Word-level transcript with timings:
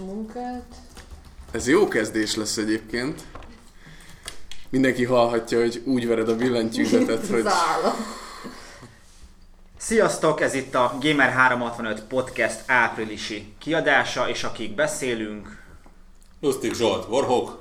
a 0.00 0.04
munkát. 0.04 0.74
Ez 1.50 1.68
jó 1.68 1.88
kezdés 1.88 2.34
lesz 2.34 2.56
egyébként. 2.56 3.22
Mindenki 4.68 5.04
hallhatja, 5.04 5.60
hogy 5.60 5.82
úgy 5.84 6.06
vered 6.06 6.28
a 6.28 6.36
billentyűzetet, 6.36 7.26
hogy... 7.30 7.42
Zála. 7.42 7.94
Sziasztok, 9.76 10.40
ez 10.40 10.54
itt 10.54 10.74
a 10.74 10.98
Gamer 11.00 11.30
365 11.30 12.02
Podcast 12.02 12.62
áprilisi 12.66 13.52
kiadása, 13.58 14.28
és 14.28 14.44
akik 14.44 14.74
beszélünk, 14.74 15.62
Lustig 16.40 16.74
Zsolt, 16.74 17.08
Warhawk. 17.08 17.58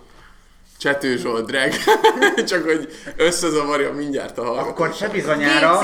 Csető 0.77 1.17
Zsolt, 1.17 1.45
drag. 1.45 1.71
Csak 2.49 2.63
hogy 2.63 2.89
összezavarja 3.15 3.93
mindjárt 3.93 4.37
a 4.37 4.43
hallgatót. 4.43 4.69
akkor 4.69 4.93
se 4.93 5.09
bizonyára, 5.09 5.79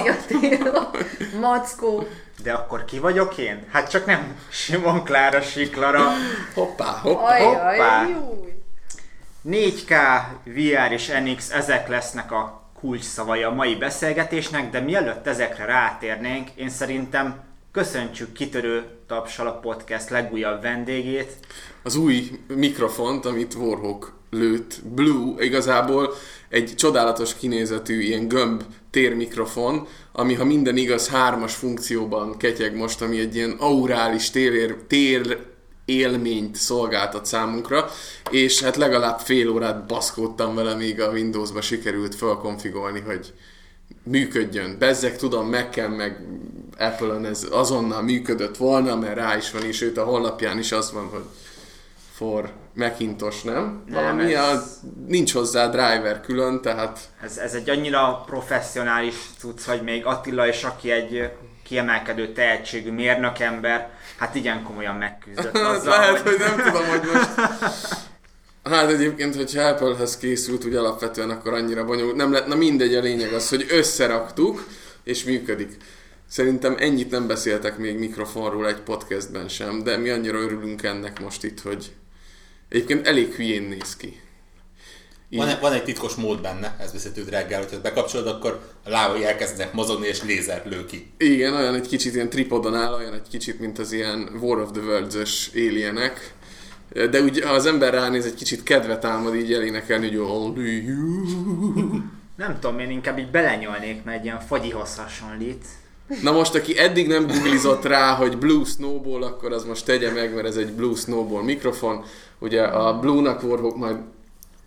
Mackó. 1.39 2.08
de 2.44 2.53
akkor 2.53 2.86
ki 2.86 2.99
vagyok 2.99 3.38
én? 3.38 3.66
Hát 3.71 3.89
csak 3.89 4.05
nem 4.05 4.38
Simon 4.49 5.03
Klára 5.03 5.41
Siklara. 5.41 6.03
Hoppá, 6.53 6.99
hoppá. 7.02 7.36
Ajaj, 7.36 7.77
hoppá. 7.77 8.08
júj. 8.08 8.52
4K, 9.49 9.91
VR 10.44 10.91
és 10.91 11.11
NX, 11.23 11.52
ezek 11.52 11.88
lesznek 11.88 12.31
a 12.31 12.61
kulcs 12.80 13.03
szavai 13.03 13.44
a 13.44 13.52
mai 13.52 13.75
beszélgetésnek, 13.75 14.69
de 14.69 14.80
mielőtt 14.80 15.27
ezekre 15.27 15.66
rátérnénk, 15.66 16.49
én 16.55 16.69
szerintem 16.69 17.44
köszöntsük 17.71 18.31
kitörő 18.31 18.83
tapsal 19.08 19.47
a 19.47 19.59
podcast 19.59 20.09
legújabb 20.09 20.61
vendégét. 20.61 21.31
Az 21.83 21.95
új 21.95 22.30
mikrofont, 22.47 23.25
amit 23.25 23.53
Warhawk 23.53 24.14
lőtt, 24.34 24.81
Blue, 24.84 25.44
igazából 25.44 26.14
egy 26.50 26.73
csodálatos 26.76 27.36
kinézetű 27.36 28.02
ilyen 28.02 28.28
gömb 28.28 28.64
térmikrofon, 28.92 29.88
ami 30.12 30.34
ha 30.34 30.45
minden 30.45 30.78
igaz 30.78 31.08
hármas 31.08 31.56
funkcióban 31.56 32.38
ketyeg 32.38 32.76
most, 32.76 33.02
ami 33.02 33.20
egy 33.20 33.36
ilyen 33.36 33.56
aurális 33.59 34.30
tér, 34.30 34.76
tér 34.88 35.38
élményt 35.86 36.56
szolgáltat 36.56 37.26
számunkra, 37.26 37.89
és 38.30 38.61
hát 38.61 38.76
legalább 38.76 39.20
fél 39.20 39.50
órát 39.50 39.86
baszkódtam 39.86 40.56
vele, 40.56 40.73
míg 40.73 41.02
a 41.02 41.11
Windowsba 41.11 41.61
sikerült 41.61 42.16
felkonfigolni, 42.16 43.00
hogy 43.00 43.34
működjön. 44.04 44.76
Bezzek 44.80 45.17
tudom, 45.17 45.50
Mac-en 45.50 45.92
meg 45.92 46.28
Apple-on 46.78 47.26
ez 47.26 47.48
azonnal 47.52 48.02
működött 48.02 48.58
volna, 48.58 48.95
mert 48.95 49.16
rá 49.16 49.38
is 49.38 49.52
van, 49.52 49.64
és 49.64 49.81
őt 49.81 49.98
a 49.98 50.04
honlapján 50.04 50.59
is 50.59 50.72
az 50.72 50.92
van, 50.92 51.08
hogy 51.08 51.23
for 52.14 52.54
Macintosh, 52.75 53.45
nem? 53.45 53.83
Nem, 53.85 54.03
Valami 54.03 54.33
ez- 54.33 54.41
a, 54.41 54.63
nincs 55.07 55.33
hozzá 55.33 55.67
driver 55.67 56.21
külön, 56.21 56.61
tehát 56.61 56.99
Ez, 57.21 57.37
ez 57.37 57.53
egy 57.53 57.70
annyira 57.70 58.23
professzionális 58.25 59.15
cucc, 59.37 59.64
hogy 59.64 59.81
még 59.81 60.05
Attila 60.05 60.48
is, 60.48 60.64
aki 60.64 60.92
egy 60.92 61.30
kiemelkedő 61.64 62.31
tehetségű 62.31 62.92
mérnökember, 62.92 63.89
hát 64.17 64.36
igen 64.36 64.64
komolyan 64.64 64.95
megküzdött 64.95 65.58
Hát 65.58 65.75
azzal, 65.75 65.99
lehet, 65.99 66.20
hogy... 66.20 66.31
hogy 66.31 66.39
nem 66.39 66.65
tudom, 66.65 66.86
hogy 66.87 67.02
most... 67.14 67.30
Hát 68.64 68.89
egyébként, 68.89 69.36
hogyha 69.36 69.61
Apple-hez 69.64 70.17
készült, 70.17 70.65
úgy 70.65 70.75
alapvetően 70.75 71.30
akkor 71.30 71.53
annyira 71.53 71.86
bonyolult. 71.86 72.15
Nem 72.15 72.31
lett, 72.31 72.48
na 72.48 72.55
mindegy, 72.55 72.95
a 72.95 73.02
lényeg 73.02 73.33
az, 73.33 73.49
hogy 73.49 73.65
összeraktuk, 73.69 74.67
és 75.03 75.23
működik. 75.23 75.77
Szerintem 76.30 76.75
ennyit 76.80 77.11
nem 77.11 77.27
beszéltek 77.27 77.77
még 77.77 77.99
mikrofonról 77.99 78.67
egy 78.67 78.81
podcastben 78.81 79.48
sem, 79.48 79.83
de 79.83 79.98
mi 79.98 80.09
annyira 80.09 80.37
örülünk 80.37 80.83
ennek 80.83 81.19
most 81.19 81.43
itt, 81.43 81.61
hogy 81.61 81.92
egyébként 82.73 83.08
elég 83.08 83.34
hülyén 83.34 83.64
néz 83.64 83.95
ki. 83.95 84.22
Így- 85.30 85.39
Van, 85.39 85.58
van 85.61 85.73
egy 85.73 85.84
titkos 85.84 86.16
mód 86.16 86.42
benne, 86.42 86.76
ez 86.80 86.92
beszéltük 86.92 87.30
reggel, 87.30 87.60
hogyha 87.61 87.82
bekapcsolod, 87.82 88.28
akkor 88.28 88.61
a 88.84 88.89
lábai 88.89 89.26
elkezdenek 89.26 89.73
mozogni 89.73 90.08
és 90.08 90.23
lézer 90.23 90.61
lő 90.66 90.86
ki. 90.86 91.11
Igen, 91.17 91.54
olyan 91.54 91.76
egy 91.76 91.88
kicsit 91.88 92.14
ilyen 92.16 92.30
tripodon 92.30 92.76
áll, 92.76 92.94
olyan 92.94 93.14
egy 93.14 93.28
kicsit, 93.30 93.60
mint 93.60 93.80
az 93.80 93.92
ilyen 93.92 94.30
War 94.42 94.60
of 94.60 94.72
the 94.72 94.82
Worlds-ös 94.82 95.50
alienek. 95.54 96.34
De 97.10 97.22
úgy, 97.22 97.42
ha 97.42 97.54
az 97.54 97.66
ember 97.66 97.94
ránéz, 97.94 98.26
egy 98.26 98.34
kicsit 98.34 98.64
kedvet 98.64 99.00
támad 99.00 99.36
így 99.36 99.54
elénekelni, 99.54 100.08
hogy 100.08 100.17
only 100.17 100.70
you. 100.86 102.02
Nem 102.36 102.60
tudom, 102.60 102.80
én 102.80 102.90
inkább 102.90 103.17
így 103.17 103.32
belenyolnék, 103.32 104.04
mert 104.04 104.17
egy 104.17 104.26
ilyen 104.26 104.40
fagyihoz 104.40 104.95
hasonlít. 104.95 105.66
Na 106.21 106.31
most, 106.31 106.55
aki 106.55 106.77
eddig 106.77 107.08
nem 107.08 107.27
googlizott 107.27 107.86
rá, 107.86 108.15
hogy 108.15 108.37
Blue 108.37 108.65
Snowball, 108.65 109.23
akkor 109.23 109.52
az 109.52 109.64
most 109.64 109.86
tegye 109.86 110.11
meg, 110.11 110.33
mert 110.33 110.47
ez 110.47 110.55
egy 110.55 110.71
Blue 110.71 110.95
Snowball 110.95 111.43
mikrofon. 111.43 112.03
Ugye 112.39 112.61
a 112.64 112.99
Blue-nak 112.99 113.43
Warhawk 113.43 113.77
majd 113.77 113.97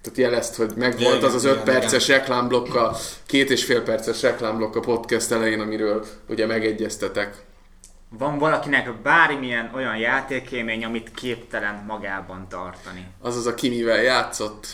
tehát 0.03 0.31
jelezt, 0.31 0.57
hogy 0.57 0.73
megvolt 0.77 1.17
Igen, 1.17 1.29
az 1.29 1.35
az 1.35 1.45
igen, 1.45 1.57
5 1.57 1.63
perces 1.63 2.09
reklámblokk, 2.09 2.75
a 2.75 2.97
két 3.27 3.51
és 3.51 3.65
fél 3.65 3.83
perces 3.83 4.23
reklámblokk 4.23 4.77
a 4.77 4.81
podcast 4.81 5.31
elején, 5.33 5.61
amiről 5.61 6.05
ugye 6.29 6.47
megegyeztetek. 6.47 7.45
Van 8.09 8.39
valakinek 8.39 9.03
bármilyen 9.03 9.71
olyan 9.75 9.97
játékélmény, 9.97 10.85
amit 10.85 11.11
képtelen 11.15 11.85
magában 11.87 12.47
tartani. 12.49 13.07
Az 13.21 13.37
az, 13.37 13.47
aki 13.47 13.69
mivel 13.69 14.03
játszott. 14.03 14.67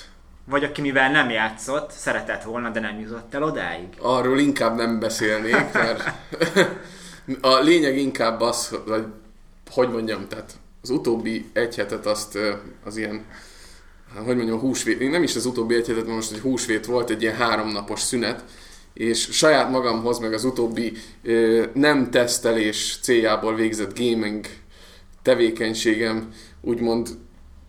Vagy 0.44 0.64
aki 0.64 0.80
mivel 0.80 1.10
nem 1.10 1.30
játszott, 1.30 1.91
szeretett 1.91 2.42
volna, 2.42 2.70
de 2.70 2.80
nem 2.80 3.00
jutott 3.00 3.34
el 3.34 3.42
odáig. 3.42 3.88
Arról 3.98 4.38
inkább 4.38 4.76
nem 4.76 4.98
beszélnék, 4.98 5.72
mert 5.72 6.12
a 7.41 7.58
lényeg 7.58 7.98
inkább 7.98 8.41
az, 8.41 8.69
hogy 8.86 9.04
hogy 9.70 9.91
mondjam, 9.91 10.28
tehát 10.28 10.52
az 10.82 10.91
utóbbi 10.91 11.50
egy 11.52 11.75
hetet 11.75 12.06
azt 12.06 12.38
az 12.84 12.97
ilyen, 12.97 13.25
hát 14.14 14.25
hogy 14.25 14.36
mondjam, 14.36 14.58
húsvét, 14.58 15.10
nem 15.10 15.22
is 15.22 15.36
az 15.36 15.47
utóbbi 15.47 15.75
egy 15.75 15.86
hetet, 15.86 16.06
most 16.06 16.32
egy 16.32 16.41
húsvét 16.41 16.86
volt, 16.86 17.10
egy 17.10 17.22
ilyen 17.22 17.36
háromnapos 17.36 18.00
szünet, 18.00 18.44
és 18.94 19.28
saját 19.32 19.70
magamhoz, 19.70 20.19
meg 20.19 20.32
az 20.32 20.44
utóbbi 20.44 20.92
nem 21.72 22.10
tesztelés 22.10 22.98
céljából 23.02 23.54
végzett 23.54 23.98
gaming 23.98 24.47
tevékenységem 25.22 26.28
úgymond 26.60 27.08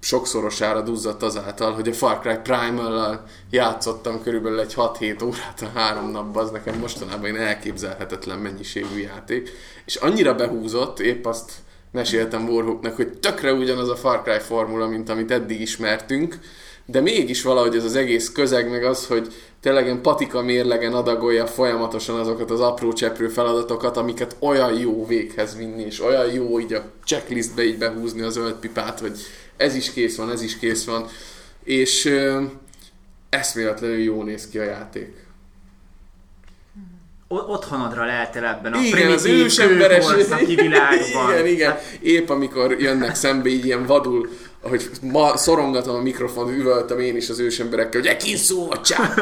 sokszorosára 0.03 0.81
duzzadt 0.81 1.23
azáltal, 1.23 1.71
hogy 1.71 1.87
a 1.87 1.93
Far 1.93 2.19
Cry 2.19 2.37
Primal-lal 2.43 3.23
játszottam 3.49 4.23
körülbelül 4.23 4.59
egy 4.59 4.73
6-7 4.75 5.23
órát 5.25 5.61
a 5.61 5.79
három 5.79 6.11
napban, 6.11 6.43
az 6.43 6.51
nekem 6.51 6.79
mostanában 6.79 7.25
egy 7.25 7.35
elképzelhetetlen 7.35 8.39
mennyiségű 8.39 8.99
játék, 8.99 9.49
és 9.85 9.95
annyira 9.95 10.35
behúzott, 10.35 10.99
épp 10.99 11.25
azt 11.25 11.51
meséltem 11.91 12.49
Warhawknak, 12.49 12.95
hogy 12.95 13.17
tökre 13.17 13.53
ugyanaz 13.53 13.89
a 13.89 13.95
Far 13.95 14.21
Cry 14.21 14.39
formula, 14.39 14.87
mint 14.87 15.09
amit 15.09 15.31
eddig 15.31 15.61
ismertünk, 15.61 16.39
de 16.85 17.01
mégis 17.01 17.41
valahogy 17.41 17.75
ez 17.75 17.83
az 17.83 17.95
egész 17.95 18.31
közeg, 18.31 18.69
meg 18.69 18.83
az, 18.83 19.07
hogy 19.07 19.33
tényleg 19.61 19.85
ilyen 19.85 20.01
patika 20.01 20.41
mérlegen 20.41 20.93
adagolja 20.93 21.47
folyamatosan 21.47 22.19
azokat 22.19 22.51
az 22.51 22.59
apró 22.59 22.93
cseprő 22.93 23.27
feladatokat, 23.27 23.97
amiket 23.97 24.35
olyan 24.39 24.79
jó 24.79 25.05
véghez 25.05 25.57
vinni, 25.57 25.83
és 25.83 26.01
olyan 26.01 26.31
jó 26.31 26.59
így 26.59 26.73
a 26.73 26.83
checklistbe 27.03 27.63
így 27.63 27.77
behúzni 27.77 28.21
a 28.21 28.29
zöld 28.29 28.55
pipát, 28.55 28.99
hogy 28.99 29.17
ez 29.57 29.75
is 29.75 29.91
kész 29.93 30.15
van, 30.17 30.31
ez 30.31 30.41
is 30.41 30.57
kész 30.59 30.85
van, 30.85 31.07
és 31.63 32.05
ö, 32.05 32.43
eszméletlenül 33.29 33.97
jó 33.97 34.23
néz 34.23 34.49
ki 34.49 34.59
a 34.59 34.63
játék. 34.63 35.21
O- 37.27 37.47
otthonodra 37.49 38.05
lehetél 38.05 38.43
ebben 38.45 38.73
a 38.73 38.79
Igen, 38.79 39.11
az 39.11 39.21
primitív 39.21 39.45
ősemberes... 39.45 40.05
kőkorszaki 40.05 40.55
világban. 40.67 41.31
igen, 41.31 41.45
igen. 41.45 41.77
Épp 42.01 42.29
amikor 42.29 42.81
jönnek 42.81 43.15
szembe 43.15 43.49
így 43.49 43.65
ilyen 43.65 43.85
vadul, 43.85 44.29
ahogy 44.61 44.89
ma 45.01 45.37
szorongatom 45.37 45.95
a 45.95 46.01
mikrofont, 46.01 46.49
üvöltem 46.57 46.99
én 46.99 47.15
is 47.15 47.29
az 47.29 47.39
ősemberekkel, 47.39 48.01
hogy 48.01 48.09
ekin 48.09 48.37
szó, 48.37 48.67
csá! 48.83 49.13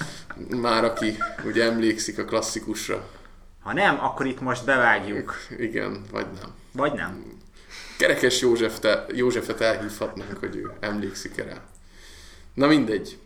Már 0.60 0.84
aki 0.84 1.16
ugye 1.44 1.64
emlékszik 1.64 2.18
a 2.18 2.24
klasszikusra. 2.24 3.08
Ha 3.62 3.72
nem, 3.72 3.98
akkor 4.00 4.26
itt 4.26 4.40
most 4.40 4.64
bevágjuk. 4.64 5.34
Igen, 5.58 6.04
vagy 6.12 6.26
nem. 6.40 6.50
Vagy 6.72 6.92
nem. 6.92 7.24
Kerekes 7.98 8.40
József 8.40 8.78
te, 8.78 9.06
Józsefet 9.14 9.60
elhívhatnánk, 9.60 10.36
hogy 10.38 10.56
ő 10.56 10.72
emlékszik 10.80 11.38
erre. 11.38 11.60
Na 12.54 12.66
mindegy. 12.66 13.18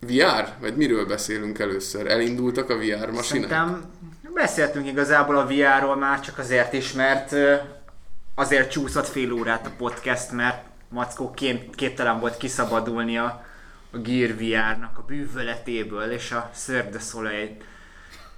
VR? 0.00 0.48
Vagy 0.60 0.76
miről 0.76 1.06
beszélünk 1.06 1.58
először? 1.58 2.06
Elindultak 2.06 2.70
a 2.70 2.76
VR 2.76 3.10
masinák? 3.10 3.22
Szerintem 3.22 3.84
beszéltünk 4.34 4.86
igazából 4.86 5.36
a 5.36 5.46
VR-ról 5.46 5.96
már 5.96 6.20
csak 6.20 6.38
azért 6.38 6.72
is, 6.72 6.92
mert 6.92 7.34
azért 8.34 8.70
csúszott 8.70 9.06
fél 9.06 9.32
órát 9.32 9.66
a 9.66 9.70
podcast, 9.76 10.30
mert 10.32 10.64
Mackó 10.88 11.30
kép- 11.30 11.74
képtelen 11.74 12.20
volt 12.20 12.36
kiszabadulni 12.36 13.18
a, 13.18 13.44
a 13.90 13.96
Gear 13.98 14.34
VR-nak 14.34 14.98
a 14.98 15.04
bűvöletéből, 15.06 16.10
és 16.10 16.32
a 16.32 16.50
du 16.90 16.98
Soleil 16.98 17.56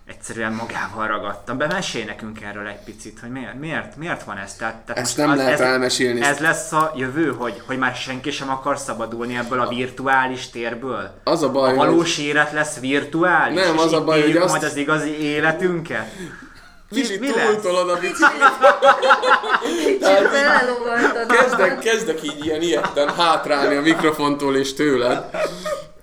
egyszerűen 0.08 0.52
magával 0.52 1.06
ragadtam. 1.06 1.58
Be 1.58 1.66
mesélj 1.66 2.04
nekünk 2.04 2.42
erről 2.42 2.66
egy 2.66 2.84
picit, 2.84 3.18
hogy 3.20 3.30
miért, 3.30 3.54
miért, 3.60 3.96
miért 3.96 4.22
van 4.24 4.36
ez? 4.36 4.54
Tehát, 4.54 4.74
tehát 4.74 5.02
Ezt 5.02 5.16
nem 5.16 5.36
lehet 5.36 5.52
ez, 5.52 5.60
elmesélni. 5.60 6.20
Ez 6.22 6.38
lesz 6.38 6.72
a 6.72 6.92
jövő, 6.96 7.32
hogy, 7.38 7.62
hogy 7.66 7.78
már 7.78 7.94
senki 7.94 8.30
sem 8.30 8.50
akar 8.50 8.78
szabadulni 8.78 9.36
ebből 9.36 9.60
a 9.60 9.68
virtuális 9.68 10.50
térből? 10.50 11.10
Az 11.24 11.42
a 11.42 11.50
baj, 11.50 11.72
A 11.72 11.74
valós 11.74 12.18
élet 12.18 12.52
lesz 12.52 12.78
virtuális? 12.80 13.60
Nem, 13.64 13.74
és 13.74 13.82
az 13.82 13.92
a 13.92 14.04
baj, 14.04 14.22
hogy 14.22 14.36
azt- 14.36 14.50
majd 14.50 14.62
az 14.64 14.76
igazi 14.76 15.18
életünket? 15.22 16.12
hogy 16.90 17.00
kicsit 17.02 17.34
túltolod 17.34 17.88
a 17.90 17.94
biciklit. 18.00 18.56
Kicsit 19.84 20.30
belelovaltad. 20.30 21.36
Kezdek, 21.36 21.78
kezdek 21.78 22.22
így 22.22 22.44
ilyen 22.44 22.62
ilyetten 22.62 23.14
hátrálni 23.14 23.76
a 23.76 23.80
mikrofontól 23.80 24.56
és 24.56 24.74
tőled. 24.74 25.24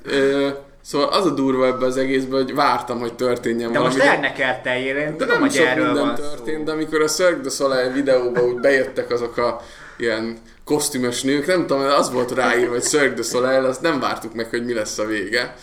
Ö, 0.04 0.50
Szóval 0.86 1.08
az 1.08 1.26
a 1.26 1.30
durva 1.30 1.66
ebbe 1.66 1.86
az 1.86 1.98
egészben, 1.98 2.44
hogy 2.44 2.56
vártam, 2.56 3.00
hogy 3.00 3.14
történjen 3.16 3.72
De 3.72 3.78
valami. 3.80 3.96
most 3.96 4.08
elnekeltél, 4.08 4.96
én 4.98 5.06
de 5.06 5.12
tudom, 5.12 5.28
nem 5.28 5.40
hogy 5.40 5.54
sok 5.54 5.66
erről 5.66 5.86
minden 5.86 6.06
van 6.06 6.16
történt, 6.16 6.58
szó. 6.58 6.64
de 6.64 6.72
amikor 6.72 7.02
a 7.02 7.08
Cirque 7.08 7.42
du 7.42 7.50
Soleil 7.50 7.92
videóba 7.92 8.44
úgy 8.44 8.60
bejöttek 8.60 9.12
azok 9.12 9.38
a 9.38 9.62
ilyen 9.98 10.38
kosztümös 10.64 11.22
nők, 11.22 11.46
nem 11.46 11.68
tudom, 11.68 11.82
az 11.84 12.12
volt 12.12 12.32
ráírva, 12.32 12.72
hogy 12.72 12.84
Cirque 12.84 13.14
du 13.14 13.22
Soleil, 13.22 13.66
azt 13.66 13.82
nem 13.82 14.00
vártuk 14.00 14.34
meg, 14.34 14.50
hogy 14.50 14.66
mi 14.66 14.74
lesz 14.74 14.98
a 14.98 15.06
vége. 15.06 15.56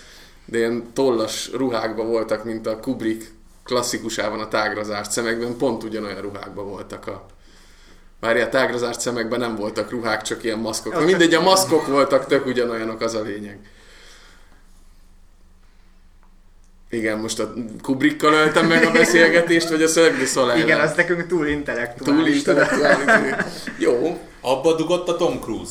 De 0.45 0.59
ilyen 0.59 0.85
tollas 0.95 1.51
ruhákban 1.53 2.09
voltak, 2.09 2.45
mint 2.45 2.67
a 2.67 2.81
Kubrick 2.81 3.31
klasszikusában 3.65 4.41
a 4.41 4.49
tágrazást 4.49 5.11
szemekben, 5.11 5.57
pont 5.57 5.83
ugyanolyan 5.83 6.21
ruhákban 6.21 6.69
voltak 6.69 7.07
a 7.07 7.27
Várjál, 8.21 8.49
tágrazást 8.49 9.01
szemekben 9.01 9.39
nem 9.41 9.57
voltak 9.57 9.91
ruhák, 9.91 10.23
csak 10.23 10.45
ilyen 10.45 10.59
maszkok. 10.59 11.05
Mindegy, 11.05 11.35
a 11.35 11.41
maszkok 11.41 11.87
voltak, 11.87 12.27
tök 12.27 12.47
ugyanolyanok, 12.47 13.01
az 13.01 13.15
a 13.15 13.23
lényeg. 13.23 13.59
Igen, 16.93 17.19
most 17.19 17.39
a 17.41 17.53
Kubrickkal 17.83 18.33
öltem 18.33 18.67
meg 18.67 18.85
a 18.85 18.91
beszélgetést, 18.91 19.69
vagy 19.69 19.83
a 19.83 19.87
du 20.19 20.25
Soleil-el? 20.27 20.67
Igen, 20.67 20.81
az 20.81 20.93
nekünk 20.97 21.27
túl 21.27 21.47
intellektuális. 21.47 22.43
túl 22.43 22.55
intellektuális. 22.55 23.35
Jó, 23.79 24.19
Abba 24.41 24.75
dugott 24.75 25.09
a 25.09 25.17
Tom 25.17 25.41
Cruise. 25.41 25.71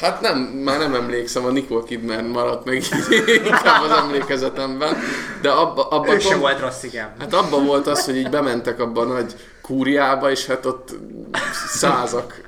Hát 0.00 0.20
nem, 0.20 0.38
már 0.38 0.78
nem 0.78 0.94
emlékszem, 0.94 1.44
a 1.44 1.50
Nicole 1.50 1.82
Kidman 1.86 2.24
maradt 2.24 2.64
meg 2.64 2.74
inkább 3.44 3.82
az 3.82 3.96
emlékezetemben, 3.96 4.96
de 5.42 5.50
abba, 5.50 5.88
abba 5.88 6.14
Ő 6.14 6.18
sem 6.18 6.30
Tom- 6.30 6.40
volt 6.40 6.60
rossz, 6.60 6.82
igen. 6.82 7.12
Hát 7.18 7.34
abban 7.34 7.64
volt 7.66 7.86
az, 7.86 8.04
hogy 8.04 8.16
így 8.16 8.30
bementek 8.30 8.80
abba 8.80 9.00
a 9.00 9.04
nagy 9.04 9.34
kúriába, 9.62 10.30
és 10.30 10.46
hát 10.46 10.66
ott 10.66 10.88
százak 11.66 12.40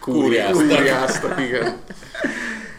kúri- 0.00 0.20
Kúriáztak. 0.20 0.68
kúriáztak, 0.68 1.40
igen. 1.40 1.76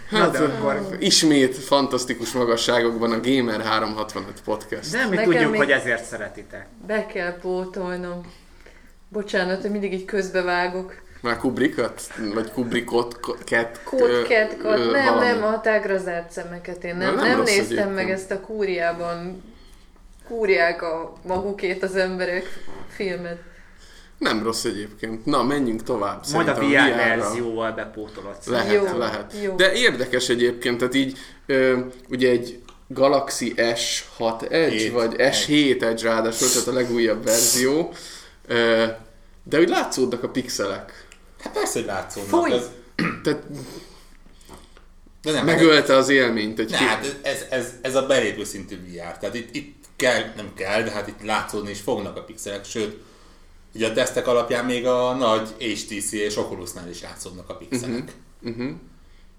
Hát, 0.09 0.31
de 0.31 0.39
akkor- 0.39 0.95
ismét 0.99 1.55
fantasztikus 1.55 2.31
magasságokban 2.31 3.11
a 3.11 3.19
Gamer 3.21 3.61
365 3.61 4.41
podcast. 4.43 4.91
De 4.91 5.03
mi 5.09 5.15
Nekem 5.15 5.31
tudjuk, 5.31 5.51
még- 5.51 5.59
hogy 5.59 5.71
ezért 5.71 6.03
szeretitek. 6.03 6.65
Be 6.87 7.05
kell 7.05 7.39
pótolnom. 7.39 8.21
Bocsánat, 9.09 9.61
hogy 9.61 9.71
mindig 9.71 9.93
így 9.93 10.05
közbevágok. 10.05 10.93
Már 11.21 11.37
Kubrickot? 11.37 12.01
Vagy 12.33 12.51
Kubrickot? 12.51 13.19
Ket, 13.43 13.83
Kódketkat, 13.83 14.77
ö, 14.79 14.91
nem, 14.91 15.13
valami. 15.13 15.25
nem, 15.25 15.43
a 15.43 15.61
tágrazált 15.61 16.31
szemeket 16.31 16.83
én 16.83 16.95
nem, 16.95 17.15
Na, 17.15 17.21
nem, 17.21 17.29
nem 17.29 17.41
néztem 17.41 17.63
egyébként. 17.65 17.93
meg 17.95 18.09
ezt 18.09 18.31
a 18.31 18.39
kúriában, 18.39 19.43
kúriák 20.27 20.81
a 20.81 21.13
magukét 21.27 21.83
az 21.83 21.95
emberek 21.95 22.45
filmet. 22.89 23.37
Nem 24.19 24.43
rossz 24.43 24.63
egyébként. 24.63 25.25
Na, 25.25 25.43
menjünk 25.43 25.83
tovább. 25.83 26.23
Majd 26.33 26.47
a 26.47 26.53
VR 26.53 26.59
VR-ra. 26.59 26.95
verzióval 26.95 27.71
bepótolod. 27.71 28.35
Lehet, 28.45 28.73
Jó, 28.91 28.97
lehet. 28.97 29.33
jó. 29.43 29.55
De 29.55 29.73
érdekes 29.73 30.29
egyébként, 30.29 30.77
tehát 30.77 30.95
így 30.95 31.17
ö, 31.45 31.79
ugye 32.09 32.29
egy 32.29 32.61
Galaxy 32.87 33.53
S6 33.57 34.41
Edge, 34.51 34.69
Hét 34.69 34.91
vagy 34.91 35.15
S7 35.17 35.81
Edge 35.81 36.01
ráadásul, 36.09 36.47
tehát 36.49 36.67
a 36.67 36.73
legújabb 36.73 37.23
verzió, 37.23 37.93
ö, 38.47 38.85
de 39.43 39.59
úgy 39.59 39.69
látszódnak 39.69 40.23
a 40.23 40.29
pixelek. 40.29 41.07
Hát 41.41 41.53
persze, 41.53 41.79
hogy 41.79 41.87
látszódnak. 41.87 42.45
Fúj! 42.45 42.51
Ez, 42.57 42.69
Tehát 43.23 43.43
de 45.21 45.31
nem, 45.31 45.45
megölte 45.45 45.95
az 45.95 46.09
élményt 46.09 46.59
egy 46.59 46.69
Ne, 46.69 46.77
hát 46.77 47.15
ez, 47.21 47.45
ez, 47.49 47.73
ez 47.81 47.95
a 47.95 48.05
belépő 48.05 48.43
szintű 48.43 48.75
VR. 48.75 49.17
Tehát 49.17 49.35
itt, 49.35 49.55
itt 49.55 49.85
kell, 49.95 50.23
nem 50.35 50.53
kell, 50.55 50.83
de 50.83 50.91
hát 50.91 51.07
itt 51.07 51.23
látszódni 51.23 51.69
is 51.69 51.79
fognak 51.79 52.17
a 52.17 52.23
pixelek, 52.23 52.65
sőt, 52.65 52.97
ugye 53.75 53.87
a 53.87 53.93
tesztek 53.93 54.27
alapján 54.27 54.65
még 54.65 54.85
a 54.85 55.13
nagy 55.13 55.49
HTC 55.59 56.11
és 56.11 56.37
Oculusnál 56.37 56.89
is 56.89 57.01
látszódnak 57.01 57.49
a 57.49 57.53
pixelek. 57.53 58.11
Uh-huh. 58.41 58.69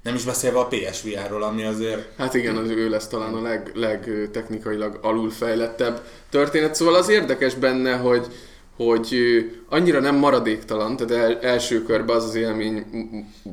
Nem 0.02 0.14
is 0.14 0.24
beszélve 0.24 0.58
a 0.58 0.66
PSVR-ról, 0.66 1.42
ami 1.42 1.64
azért 1.64 2.08
Hát 2.18 2.34
igen, 2.34 2.56
az 2.56 2.70
ő 2.70 2.88
lesz 2.88 3.08
talán 3.08 3.34
a 3.34 3.42
leg, 3.42 3.70
leg 3.74 4.28
technikailag 4.32 4.98
alulfejlettebb 5.02 6.02
történet. 6.30 6.74
Szóval 6.74 6.94
az 6.94 7.08
érdekes 7.08 7.54
benne, 7.54 7.96
hogy, 7.96 8.26
hogy 8.76 9.16
annyira 9.68 10.00
nem 10.00 10.14
maradéktalan, 10.16 10.96
tehát 10.96 11.24
el, 11.24 11.40
első 11.40 11.82
körben 11.82 12.16
az 12.16 12.24
az 12.24 12.34
élmény 12.34 12.84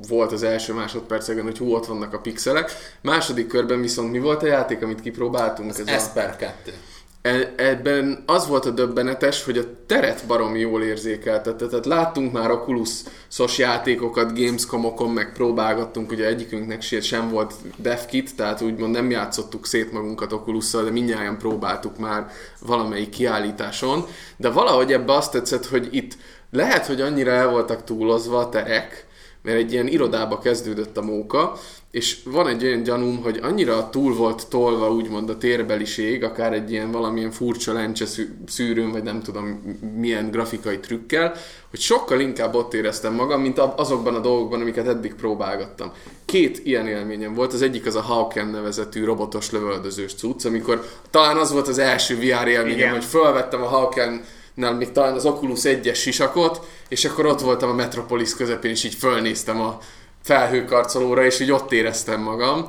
volt 0.08 0.32
az 0.32 0.44
első 0.44 0.74
másodpercekben, 0.74 1.46
hogy 1.46 1.58
hú, 1.58 1.74
ott 1.74 1.86
vannak 1.86 2.14
a 2.14 2.20
pixelek. 2.20 2.72
Második 3.02 3.48
körben 3.48 3.82
viszont 3.82 4.12
mi 4.12 4.20
volt 4.20 4.44
a 4.44 4.48
játék, 4.48 4.82
amit 4.82 5.02
kipróbáltunk? 5.02 5.70
az 5.70 5.80
Ez 5.80 5.88
a- 5.88 5.92
Esper 5.92 6.36
2. 6.36 6.74
E- 7.22 7.54
Ebben 7.56 8.24
az 8.26 8.48
volt 8.48 8.66
a 8.66 8.70
döbbenetes, 8.70 9.44
hogy 9.44 9.58
a 9.58 9.64
teret 9.86 10.24
baromi 10.28 10.60
jól 10.60 10.84
érzékeltette. 10.84 11.68
Tehát 11.68 11.86
láttunk 11.86 12.32
már 12.32 12.52
Oculus-szos 12.52 13.58
játékokat, 13.58 14.40
Gamescom-okon, 14.40 15.12
meg 15.12 15.34
próbálgattunk, 15.34 16.12
ugye 16.12 16.26
egyikünknek 16.26 16.82
se- 16.82 17.02
sem 17.02 17.30
volt 17.30 17.54
devkit, 17.78 18.36
tehát 18.36 18.62
úgymond 18.62 18.92
nem 18.92 19.10
játszottuk 19.10 19.66
szét 19.66 19.92
magunkat 19.92 20.34
oculus 20.34 20.72
de 20.72 20.92
mindjárt 20.92 21.38
próbáltuk 21.38 21.98
már 21.98 22.32
valamelyik 22.62 23.10
kiállításon. 23.10 24.06
De 24.38 24.50
valahogy 24.50 24.94
ebbe 24.94 25.14
azt 25.14 25.32
tetszett, 25.32 25.66
hogy 25.66 25.88
itt 25.92 26.18
lehet, 26.52 26.86
hogy 26.86 27.02
annyira 27.02 27.32
el 27.32 27.50
voltak 27.50 27.84
túlozva 27.84 28.38
a 28.38 28.50
terek, 28.50 29.06
mert 29.42 29.58
egy 29.58 29.72
ilyen 29.72 29.88
irodába 29.88 30.40
kezdődött 30.40 30.98
a 30.98 31.02
móka, 31.02 31.58
és 31.92 32.18
van 32.24 32.48
egy 32.48 32.64
olyan 32.64 32.84
gyanúm, 32.84 33.22
hogy 33.22 33.40
annyira 33.42 33.90
túl 33.90 34.14
volt 34.16 34.48
tolva 34.48 34.92
úgymond 34.92 35.30
a 35.30 35.38
térbeliség, 35.38 36.24
akár 36.24 36.54
egy 36.54 36.72
ilyen 36.72 36.92
valamilyen 36.92 37.32
furcsa 37.32 37.74
lencse 37.74 38.06
szű- 38.06 38.32
szűrőn, 38.48 38.92
vagy 38.92 39.04
nem 39.04 39.22
tudom 39.22 39.78
milyen 39.98 40.32
grafikai 40.32 40.80
trükkel, 40.80 41.34
hogy 41.70 41.80
sokkal 41.80 42.20
inkább 42.20 42.56
ott 42.56 42.74
éreztem 42.74 43.14
magam, 43.14 43.42
mint 43.42 43.58
azokban 43.58 44.16
a 44.16 44.20
dolgokban, 44.20 44.62
amiket 44.62 44.88
eddig 44.88 45.14
próbálgattam. 45.14 45.92
Két 46.26 46.62
ilyen 46.64 46.88
élményem 46.88 47.34
volt, 47.34 47.54
az 47.54 47.62
egyik 47.62 47.86
az 47.86 47.96
a 47.96 48.02
Hawken 48.02 48.48
nevezetű 48.48 49.04
robotos 49.04 49.52
lövöldözős 49.52 50.14
cucc, 50.14 50.46
amikor 50.46 50.86
talán 51.10 51.38
az 51.38 51.52
volt 51.52 51.68
az 51.68 51.78
első 51.78 52.16
VR 52.16 52.48
élményem, 52.48 52.78
Igen. 52.78 52.92
hogy 52.92 53.06
fölvettem 53.06 53.62
a 53.62 53.68
Hawken 53.68 54.24
nál 54.54 54.76
még 54.76 54.92
talán 54.92 55.14
az 55.14 55.26
Oculus 55.26 55.60
1-es 55.64 55.96
sisakot, 55.96 56.68
és 56.90 57.06
akkor 57.06 57.26
ott 57.26 57.42
voltam 57.42 57.70
a 57.70 57.74
Metropolis 57.74 58.36
közepén, 58.36 58.72
és 58.72 58.84
így 58.84 58.94
fölnéztem 58.94 59.62
a 59.62 59.80
felhőkarcolóra, 60.28 61.26
és 61.26 61.40
így 61.40 61.52
ott 61.52 61.72
éreztem 61.72 62.22
magam. 62.22 62.68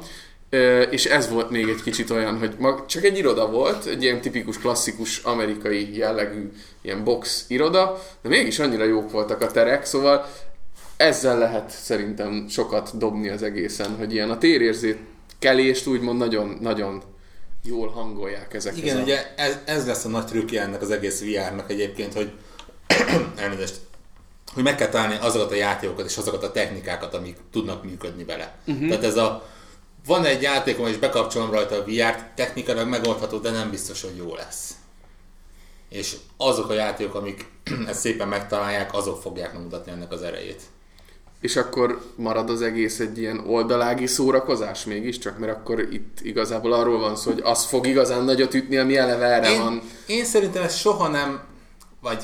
És 0.91 1.05
ez 1.05 1.29
volt 1.29 1.51
még 1.51 1.69
egy 1.69 1.83
kicsit 1.83 2.11
olyan, 2.11 2.39
hogy 2.39 2.55
mag, 2.59 2.87
csak 2.87 3.05
egy 3.05 3.19
iroda 3.19 3.51
volt, 3.51 3.87
egy 3.87 4.03
ilyen 4.03 4.21
tipikus, 4.21 4.59
klasszikus, 4.59 5.19
amerikai 5.19 5.97
jellegű 5.97 6.53
ilyen 6.81 7.05
box 7.05 7.45
iroda, 7.49 8.03
de 8.23 8.29
mégis 8.29 8.59
annyira 8.59 8.85
jók 8.85 9.11
voltak 9.11 9.41
a 9.41 9.47
terek, 9.47 9.85
szóval 9.85 10.27
ezzel 10.97 11.39
lehet 11.39 11.71
szerintem 11.71 12.47
sokat 12.49 12.99
dobni 12.99 13.29
az 13.29 13.43
egészen, 13.43 13.97
hogy 13.97 14.13
ilyen 14.13 14.31
a 14.31 14.39
térérzékelést 14.39 15.87
úgymond 15.87 16.19
nagyon, 16.19 16.59
nagyon 16.61 17.03
jól 17.65 17.89
hangolják 17.89 18.55
ezek. 18.55 18.77
Igen, 18.77 18.97
a... 18.97 19.03
ugye 19.03 19.35
ez, 19.37 19.59
ez 19.65 19.87
lesz 19.87 20.05
a 20.05 20.09
nagy 20.09 20.25
trükkje 20.25 20.63
ennek 20.63 20.83
az 20.83 20.91
egész 20.91 21.21
VR-nak 21.21 21.71
egyébként, 21.71 22.15
hogy 22.15 22.33
elnézést, 23.37 23.77
hogy 24.55 24.63
meg 24.63 24.75
kell 24.75 24.89
találni 24.89 25.19
azokat 25.21 25.51
a 25.51 25.55
játékokat 25.55 26.07
és 26.07 26.17
azokat 26.17 26.43
a 26.43 26.51
technikákat, 26.51 27.15
amik 27.15 27.37
tudnak 27.53 27.85
működni 27.85 28.25
vele. 28.25 28.59
Uh-huh. 28.67 28.89
Tehát 28.89 29.05
ez 29.05 29.17
a 29.17 29.47
van 30.07 30.25
egy 30.25 30.43
játékom, 30.43 30.87
és 30.87 30.97
bekapcsolom 30.97 31.51
rajta 31.51 31.75
a 31.75 31.85
VR-t, 31.85 32.25
technikailag 32.35 32.89
megoldható, 32.89 33.39
de 33.39 33.51
nem 33.51 33.71
biztos, 33.71 34.03
hogy 34.03 34.17
jó 34.17 34.35
lesz. 34.35 34.75
És 35.89 36.17
azok 36.37 36.71
a 36.71 36.73
játékok, 36.73 37.15
amik 37.15 37.47
ezt 37.89 38.01
szépen 38.01 38.29
megtalálják, 38.29 38.95
azok 38.95 39.21
fogják 39.21 39.53
megmutatni 39.53 39.93
ennek 39.93 40.13
az 40.13 40.23
erejét. 40.23 40.63
És 41.41 41.57
akkor 41.57 42.03
marad 42.17 42.51
az 42.51 42.63
egész 42.63 43.01
egy 43.01 43.19
ilyen 43.19 43.39
oldalági 43.47 44.07
szórakozás 44.07 44.85
mégiscsak, 44.85 45.39
mert 45.39 45.53
akkor 45.53 45.81
itt 45.81 46.19
igazából 46.23 46.73
arról 46.73 46.99
van 46.99 47.17
szó, 47.17 47.31
hogy 47.31 47.41
az 47.45 47.65
fog 47.65 47.87
igazán 47.87 48.25
nagyot 48.25 48.55
ütni, 48.55 48.77
ami 48.77 48.97
eleve 48.97 49.27
erre 49.27 49.51
Én, 49.51 49.61
van. 49.61 49.83
én 50.07 50.25
szerintem 50.25 50.63
ez 50.63 50.77
soha 50.77 51.09
nem, 51.09 51.41
vagy 52.01 52.23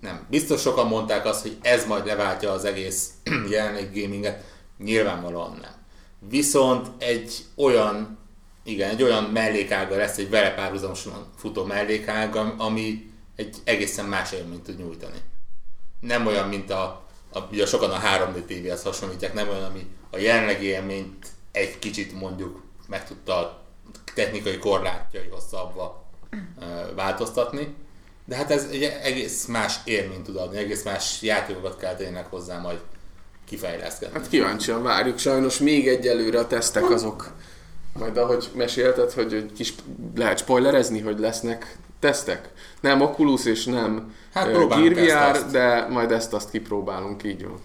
nem, 0.00 0.26
biztos 0.30 0.60
sokan 0.60 0.86
mondták 0.86 1.24
azt, 1.24 1.42
hogy 1.42 1.58
ez 1.62 1.86
majd 1.86 2.06
leváltja 2.06 2.52
az 2.52 2.64
egész 2.64 3.10
jelenlegi 3.50 4.00
gaminget. 4.00 4.44
Nyilvánvalóan 4.78 5.58
nem. 5.60 5.72
Viszont 6.28 6.88
egy 6.98 7.44
olyan, 7.56 8.18
igen, 8.62 8.90
egy 8.90 9.02
olyan 9.02 9.24
mellékága 9.24 9.96
lesz, 9.96 10.18
egy 10.18 10.30
vele 10.30 10.54
párhuzamosan 10.54 11.26
futó 11.36 11.64
mellékága, 11.64 12.54
ami 12.58 13.12
egy 13.36 13.56
egészen 13.64 14.04
más 14.04 14.32
élményt 14.32 14.62
tud 14.62 14.78
nyújtani. 14.78 15.18
Nem 16.00 16.26
olyan, 16.26 16.48
mint 16.48 16.70
a, 16.70 17.06
a 17.32 17.38
ugye 17.50 17.66
sokan 17.66 17.90
a 17.90 18.00
3D 18.00 18.44
TV-hez 18.44 18.82
hasonlítják, 18.82 19.34
nem 19.34 19.48
olyan, 19.48 19.64
ami 19.64 19.86
a 20.10 20.18
jelenlegi 20.18 20.66
élményt 20.66 21.26
egy 21.52 21.78
kicsit 21.78 22.20
mondjuk 22.20 22.62
meg 22.86 23.06
tudta 23.06 23.62
technikai 24.14 24.58
korlátjaihoz 24.58 25.44
szabva 25.50 26.04
változtatni. 26.94 27.74
De 28.24 28.36
hát 28.36 28.50
ez 28.50 28.66
egy 28.70 28.82
egész 29.02 29.46
más 29.46 29.74
élményt 29.84 30.22
tud 30.22 30.36
adni, 30.36 30.58
egész 30.58 30.84
más 30.84 31.22
játékokat 31.22 31.76
kell 31.76 31.94
tényleg 31.94 32.26
hozzá 32.26 32.58
majd 32.58 32.78
kifejleszteni. 33.44 34.12
Hát 34.12 34.28
kíváncsian 34.28 34.82
várjuk, 34.82 35.18
sajnos 35.18 35.58
még 35.58 35.88
egyelőre 35.88 36.38
a 36.38 36.46
tesztek 36.46 36.90
azok, 36.90 37.32
majd 37.98 38.16
ahogy 38.16 38.50
mesélted, 38.54 39.12
hogy 39.12 39.34
egy 39.34 39.52
kis 39.52 39.74
lehet 40.14 40.38
spoilerezni, 40.38 41.00
hogy 41.00 41.18
lesznek 41.18 41.76
tesztek. 42.00 42.48
Nem 42.80 43.00
Oculus 43.00 43.44
és 43.44 43.64
nem 43.64 44.14
Hát 44.34 44.52
Gear 44.52 44.94
VR, 44.94 44.98
ezt-azt. 44.98 45.50
de 45.50 45.86
majd 45.88 46.12
ezt-azt 46.12 46.50
kipróbálunk, 46.50 47.24
így 47.24 47.44
van. 47.44 47.60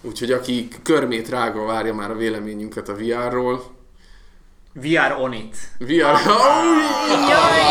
Úgyhogy 0.00 0.32
aki 0.32 0.68
körmét 0.82 1.28
rágva 1.28 1.64
várja 1.64 1.94
már 1.94 2.10
a 2.10 2.16
véleményünket 2.16 2.88
a 2.88 2.94
VR-ról, 2.94 3.70
VR 4.72 5.12
on 5.18 5.32
it. 5.32 5.56
VR... 5.78 5.94
Jaj! 7.28 7.62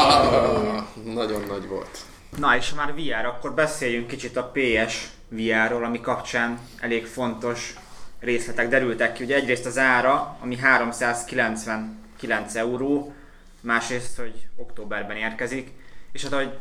Nagyon 1.03 1.41
nagy 1.47 1.67
volt. 1.67 1.99
Na 2.37 2.55
és 2.55 2.69
ha 2.69 2.75
már 2.75 2.93
VR, 2.93 3.25
akkor 3.25 3.53
beszéljünk 3.53 4.07
kicsit 4.07 4.37
a 4.37 4.51
PS 4.53 5.07
VR-ról, 5.27 5.83
ami 5.83 6.01
kapcsán 6.01 6.59
elég 6.79 7.05
fontos 7.05 7.73
részletek 8.19 8.69
derültek 8.69 9.13
ki. 9.13 9.23
Ugye 9.23 9.35
egyrészt 9.35 9.65
az 9.65 9.77
ára, 9.77 10.37
ami 10.41 10.57
399 10.57 12.55
euró, 12.55 13.13
másrészt, 13.61 14.17
hogy 14.17 14.47
októberben 14.55 15.17
érkezik, 15.17 15.71
és 16.11 16.23
hát 16.23 16.33
ahogy 16.33 16.57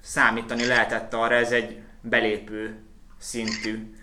számítani 0.00 0.66
lehetett 0.66 1.14
arra, 1.14 1.34
ez 1.34 1.50
egy 1.50 1.78
belépő 2.00 2.82
szintű 3.18 3.94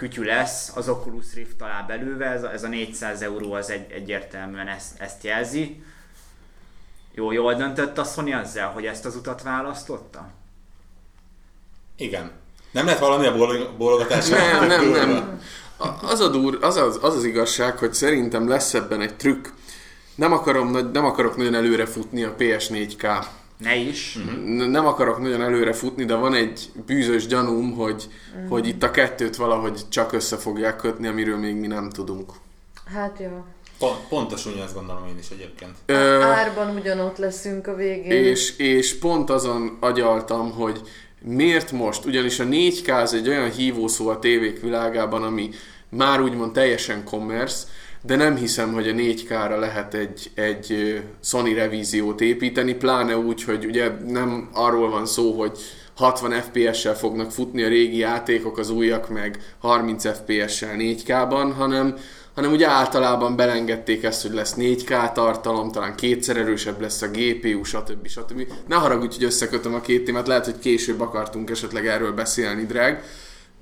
kütyű 0.00 0.22
lesz, 0.22 0.72
az 0.74 0.88
Oculus 0.88 1.34
Rift 1.34 1.56
talál 1.56 1.84
belőle, 1.86 2.26
ez 2.26 2.42
a, 2.42 2.52
ez 2.52 2.62
a 2.62 2.68
400 2.68 3.22
euró 3.22 3.52
az 3.52 3.70
egy, 3.70 3.90
egyértelműen 3.92 4.68
ezt, 4.68 5.00
ezt 5.00 5.24
jelzi. 5.24 5.82
Jó, 7.14 7.32
jól 7.32 7.54
döntött 7.54 7.98
a 7.98 8.04
Sony 8.04 8.30
ezzel, 8.30 8.68
hogy 8.68 8.86
ezt 8.86 9.04
az 9.04 9.16
utat 9.16 9.42
választotta? 9.42 10.28
Igen. 11.96 12.30
Nem 12.70 12.84
lehet 12.84 13.00
valami 13.00 13.26
a 13.26 13.36
bólo- 13.36 13.76
bólogatás? 13.76 14.28
Nem, 14.28 14.66
nem, 14.66 14.88
nem. 14.88 15.40
Az, 16.02 16.20
a 16.20 16.28
dur, 16.28 16.58
az, 16.60 16.76
az, 16.76 16.98
az 17.02 17.16
az 17.16 17.24
igazság, 17.24 17.78
hogy 17.78 17.94
szerintem 17.94 18.48
lesz 18.48 18.74
ebben 18.74 19.00
egy 19.00 19.16
trükk. 19.16 19.46
Nem, 20.14 20.32
akarom, 20.32 20.90
nem 20.92 21.04
akarok 21.04 21.36
nagyon 21.36 21.54
előre 21.54 21.86
futni 21.86 22.24
a 22.24 22.34
PS4K. 22.38 23.24
Ne 23.60 23.76
is. 23.76 24.18
N- 24.46 24.70
Nem 24.70 24.86
akarok 24.86 25.20
nagyon 25.20 25.42
előre 25.42 25.72
futni, 25.72 26.04
de 26.04 26.14
van 26.14 26.34
egy 26.34 26.70
bűzös 26.86 27.26
gyanúm, 27.26 27.72
hogy, 27.72 28.08
hogy 28.48 28.68
itt 28.68 28.82
a 28.82 28.90
kettőt 28.90 29.36
valahogy 29.36 29.80
csak 29.88 30.12
össze 30.12 30.36
fogják 30.36 30.76
kötni, 30.76 31.06
amiről 31.06 31.36
még 31.36 31.54
mi 31.54 31.66
nem 31.66 31.90
tudunk. 31.90 32.32
Hát 32.94 33.18
jó. 33.20 33.44
Pont, 33.78 33.98
pontosan 34.08 34.52
ugyanazt 34.52 34.74
gondolom 34.74 35.06
én 35.06 35.18
is 35.18 35.28
egyébként. 35.30 35.70
Ö, 35.86 36.20
Árban 36.20 36.76
ugyanott 36.76 37.18
leszünk 37.18 37.66
a 37.66 37.74
végén. 37.74 38.10
és, 38.10 38.56
és 38.58 38.98
pont 38.98 39.30
azon 39.30 39.76
agyaltam, 39.80 40.52
hogy 40.52 40.80
miért 41.20 41.72
most, 41.72 42.04
ugyanis 42.04 42.38
a 42.40 42.44
4K 42.44 43.02
az 43.02 43.14
egy 43.14 43.28
olyan 43.28 43.50
hívószó 43.50 44.08
a 44.08 44.18
tévék 44.18 44.60
világában, 44.60 45.22
ami 45.22 45.50
már 45.88 46.20
úgymond 46.20 46.52
teljesen 46.52 47.04
commerce, 47.04 47.66
de 48.02 48.16
nem 48.16 48.36
hiszem, 48.36 48.72
hogy 48.72 48.88
a 48.88 48.92
4K-ra 48.92 49.58
lehet 49.58 49.94
egy, 49.94 50.30
egy 50.34 51.00
Sony 51.22 51.54
revíziót 51.54 52.20
építeni, 52.20 52.74
pláne 52.74 53.16
úgy, 53.16 53.42
hogy 53.42 53.64
ugye 53.64 53.90
nem 54.06 54.48
arról 54.52 54.90
van 54.90 55.06
szó, 55.06 55.38
hogy 55.38 55.58
60 55.96 56.32
FPS-sel 56.32 56.96
fognak 56.96 57.30
futni 57.30 57.62
a 57.62 57.68
régi 57.68 57.96
játékok, 57.96 58.58
az 58.58 58.70
újak 58.70 59.08
meg 59.08 59.54
30 59.58 60.08
FPS-sel 60.08 60.74
4K-ban, 60.78 61.52
hanem, 61.56 61.96
hanem 62.34 62.52
ugye 62.52 62.68
általában 62.68 63.36
belengedték 63.36 64.02
ezt, 64.02 64.22
hogy 64.22 64.32
lesz 64.32 64.54
4K 64.56 65.12
tartalom, 65.12 65.72
talán 65.72 65.94
kétszer 65.94 66.36
erősebb 66.36 66.80
lesz 66.80 67.02
a 67.02 67.08
GPU, 67.08 67.64
stb. 67.64 68.06
stb. 68.06 68.46
Ne 68.66 68.76
haragudj, 68.76 69.14
hogy 69.14 69.24
összekötöm 69.24 69.74
a 69.74 69.80
két 69.80 70.04
témát, 70.04 70.26
lehet, 70.26 70.44
hogy 70.44 70.58
később 70.58 71.00
akartunk 71.00 71.50
esetleg 71.50 71.86
erről 71.86 72.12
beszélni, 72.12 72.64
drág. 72.64 73.02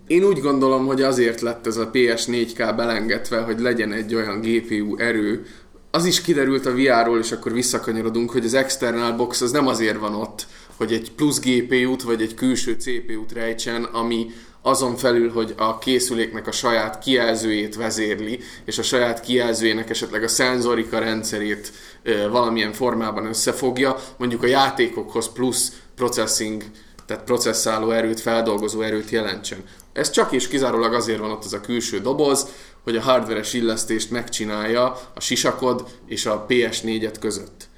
Én 0.09 0.25
úgy 0.25 0.41
gondolom, 0.41 0.87
hogy 0.87 1.03
azért 1.03 1.41
lett 1.41 1.67
ez 1.67 1.77
a 1.77 1.91
PS4K 1.91 2.73
belengedve, 2.77 3.41
hogy 3.41 3.61
legyen 3.61 3.93
egy 3.93 4.15
olyan 4.15 4.41
GPU 4.41 4.97
erő, 4.97 5.47
az 5.91 6.05
is 6.05 6.21
kiderült 6.21 6.67
a 6.67 6.75
VR-ról, 6.75 7.19
és 7.19 7.33
akkor 7.33 7.53
visszakanyarodunk, 7.53 8.31
hogy 8.31 8.45
az 8.45 8.55
external 8.55 9.13
box 9.13 9.41
az 9.41 9.51
nem 9.51 9.67
azért 9.67 9.99
van 9.99 10.15
ott, 10.15 10.47
hogy 10.77 10.93
egy 10.93 11.13
plusz 11.13 11.41
GPU-t 11.41 12.03
vagy 12.03 12.23
egy 12.23 12.35
külső 12.35 12.77
CPU-t 12.79 13.33
rejtsen, 13.33 13.85
ami 13.85 14.31
azon 14.63 14.97
felül, 14.97 15.31
hogy 15.31 15.55
a 15.57 15.79
készüléknek 15.79 16.47
a 16.47 16.53
saját 16.53 16.99
kijelzőjét 16.99 17.77
vezérli, 17.77 18.41
és 18.65 18.79
a 18.79 18.83
saját 18.83 19.21
kijelzőjének 19.21 19.91
esetleg 19.91 20.23
a 20.23 20.29
szenzorika 20.29 20.99
rendszerét 20.99 21.73
ö, 22.03 22.29
valamilyen 22.31 22.73
formában 22.73 23.27
összefogja, 23.27 23.97
mondjuk 24.17 24.43
a 24.43 24.47
játékokhoz 24.47 25.33
plusz 25.33 25.73
processing, 25.97 26.63
tehát 27.07 27.25
processzáló 27.25 27.91
erőt, 27.91 28.21
feldolgozó 28.21 28.81
erőt 28.81 29.11
jelentsen. 29.11 29.59
Ez 29.99 30.11
csak 30.11 30.33
és 30.33 30.49
kizárólag 30.49 30.95
azért 30.95 31.19
van 31.19 31.31
ott 31.31 31.45
az 31.45 31.53
a 31.53 31.61
külső 31.61 32.01
doboz, 32.01 32.47
hogy 32.85 32.97
a 32.97 33.01
hardveres 33.01 33.53
illesztést 33.53 34.11
megcsinálja 34.11 35.01
a 35.15 35.21
sisakod 35.21 35.89
és 36.07 36.27
a 36.27 36.47
PS4-et 36.49 37.15
között. 37.21 37.69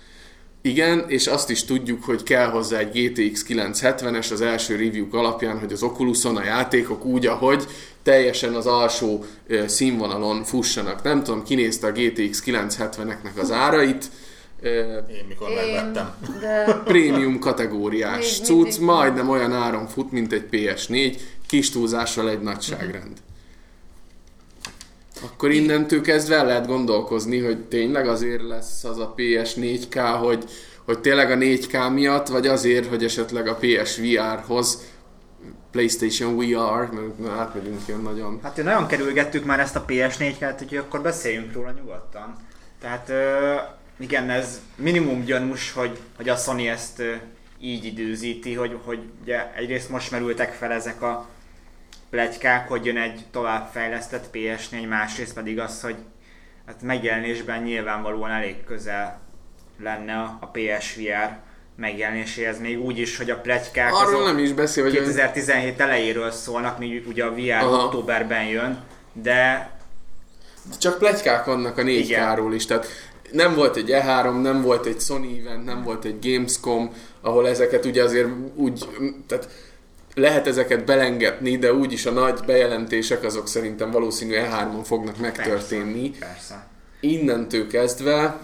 Igen, 0.63 1.05
és 1.09 1.27
azt 1.27 1.51
is 1.51 1.65
tudjuk, 1.65 2.05
hogy 2.05 2.23
kell 2.23 2.51
hozzá 2.51 2.79
egy 2.79 2.91
GTX 2.91 3.45
970-es 3.49 4.33
az 4.33 4.41
első 4.41 4.77
review 4.77 5.07
alapján, 5.11 5.59
hogy 5.59 5.73
az 5.73 5.83
Oculuson 5.83 6.37
a 6.37 6.45
játékok 6.45 7.05
úgy, 7.05 7.27
ahogy 7.27 7.67
teljesen 8.03 8.55
az 8.55 8.67
alsó 8.67 9.25
színvonalon 9.67 10.45
fussanak. 10.45 11.03
Nem 11.03 11.23
tudom, 11.23 11.43
kinézte 11.43 11.87
a 11.87 11.93
GTX 11.93 12.43
970-eknek 12.47 13.41
az 13.41 13.51
árait, 13.51 14.11
Én 14.63 15.25
mikor 15.29 15.49
Én, 15.51 15.55
megvettem. 15.57 16.11
de 16.41 16.65
prémium 16.85 17.39
kategóriás 17.39 18.39
Még 18.39 18.47
cucc, 18.47 18.63
mindig- 18.65 18.81
majdnem 18.81 19.29
olyan 19.29 19.53
áron 19.53 19.87
fut, 19.87 20.13
mint 20.13 20.33
egy 20.33 20.49
PS4, 20.51 21.17
kis 21.47 21.71
túlzással 21.71 22.31
egy 22.31 22.41
nagyságrend. 22.41 23.17
Akkor 25.25 25.51
innentől 25.51 26.01
kezdve 26.01 26.37
el 26.37 26.47
lehet 26.47 26.67
gondolkozni, 26.67 27.39
hogy 27.39 27.59
tényleg 27.65 28.09
azért 28.09 28.43
lesz 28.43 28.85
az 28.85 28.99
a 28.99 29.15
PS4K, 29.17 30.17
hogy, 30.21 30.45
hogy 30.85 30.99
tényleg 31.01 31.31
a 31.31 31.35
4K 31.37 31.93
miatt, 31.93 32.27
vagy 32.29 32.47
azért, 32.47 32.87
hogy 32.87 33.05
esetleg 33.05 33.49
a 33.49 33.55
PSVR-hoz 33.61 34.83
PlayStation 35.71 36.37
VR, 36.37 36.91
mert 36.91 37.39
átmegyünk 37.39 37.81
ilyen 37.87 38.01
nagyon. 38.01 38.39
Hát 38.43 38.63
nagyon 38.63 38.87
kerülgettük 38.87 39.45
már 39.45 39.61
ezt 39.61 39.77
a 39.77 39.85
PS4-ket, 39.89 40.63
úgyhogy 40.63 40.79
akkor 40.79 41.01
beszéljünk 41.03 41.53
róla 41.53 41.71
nyugodtan. 41.71 42.37
Tehát 42.81 43.09
ö, 43.09 43.55
igen, 44.01 44.31
ez 44.31 44.61
minimum 44.77 45.25
gyanús, 45.25 45.73
hogy, 45.73 45.99
hogy 46.17 46.29
a 46.29 46.37
Sony 46.37 46.67
ezt 46.67 47.03
így 47.61 47.85
időzíti, 47.85 48.55
hogy, 48.55 48.79
hogy 48.85 48.99
ugye 49.23 49.55
egyrészt 49.55 49.89
most 49.89 50.11
merültek 50.11 50.53
fel 50.53 50.73
ezek 50.73 51.03
a 51.03 51.29
pletykák, 52.11 52.69
hogy 52.69 52.85
jön 52.85 52.97
egy 52.97 53.25
továbbfejlesztett 53.31 54.29
PS4, 54.33 54.89
másrészt 54.89 55.35
pedig 55.35 55.59
az, 55.59 55.81
hogy 55.81 55.97
hát 56.67 56.83
megjelenésben 56.83 57.63
nyilvánvalóan 57.63 58.31
elég 58.31 58.65
közel 58.65 59.21
lenne 59.83 60.15
a, 60.41 60.51
PSVR 60.53 61.39
megjelenéséhez, 61.77 62.61
még 62.61 62.81
úgy 62.81 62.99
is, 62.99 63.17
hogy 63.17 63.31
a 63.31 63.41
pletykák 63.41 63.95
Arról 63.95 64.15
azok- 64.15 64.25
nem 64.25 64.39
is 64.39 64.53
beszél, 64.53 64.85
hogy 64.85 64.93
2017 64.93 65.81
elejéről 65.81 66.31
szólnak, 66.31 66.79
míg 66.79 67.07
ugye 67.07 67.25
a 67.25 67.35
VR 67.35 67.51
Aha. 67.51 67.85
októberben 67.85 68.45
jön, 68.45 68.83
de 69.13 69.71
Csak 70.79 70.99
plegykák 70.99 71.45
vannak 71.45 71.79
a 71.79 71.83
4K-ról 71.83 72.53
is, 72.55 72.67
tehát 72.67 72.87
nem 73.33 73.55
volt 73.55 73.77
egy 73.77 73.91
E3, 73.93 74.43
nem 74.43 74.63
volt 74.63 74.87
egy 74.87 75.01
Sony 75.01 75.43
event, 75.45 75.65
nem 75.65 75.83
volt 75.83 76.05
egy 76.05 76.19
Gamescom, 76.23 76.93
ahol 77.21 77.49
ezeket 77.49 77.85
ugye 77.85 78.03
azért 78.03 78.29
úgy, 78.55 78.89
tehát 79.27 79.49
lehet 80.15 80.47
ezeket 80.47 80.85
belengetni, 80.85 81.57
de 81.57 81.75
úgyis 81.75 82.07
a 82.07 82.11
nagy 82.11 82.41
bejelentések 82.47 83.25
azok 83.25 83.49
szerintem 83.49 83.91
valószínű 83.91 84.35
E3-on 84.35 84.85
fognak 84.85 85.19
megtörténni. 85.19 86.11
Persze, 86.11 86.27
persze. 86.27 86.67
Innentől 87.01 87.67
kezdve, 87.67 88.39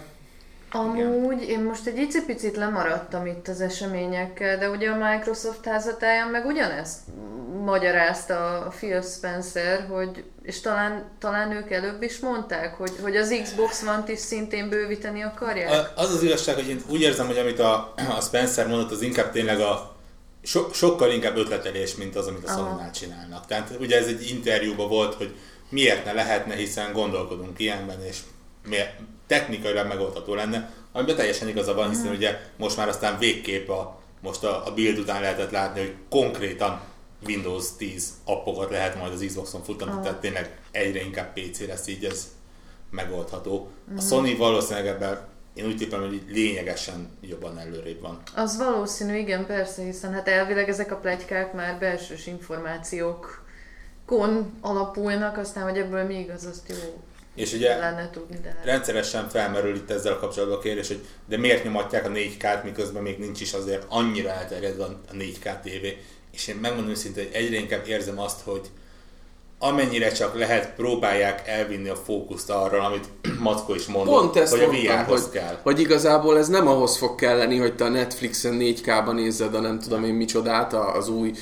amúgy 0.70 1.42
én 1.42 1.60
most 1.60 1.86
egy 1.86 1.98
icipicit 1.98 2.56
lemaradtam 2.56 3.26
itt 3.26 3.48
az 3.48 3.60
eseményekkel, 3.60 4.58
de 4.58 4.70
ugye 4.70 4.90
a 4.90 5.10
Microsoft 5.10 5.64
házatáján 5.64 6.28
meg 6.28 6.46
ugyanezt 6.46 6.98
magyarázta 7.64 8.58
a 8.58 8.68
Phil 8.68 9.02
Spencer, 9.02 9.86
hogy, 9.90 10.24
és 10.42 10.60
talán, 10.60 11.10
talán 11.18 11.52
ők 11.52 11.70
előbb 11.70 12.02
is 12.02 12.18
mondták, 12.18 12.74
hogy, 12.74 12.92
hogy 13.02 13.16
az 13.16 13.40
Xbox 13.42 13.82
One-t 13.82 14.08
is 14.08 14.18
szintén 14.18 14.68
bővíteni 14.68 15.22
akarják. 15.22 15.90
Az 15.94 16.14
az 16.14 16.22
igazság, 16.22 16.54
hogy 16.54 16.68
én 16.68 16.82
úgy 16.88 17.00
érzem, 17.00 17.26
hogy 17.26 17.38
amit 17.38 17.58
a, 17.58 17.94
a 18.16 18.20
Spencer 18.20 18.66
mondott, 18.66 18.90
az 18.90 19.02
inkább 19.02 19.32
tényleg 19.32 19.60
a 19.60 19.96
so, 20.42 20.72
sokkal 20.72 21.10
inkább 21.10 21.36
ötletelés, 21.36 21.94
mint 21.94 22.16
az, 22.16 22.26
amit 22.26 22.48
a 22.48 22.52
sony 22.52 22.90
csinálnak. 22.92 23.46
Tehát 23.46 23.70
ugye 23.80 23.96
ez 23.96 24.06
egy 24.06 24.30
interjúban 24.30 24.88
volt, 24.88 25.14
hogy 25.14 25.34
miért 25.68 26.04
ne 26.04 26.12
lehetne, 26.12 26.54
hiszen 26.54 26.92
gondolkodunk 26.92 27.58
ilyenben, 27.58 28.04
és 28.04 28.18
miért, 28.68 28.98
technikailag 29.26 29.86
megoldható 29.86 30.34
lenne, 30.34 30.70
amiben 30.92 31.16
teljesen 31.16 31.48
igaza 31.48 31.74
van, 31.74 31.88
hiszen 31.88 32.12
ugye 32.12 32.40
most 32.56 32.76
már 32.76 32.88
aztán 32.88 33.18
végképp 33.18 33.68
a, 33.68 34.00
most 34.20 34.44
a, 34.44 34.66
a 34.66 34.74
build 34.74 34.98
után 34.98 35.20
lehetett 35.20 35.50
látni, 35.50 35.80
hogy 35.80 35.94
konkrétan 36.10 36.80
Windows 37.26 37.76
10 37.76 38.12
appokat 38.24 38.70
lehet 38.70 38.98
majd 38.98 39.12
az 39.12 39.24
Xboxon 39.26 39.62
futtatni, 39.62 40.00
tehát 40.02 40.20
tényleg 40.20 40.58
egyre 40.70 41.00
inkább 41.00 41.32
PC 41.32 41.66
lesz 41.66 41.86
így 41.86 42.04
ez 42.04 42.34
megoldható. 42.90 43.70
A 43.96 44.00
Sony 44.00 44.36
valószínűleg 44.36 44.86
ebben 44.86 45.18
én 45.54 45.66
úgy 45.66 45.76
tippem, 45.76 46.00
hogy 46.00 46.22
lényegesen 46.28 47.10
jobban 47.20 47.58
előrébb 47.58 48.00
van. 48.00 48.22
Az 48.34 48.56
valószínű, 48.56 49.16
igen, 49.16 49.46
persze, 49.46 49.82
hiszen 49.82 50.12
hát 50.12 50.28
elvileg 50.28 50.68
ezek 50.68 50.92
a 50.92 50.96
plegykák 50.96 51.52
már 51.52 51.78
belsős 51.78 52.26
információkon 52.26 54.58
alapulnak, 54.60 55.38
aztán, 55.38 55.64
hogy 55.64 55.78
ebből 55.78 56.04
mi 56.04 56.18
igaz, 56.18 56.44
azt 56.44 56.68
jó 56.68 57.02
És 57.36 57.52
ugye 57.52 57.78
lenne 57.78 58.10
tudni, 58.10 58.38
de 58.42 58.60
rendszeresen 58.64 59.28
felmerül 59.28 59.74
itt 59.74 59.90
ezzel 59.90 60.12
a 60.12 60.18
kapcsolatban 60.18 60.58
a 60.58 60.60
kérdés, 60.60 60.88
hogy 60.88 61.00
de 61.28 61.36
miért 61.36 61.64
nyomatják 61.64 62.06
a 62.06 62.10
4K-t, 62.10 62.64
miközben 62.64 63.02
még 63.02 63.18
nincs 63.18 63.40
is 63.40 63.52
azért 63.52 63.84
annyira 63.88 64.30
elterjedve 64.30 64.84
a 64.84 65.12
4K 65.12 65.60
TV. 65.60 65.86
És 66.32 66.48
én 66.48 66.56
megmondom 66.56 66.90
őszintén, 66.90 67.24
hogy 67.24 67.34
egyre 67.34 67.56
inkább 67.56 67.86
érzem 67.86 68.18
azt, 68.18 68.40
hogy 68.40 68.70
amennyire 69.58 70.12
csak 70.12 70.38
lehet, 70.38 70.74
próbálják 70.74 71.48
elvinni 71.48 71.88
a 71.88 71.96
fókuszt 71.96 72.50
arra, 72.50 72.82
amit 72.82 73.08
Mackó 73.38 73.74
is 73.74 73.86
mondott, 73.86 74.14
Pont 74.14 74.36
ezt 74.36 74.54
hogy 74.54 74.62
a 74.62 74.68
VR-hoz 74.68 75.22
hogy, 75.22 75.30
kell. 75.30 75.58
hogy 75.62 75.80
igazából 75.80 76.38
ez 76.38 76.48
nem 76.48 76.68
ahhoz 76.68 76.96
fog 76.96 77.14
kelleni, 77.14 77.58
hogy 77.58 77.74
te 77.74 77.84
a 77.84 77.88
Netflixen 77.88 78.58
4K-ban 78.60 79.14
nézzed 79.14 79.54
a 79.54 79.60
nem 79.60 79.78
tudom 79.78 80.04
én 80.04 80.14
micsodát, 80.14 80.72
az 80.72 81.08
új 81.08 81.32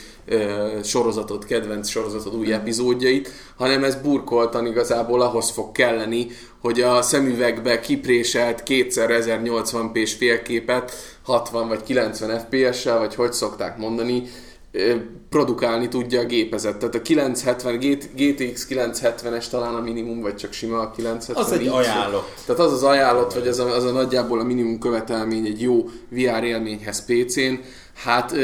sorozatot, 0.82 1.44
kedvenc 1.44 1.88
sorozatod 1.88 2.34
új 2.34 2.52
epizódjait, 2.52 3.30
hanem 3.56 3.84
ez 3.84 3.94
burkoltan 3.94 4.66
igazából 4.66 5.20
ahhoz 5.20 5.50
fog 5.50 5.72
kelleni, 5.72 6.26
hogy 6.60 6.80
a 6.80 7.02
szemüvegbe 7.02 7.80
kipréselt 7.80 8.62
kétszer 8.62 9.10
1080p-s 9.10 10.12
félképet 10.12 10.92
60 11.22 11.68
vagy 11.68 11.82
90 11.82 12.38
FPS-sel, 12.38 12.98
vagy 12.98 13.14
hogy 13.14 13.32
szokták 13.32 13.78
mondani, 13.78 14.22
produkálni 15.28 15.88
tudja 15.88 16.20
a 16.20 16.24
gépezet. 16.24 16.76
Tehát 16.76 16.94
a 16.94 17.02
970, 17.02 17.78
GT- 17.78 18.14
GTX 18.14 18.66
970-es 18.70 19.48
talán 19.48 19.74
a 19.74 19.80
minimum, 19.80 20.20
vagy 20.20 20.34
csak 20.34 20.52
sima 20.52 20.80
a 20.80 20.90
970. 20.90 21.44
Az 21.44 21.52
egy 21.52 21.66
ajánlott. 21.66 22.42
Tehát 22.46 22.60
az 22.60 22.72
az 22.72 22.82
ajánlott, 22.82 23.32
vagy 23.32 23.48
az 23.48 23.58
a, 23.58 23.74
az 23.74 23.84
a 23.84 23.90
nagyjából 23.90 24.40
a 24.40 24.44
minimum 24.44 24.78
követelmény 24.78 25.46
egy 25.46 25.60
jó 25.60 25.84
VR 26.08 26.44
élményhez 26.44 27.04
PC-n. 27.04 27.54
Hát 27.94 28.34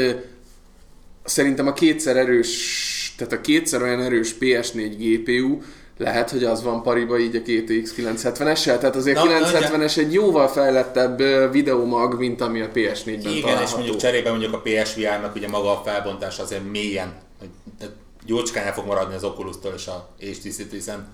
szerintem 1.31 1.67
a 1.67 1.73
kétszer 1.73 2.17
erős, 2.17 3.13
tehát 3.17 3.33
a 3.33 3.41
kétszer 3.41 3.81
olyan 3.81 4.01
erős 4.01 4.35
PS4 4.39 4.93
GPU, 4.97 5.61
lehet, 5.97 6.29
hogy 6.29 6.43
az 6.43 6.63
van 6.63 6.83
pariba 6.83 7.19
így 7.19 7.35
a 7.35 7.39
GTX 7.39 7.93
970-essel, 7.97 8.77
tehát 8.79 8.95
azért 8.95 9.23
Na, 9.23 9.23
970-es 9.23 9.97
egy 9.97 10.13
jóval 10.13 10.47
fejlettebb 10.47 11.21
videómag, 11.51 12.19
mint 12.19 12.41
ami 12.41 12.61
a 12.61 12.69
PS4-ben 12.73 13.31
Igen, 13.31 13.41
található. 13.41 13.63
és 13.63 13.73
mondjuk 13.73 13.95
cserébe 13.95 14.29
mondjuk 14.29 14.53
a 14.53 14.61
PSVR-nak 14.61 15.35
ugye 15.35 15.47
maga 15.47 15.71
a 15.71 15.81
felbontás 15.85 16.39
azért 16.39 16.71
mélyen, 16.71 17.13
hogy 17.39 17.49
jócskán 18.25 18.65
el 18.65 18.73
fog 18.73 18.85
maradni 18.85 19.15
az 19.15 19.23
Oculus-tól 19.23 19.73
és 19.75 19.87
a 19.87 20.09
HTC-től, 20.19 20.67
hiszen 20.69 21.07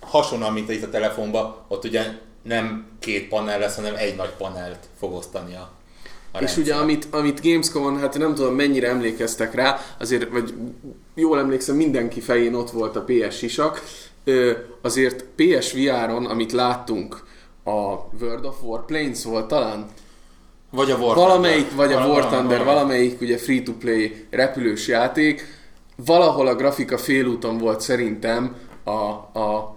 hasonlóan, 0.00 0.52
mint 0.52 0.70
itt 0.70 0.84
a 0.84 0.90
telefonban, 0.90 1.56
ott 1.68 1.84
ugye 1.84 2.02
nem 2.42 2.86
két 2.98 3.28
panel 3.28 3.58
lesz, 3.58 3.76
hanem 3.76 3.94
egy 3.96 4.16
nagy 4.16 4.32
panelt 4.38 4.78
fog 4.98 5.12
osztani 5.12 5.54
a, 5.54 5.70
a 6.32 6.38
És 6.38 6.54
rendszer. 6.54 6.62
ugye 6.62 6.74
amit, 6.74 7.06
amit 7.10 7.42
Gamescom-on, 7.42 7.98
hát 7.98 8.18
nem 8.18 8.34
tudom 8.34 8.54
mennyire 8.54 8.88
emlékeztek 8.88 9.54
rá, 9.54 9.80
azért, 9.98 10.30
vagy 10.30 10.54
jól 11.14 11.38
emlékszem, 11.38 11.76
mindenki 11.76 12.20
fején 12.20 12.54
ott 12.54 12.70
volt 12.70 12.96
a 12.96 13.04
PS 13.06 13.36
sisak, 13.36 13.82
Ö, 14.24 14.52
azért 14.82 15.24
PSVR-on, 15.36 16.26
amit 16.26 16.52
láttunk, 16.52 17.24
a 17.64 17.70
World 18.20 18.44
of 18.44 18.62
Warplanes 18.62 19.24
volt 19.24 19.48
talán? 19.48 19.86
Vagy 20.70 20.90
a 20.90 20.96
War 20.96 21.16
Valamelyik, 21.16 21.66
Thunder. 21.66 21.86
vagy 21.86 21.96
a 21.96 22.06
War 22.06 22.26
Thunder, 22.26 22.64
valamelyik 22.64 23.20
ugye 23.20 23.38
free-to-play 23.38 24.26
repülős 24.30 24.88
játék. 24.88 25.46
Valahol 26.06 26.46
a 26.46 26.54
grafika 26.54 26.98
félúton 26.98 27.58
volt 27.58 27.80
szerintem 27.80 28.56
a, 28.84 28.90
a 29.38 29.76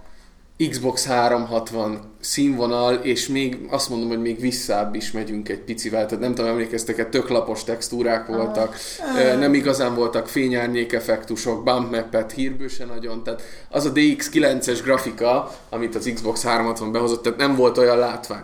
Xbox 0.57 1.05
360 1.05 1.99
színvonal, 2.19 2.93
és 2.93 3.27
még 3.27 3.57
azt 3.69 3.89
mondom, 3.89 4.07
hogy 4.07 4.21
még 4.21 4.39
visszább 4.39 4.95
is 4.95 5.11
megyünk 5.11 5.49
egy 5.49 5.59
picivel, 5.59 6.05
tehát 6.05 6.23
nem 6.23 6.35
tudom, 6.35 6.51
emlékeztek-e, 6.51 7.05
tök 7.05 7.29
lapos 7.29 7.63
textúrák 7.63 8.27
voltak, 8.27 8.75
ö, 9.17 9.37
nem 9.37 9.53
igazán 9.53 9.95
voltak 9.95 10.27
fényárnyék 10.27 10.93
effektusok, 10.93 11.63
bump 11.63 11.91
map 11.91 12.31
hírből 12.31 12.67
se 12.67 12.85
nagyon, 12.85 13.23
tehát 13.23 13.41
az 13.69 13.85
a 13.85 13.91
DX9-es 13.91 14.79
grafika, 14.83 15.51
amit 15.69 15.95
az 15.95 16.11
Xbox 16.13 16.43
360 16.43 16.91
behozott, 16.91 17.23
tehát 17.23 17.39
nem 17.39 17.55
volt 17.55 17.77
olyan 17.77 17.97
látvány. 17.97 18.43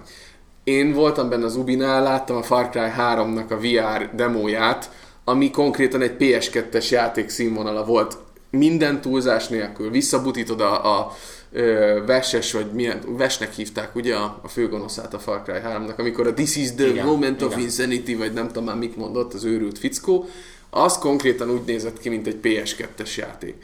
Én 0.63 0.93
voltam 0.93 1.29
benne 1.29 1.45
az 1.45 1.55
Ubinál, 1.55 2.03
láttam 2.03 2.35
a 2.35 2.43
Far 2.43 2.69
Cry 2.69 2.91
3-nak 2.97 3.47
a 3.49 3.55
VR 3.55 4.15
demóját, 4.15 4.91
ami 5.23 5.51
konkrétan 5.51 6.01
egy 6.01 6.15
PS2-es 6.19 6.89
játék 6.89 7.29
színvonala 7.29 7.85
volt. 7.85 8.17
Minden 8.49 9.01
túlzás 9.01 9.47
nélkül. 9.47 9.91
Visszabutítod 9.91 10.61
a, 10.61 10.99
a 10.99 11.11
ö, 11.51 12.01
Veses, 12.05 12.51
vagy 12.51 12.71
milyen, 12.71 13.01
Vesnek 13.07 13.53
hívták 13.53 13.95
ugye 13.95 14.15
a, 14.15 14.39
a 14.41 14.47
főgonoszát 14.47 15.13
a 15.13 15.19
Far 15.19 15.41
Cry 15.43 15.59
3-nak, 15.63 15.95
amikor 15.97 16.27
a 16.27 16.33
This 16.33 16.55
is 16.55 16.71
the 16.73 16.87
Igen, 16.87 17.05
moment 17.05 17.41
of 17.41 17.51
igen. 17.51 17.63
insanity, 17.63 18.15
vagy 18.15 18.33
nem 18.33 18.47
tudom 18.47 18.63
már 18.63 18.75
mit 18.75 18.97
mondott 18.97 19.33
az 19.33 19.43
őrült 19.43 19.77
fickó, 19.77 20.25
az 20.69 20.97
konkrétan 20.97 21.49
úgy 21.49 21.63
nézett 21.65 21.99
ki, 21.99 22.09
mint 22.09 22.27
egy 22.27 22.39
PS2-es 22.43 23.15
játék. 23.15 23.55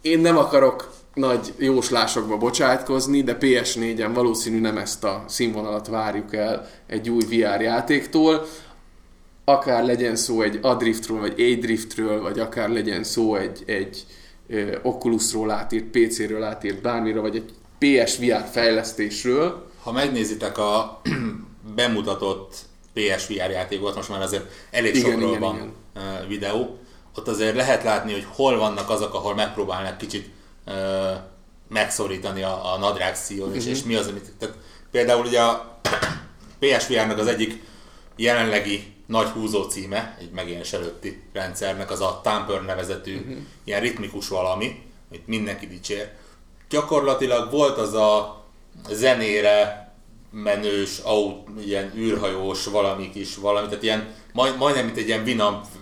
Én 0.00 0.18
nem 0.18 0.36
akarok 0.36 0.94
nagy 1.14 1.52
jóslásokba 1.58 2.36
bocsátkozni, 2.36 3.22
de 3.22 3.36
PS4-en 3.40 4.10
valószínű 4.14 4.60
nem 4.60 4.78
ezt 4.78 5.04
a 5.04 5.24
színvonalat 5.28 5.86
várjuk 5.86 6.34
el 6.34 6.68
egy 6.86 7.10
új 7.10 7.24
VR 7.24 7.60
játéktól. 7.60 8.46
Akár 9.44 9.84
legyen 9.84 10.16
szó 10.16 10.42
egy 10.42 10.58
Adriftről, 10.62 11.20
vagy 11.20 11.32
A-Driftről, 11.40 12.20
vagy 12.22 12.38
akár 12.38 12.68
legyen 12.68 13.04
szó 13.04 13.36
egy, 13.36 13.62
egy 13.66 14.06
Oculusról 14.82 15.50
átírt, 15.50 15.84
PC-ről 15.84 16.42
átírt 16.42 16.80
bármira, 16.82 17.20
vagy 17.20 17.36
egy 17.36 17.52
PSVR 17.78 18.44
fejlesztésről. 18.52 19.70
Ha 19.82 19.92
megnézitek 19.92 20.58
a 20.58 21.00
bemutatott 21.74 22.54
PSVR 22.92 23.50
játékot, 23.50 23.94
most 23.94 24.08
már 24.08 24.22
azért 24.22 24.44
elég 24.70 24.94
Igen, 24.94 25.10
sokról 25.10 25.28
igen, 25.28 25.40
van 25.40 25.54
igen. 25.94 26.28
videó, 26.28 26.78
ott 27.16 27.28
azért 27.28 27.56
lehet 27.56 27.82
látni, 27.82 28.12
hogy 28.12 28.26
hol 28.34 28.58
vannak 28.58 28.90
azok, 28.90 29.14
ahol 29.14 29.34
megpróbálnak 29.34 29.98
kicsit 29.98 30.28
ö, 30.64 31.10
megszorítani 31.68 32.42
a, 32.42 32.74
a 32.74 32.78
nadrág 32.78 33.14
szíjon, 33.16 33.54
és, 33.54 33.62
Mhm. 33.64 33.72
és 33.72 33.82
mi 33.82 33.94
az, 33.94 34.06
amit... 34.06 34.32
Tehát 34.38 34.56
például 34.90 35.26
ugye 35.26 35.40
a 35.40 35.78
PSVR-nak 36.60 37.18
az 37.18 37.26
egyik 37.26 37.62
jelenlegi 38.16 38.94
nagy 39.06 39.26
húzó 39.28 39.62
címe, 39.62 40.16
egy 40.20 40.30
megjelenés 40.30 40.72
előtti 40.72 41.22
rendszernek, 41.32 41.90
az 41.90 42.00
a 42.00 42.20
Tamper 42.22 42.62
nevezetű 42.62 43.14
Mhm. 43.20 43.38
ilyen 43.64 43.80
ritmikus 43.80 44.28
valami, 44.28 44.82
amit 45.10 45.26
mindenki 45.26 45.66
dicsér. 45.66 46.10
Gyakorlatilag 46.68 47.50
volt 47.50 47.78
az 47.78 47.94
a 47.94 48.44
zenére 48.90 49.84
menős, 50.30 50.98
aut, 50.98 51.48
ilyen 51.66 51.92
űrhajós 51.96 52.64
valami 52.66 53.10
kis 53.10 53.36
valami, 53.36 53.66
tehát 53.68 53.82
ilyen, 53.82 54.14
majd, 54.32 54.56
majdnem 54.56 54.84
mint 54.84 54.96
egy 54.96 55.06
ilyen 55.06 55.24
visualizáció 55.24 55.76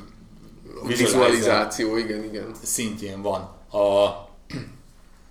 Vizualizáció, 0.87 1.97
igen, 1.97 2.25
igen. 2.25 2.55
szintjén 2.63 3.23
van. 3.23 3.41
A, 3.71 4.09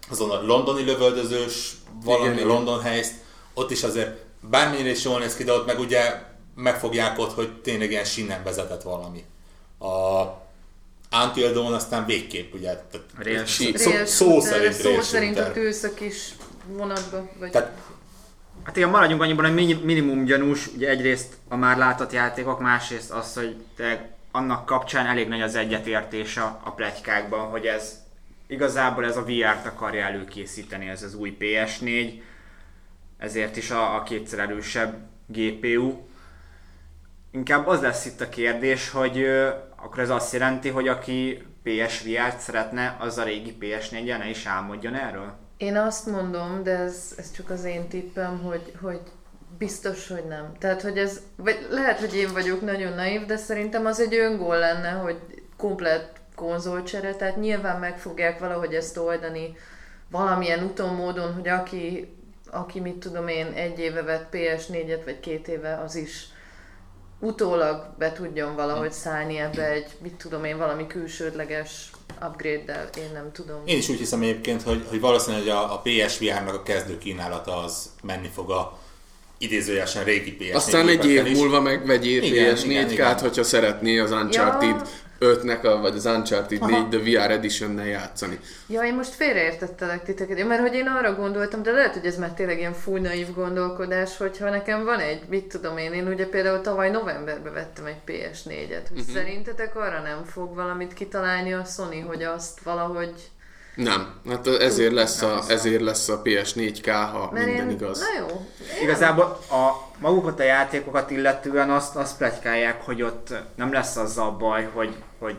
azon 0.10 0.30
a 0.30 0.42
londoni 0.46 0.84
lövöldözős 0.84 1.74
valami, 2.04 2.24
Igen, 2.24 2.34
igen, 2.38 2.46
igen. 2.48 2.56
London 2.58 2.82
helyzt, 2.82 3.14
ott 3.54 3.72
is 3.72 3.84
azért 3.84 4.26
bármilyen 4.50 4.88
is 4.88 5.04
jól 5.04 5.20
néz 5.20 5.36
ki, 5.36 5.44
de 5.44 5.54
ott 5.54 5.66
meg 5.66 5.80
ugye 5.80 6.22
megfogják 6.56 7.20
ott, 7.20 7.34
hogy 7.34 7.62
tényleg 7.62 7.92
ilyen 7.92 8.04
sínen 8.04 8.44
vezetett 8.44 8.82
valami. 8.82 9.24
A 9.80 10.24
Until 11.24 11.52
Dawn 11.54 11.74
aztán 11.74 12.06
végképp, 12.06 12.54
ugye, 12.54 12.84
tehát 13.24 13.48
Sí. 13.48 13.78
szó, 13.78 13.92
szó 14.06 14.40
szerint 14.40 14.74
szó 14.74 15.02
szerint 15.02 15.40
a 15.40 15.52
kis 15.96 16.36
vonatba, 16.68 17.30
vagy... 17.40 17.52
Tehát 17.52 17.72
Hát 18.64 18.78
igen, 18.78 18.90
maradjunk 18.90 19.22
annyiban, 19.22 19.46
hogy 19.46 19.54
mini- 19.54 19.84
minimum 19.84 20.26
gyanús, 20.26 20.68
ugye 20.68 20.90
egyrészt 20.90 21.34
a 21.48 21.56
már 21.56 21.78
látott 21.78 22.12
játékok, 22.12 22.60
másrészt 22.60 23.12
az, 23.12 23.34
hogy 23.34 23.56
tényleg 23.76 24.12
annak 24.32 24.66
kapcsán 24.66 25.06
elég 25.06 25.28
nagy 25.28 25.42
az 25.42 25.56
egyetértés 25.56 26.38
a, 26.38 26.62
a 26.64 26.72
pletykákban, 26.72 27.50
hogy 27.50 27.66
ez 27.66 27.94
igazából 28.48 29.06
ez 29.06 29.18
a 29.18 29.24
VR-t 29.24 29.66
akarja 29.66 30.06
előkészíteni, 30.06 30.88
ez 30.90 31.04
az 31.04 31.14
új 31.14 31.38
PS4, 31.40 32.22
ezért 33.18 33.58
is 33.58 33.72
a, 33.72 33.96
a 33.96 34.04
kétszer 34.04 34.40
erősebb 34.40 35.10
GPU. 35.28 36.08
Inkább 37.36 37.68
az 37.68 37.82
lesz 37.82 38.06
itt 38.06 38.22
a 38.22 38.30
kérdés, 38.30 38.90
hogy 38.90 39.26
akkor 39.76 40.00
ez 40.00 40.10
azt 40.10 40.34
jelenti, 40.34 40.70
hogy 40.70 40.88
aki 40.88 41.48
PSVR-t 41.64 42.40
szeretne, 42.40 42.98
az 43.00 43.18
a 43.18 43.24
régi 43.24 43.58
PS4-en 43.60 44.18
ne 44.18 44.30
is 44.30 44.46
álmodjon 44.46 44.96
erről? 44.96 45.34
Én 45.58 45.78
azt 45.78 46.06
mondom, 46.06 46.64
de 46.64 46.78
ez, 46.78 47.14
ez 47.18 47.32
csak 47.32 47.50
az 47.50 47.64
én 47.64 47.88
tippem, 47.88 48.40
hogy, 48.40 48.74
hogy 48.82 49.00
biztos, 49.58 50.08
hogy 50.08 50.26
nem. 50.28 50.52
Tehát, 50.60 50.82
hogy 50.82 50.98
ez, 50.98 51.22
vagy 51.36 51.68
lehet, 51.70 52.00
hogy 52.00 52.16
én 52.16 52.34
vagyok 52.34 52.62
nagyon 52.62 52.94
naív, 52.94 53.26
de 53.26 53.38
szerintem 53.38 53.86
az 53.86 54.00
egy 54.00 54.16
öngól 54.16 54.58
lenne, 54.58 54.90
hogy 54.90 55.20
komplet 55.58 56.12
konzolcsere, 56.36 57.16
tehát 57.16 57.38
nyilván 57.38 57.80
meg 57.80 57.98
fogják 58.00 58.40
valahogy 58.40 58.74
ezt 58.74 58.98
oldani 58.98 59.56
valamilyen 60.12 60.64
úton, 60.64 60.96
módon, 60.96 61.34
hogy 61.34 61.48
aki, 61.48 62.14
aki 62.52 62.80
mit 62.80 62.98
tudom 62.98 63.28
én, 63.28 63.52
egy 63.56 63.80
éve 63.80 64.02
vett 64.02 64.28
PS4-et, 64.32 65.02
vagy 65.06 65.20
két 65.20 65.48
éve, 65.48 65.76
az 65.76 65.96
is 65.96 66.33
utólag 67.24 67.86
be 67.98 68.12
tudjon 68.12 68.56
valahogy 68.56 68.92
szállni 68.92 69.38
ebbe 69.38 69.70
egy, 69.70 69.86
mit 70.02 70.14
tudom 70.14 70.44
én, 70.44 70.58
valami 70.58 70.88
külsődleges 70.88 71.92
upgrade-del, 72.22 72.90
én 72.98 73.10
nem 73.14 73.32
tudom. 73.32 73.62
Én 73.66 73.78
is 73.78 73.90
úgy 73.90 73.98
hiszem 73.98 74.22
egyébként, 74.22 74.62
hogy, 74.62 74.86
hogy 74.90 75.00
valószínűleg 75.00 75.48
a, 75.48 75.74
a 75.74 75.82
PSVR-nak 75.84 76.54
a 76.54 76.64
kezdő 76.64 76.98
kínálata 76.98 77.64
az 77.64 77.90
menni 78.04 78.30
fog 78.34 78.52
a 78.52 78.78
idézőjelesen 79.38 80.04
régi 80.04 80.38
PS4 80.40 80.56
Aztán 80.56 80.88
egy 80.88 81.06
év 81.06 81.26
is. 81.26 81.38
múlva 81.38 81.62
meg 81.62 81.86
vegyél 81.86 82.24
Igen, 82.24 82.56
PS4 82.56 82.64
igen, 82.64 82.88
k 82.88 82.92
igen. 82.92 83.20
hogyha 83.20 83.44
szeretné 83.44 84.00
az 84.00 84.12
Uncharted 84.12 84.70
Ja. 84.70 84.82
5-nek, 85.24 85.64
a, 85.64 85.82
vagy 85.82 85.96
az 85.96 86.06
Uncharted 86.06 86.60
4 86.60 86.90
The 86.90 87.00
VR 87.00 87.32
Edition-nel 87.32 87.88
játszani. 87.88 88.40
Ja, 88.68 88.82
én 88.82 88.96
most 88.96 89.14
félreértettelek 89.14 90.04
titeket, 90.04 90.48
mert 90.48 90.62
hogy 90.62 90.74
én 90.74 90.88
arra 90.88 91.16
gondoltam, 91.16 91.64
de 91.64 91.72
lehet, 91.72 91.94
hogy 91.94 92.06
ez 92.06 92.18
már 92.18 92.34
tényleg 92.34 92.58
ilyen 92.58 92.74
full 92.74 93.00
naív 93.00 93.34
gondolkodás, 93.34 94.18
hogyha 94.18 94.50
nekem 94.50 94.84
van 94.84 95.00
egy, 95.00 95.22
mit 95.30 95.46
tudom 95.46 95.78
én, 95.78 95.94
én 95.94 96.08
ugye 96.08 96.28
például 96.28 96.62
tavaly 96.62 96.90
novemberben 96.90 97.54
vettem 97.54 97.86
egy 97.86 98.02
PS4-et, 98.08 98.86
hogy 98.90 99.00
uh-huh. 99.00 99.16
szerintetek 99.16 99.76
arra 99.76 100.02
nem 100.02 100.24
fog 100.24 100.56
valamit 100.56 100.94
kitalálni 100.94 101.54
a 101.54 101.64
Sony, 101.64 102.04
hogy 102.04 102.24
azt 102.24 102.60
valahogy 102.60 103.14
Nem, 103.76 104.14
hát 104.30 104.48
ezért 104.48 104.92
lesz, 104.92 105.22
a, 105.22 105.44
ezért 105.48 105.82
lesz 105.82 106.10
a 106.10 106.22
PS4K, 106.22 107.08
ha 107.12 107.30
Mert 107.32 107.46
minden 107.46 107.70
én, 107.70 107.76
igaz. 107.76 108.00
na 108.00 108.20
jó. 108.20 108.48
Igazából 108.82 109.24
a 109.50 109.72
magukat 110.00 110.40
a 110.40 110.44
játékokat 110.44 111.12
illetően 111.12 111.70
azt, 111.70 111.96
azt 111.96 112.18
pletykálják, 112.18 112.82
hogy 112.82 113.02
ott 113.02 113.34
nem 113.56 113.74
lesz 113.74 113.96
azzal 113.96 114.32
baj, 114.32 114.70
hogy, 114.74 114.96
hogy 115.20 115.36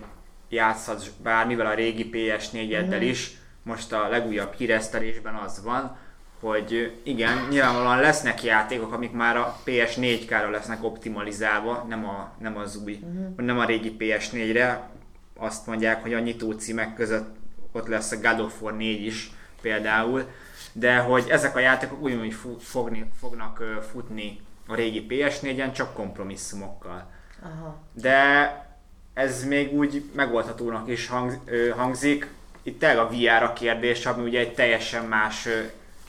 játszhatsz 0.49 1.07
bármivel 1.23 1.67
a 1.67 1.75
régi 1.75 2.11
PS4-eddel 2.13 3.01
is. 3.01 3.39
Most 3.63 3.93
a 3.93 4.09
legújabb 4.09 4.53
híresztelésben 4.53 5.35
az 5.35 5.63
van, 5.63 5.97
hogy 6.41 7.01
igen, 7.03 7.47
nyilvánvalóan 7.51 8.01
lesznek 8.01 8.43
játékok, 8.43 8.93
amik 8.93 9.13
már 9.13 9.37
a 9.37 9.57
PS4-kára 9.65 10.51
lesznek 10.51 10.85
optimalizálva, 10.85 11.87
nem, 11.89 12.05
a, 12.05 12.33
nem 12.39 12.57
az 12.57 12.77
új, 12.85 12.93
uh-huh. 13.03 13.47
nem 13.47 13.59
a 13.59 13.65
régi 13.65 13.97
PS4-re. 13.99 14.89
Azt 15.39 15.67
mondják, 15.67 16.03
hogy 16.03 16.15
a 16.15 16.19
nyitó 16.19 16.53
címek 16.53 16.95
között 16.95 17.43
ott 17.75 17.87
lesz 17.89 18.11
a 18.13 18.17
God 18.17 18.41
of 18.41 18.61
War 18.63 18.77
4 18.77 19.05
is 19.07 19.31
például, 19.61 20.25
de 20.73 20.97
hogy 20.99 21.25
ezek 21.29 21.57
a 21.57 21.59
játékok 21.59 22.03
ugyanúgy 22.03 22.33
fu- 22.35 22.63
fogni, 22.63 23.11
fognak 23.21 23.63
futni 23.93 24.41
a 24.67 24.75
régi 24.75 25.07
PS4-en, 25.09 25.73
csak 25.73 25.95
kompromisszumokkal. 25.95 27.11
Aha. 27.43 27.79
De 27.93 28.53
ez 29.15 29.45
még 29.45 29.73
úgy 29.73 30.05
megoldhatónak 30.15 30.89
is 30.89 31.09
hang, 31.09 31.39
hangzik. 31.77 32.27
Itt 32.63 32.79
tényleg 32.79 32.99
a 32.99 33.09
VR 33.09 33.43
a 33.43 33.53
kérdés, 33.53 34.07
ami 34.07 34.23
ugye 34.23 34.39
egy 34.39 34.55
teljesen 34.55 35.05
más 35.05 35.49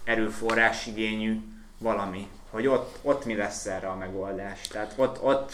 erőforrás 0.04 0.86
igényű 0.86 1.39
valami. 1.78 2.28
Hogy 2.49 2.67
ott, 2.67 2.97
ott 3.01 3.25
mi 3.25 3.36
lesz 3.36 3.65
erre 3.65 3.88
a 3.88 3.95
megoldás. 3.95 4.67
Tehát 4.67 4.93
ott, 4.95 5.23
ott, 5.23 5.51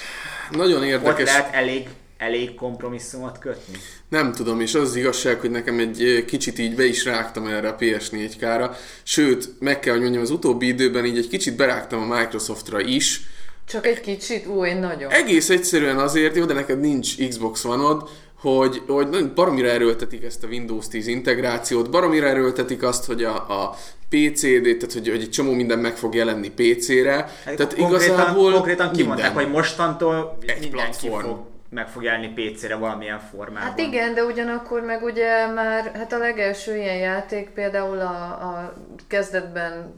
Nagyon 0.51 0.77
ott 0.79 0.85
érdekes. 0.85 1.25
lehet 1.25 1.53
elég, 1.53 1.89
elég 2.21 2.55
kompromisszumot 2.55 3.39
kötni. 3.39 3.77
Nem 4.09 4.31
tudom, 4.31 4.61
és 4.61 4.75
az 4.75 4.81
az 4.81 4.95
igazság, 4.95 5.39
hogy 5.39 5.51
nekem 5.51 5.79
egy 5.79 6.23
kicsit 6.27 6.59
így 6.59 6.75
be 6.75 6.85
is 6.85 7.05
rágtam 7.05 7.45
erre 7.47 7.67
a 7.69 7.75
PS4K-ra, 7.75 8.75
sőt, 9.03 9.49
meg 9.59 9.79
kell, 9.79 9.93
hogy 9.93 10.01
mondjam, 10.01 10.21
az 10.23 10.29
utóbbi 10.29 10.67
időben 10.67 11.05
így 11.05 11.17
egy 11.17 11.27
kicsit 11.27 11.55
berágtam 11.55 12.11
a 12.11 12.17
Microsoftra 12.17 12.79
is, 12.79 13.21
Csak 13.67 13.87
egy 13.87 14.01
kicsit, 14.01 14.47
ú, 14.47 14.65
én 14.65 14.77
nagyon. 14.77 15.11
egész 15.11 15.49
egyszerűen 15.49 15.97
azért, 15.97 16.35
jó, 16.35 16.45
de 16.45 16.53
neked 16.53 16.79
nincs 16.79 17.27
Xbox 17.27 17.65
One-od, 17.65 18.09
hogy, 18.39 18.81
hogy 18.87 19.09
nagyon 19.09 19.31
baromira 19.35 19.67
erőltetik 19.67 20.23
ezt 20.23 20.43
a 20.43 20.47
Windows 20.47 20.87
10 20.87 21.07
integrációt, 21.07 21.89
baromira 21.89 22.27
erőltetik 22.27 22.83
azt, 22.83 23.05
hogy 23.05 23.23
a, 23.23 23.35
a 23.35 23.75
PC-d, 24.09 24.63
tehát 24.63 24.93
hogy, 24.93 25.09
hogy 25.09 25.21
egy 25.21 25.29
csomó 25.29 25.51
minden 25.51 25.79
meg 25.79 25.97
fog 25.97 26.15
jelenni 26.15 26.49
PC-re. 26.49 27.33
Tehát 27.43 27.75
konkrétan, 27.75 27.89
igazából 27.89 28.51
konkrétan 28.51 28.91
kimondták, 28.91 29.25
minden. 29.25 29.43
hogy 29.43 29.53
mostantól 29.53 30.37
Egy 30.45 30.69
platform. 30.69 31.25
fog, 31.25 31.50
meg 31.71 31.87
fog 31.87 32.03
jelenni 32.03 32.33
PC-re 32.33 32.75
valamilyen 32.75 33.19
formában. 33.19 33.69
Hát 33.69 33.79
igen, 33.79 34.13
de 34.13 34.23
ugyanakkor 34.23 34.81
meg 34.81 35.03
ugye 35.03 35.47
már, 35.47 35.91
hát 35.93 36.13
a 36.13 36.17
legelső 36.17 36.75
ilyen 36.75 36.97
játék 36.97 37.49
például 37.49 37.99
a, 37.99 38.23
a 38.27 38.73
kezdetben 39.07 39.93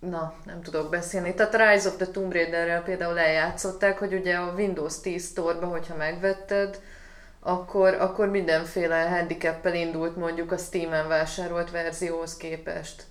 na, 0.00 0.34
nem 0.44 0.62
tudok 0.62 0.90
beszélni. 0.90 1.34
Tehát 1.34 1.54
a 1.54 1.70
Rise 1.70 1.88
of 1.88 1.96
the 1.96 2.06
Tomb 2.06 2.32
Raider-rel 2.32 2.82
például 2.82 3.18
eljátszották, 3.18 3.98
hogy 3.98 4.14
ugye 4.14 4.34
a 4.34 4.54
Windows 4.56 5.00
10 5.00 5.24
Store-ba, 5.24 5.66
hogyha 5.66 5.96
megvetted, 5.96 6.80
akkor, 7.40 7.94
akkor 7.94 8.28
mindenféle 8.28 9.08
handicappel 9.08 9.74
indult 9.74 10.16
mondjuk 10.16 10.52
a 10.52 10.56
Steam-en 10.56 11.08
vásárolt 11.08 11.70
verzióhoz 11.70 12.36
képest. 12.36 13.02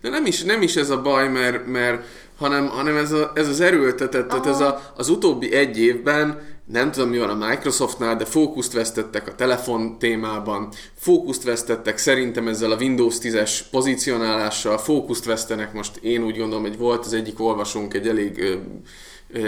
De 0.00 0.08
nem 0.08 0.26
is, 0.26 0.42
nem 0.42 0.62
is 0.62 0.76
ez 0.76 0.90
a 0.90 1.02
baj, 1.02 1.28
mert, 1.28 1.66
mert 1.66 2.04
hanem, 2.38 2.68
hanem 2.68 2.96
ez, 2.96 3.12
a, 3.12 3.32
ez 3.34 3.48
az 3.48 3.60
erőltetett, 3.60 4.28
tehát 4.28 4.46
ez 4.46 4.60
a, 4.60 4.92
az 4.96 5.08
utóbbi 5.08 5.54
egy 5.54 5.78
évben, 5.80 6.51
nem 6.64 6.90
tudom 6.90 7.08
mi 7.08 7.18
van 7.18 7.42
a 7.42 7.48
Microsoftnál, 7.48 8.16
de 8.16 8.24
fókuszt 8.24 8.72
vesztettek 8.72 9.28
a 9.28 9.34
telefon 9.34 9.98
témában, 9.98 10.68
fókuszt 10.94 11.42
vesztettek 11.42 11.98
szerintem 11.98 12.48
ezzel 12.48 12.70
a 12.70 12.76
Windows 12.76 13.16
10-es 13.20 13.60
pozícionálással, 13.70 14.78
fókuszt 14.78 15.24
vesztenek 15.24 15.72
most, 15.72 15.96
én 15.96 16.24
úgy 16.24 16.36
gondolom, 16.36 16.62
hogy 16.62 16.78
volt 16.78 17.04
az 17.04 17.12
egyik 17.12 17.40
olvasónk 17.40 17.94
egy 17.94 18.08
elég 18.08 18.58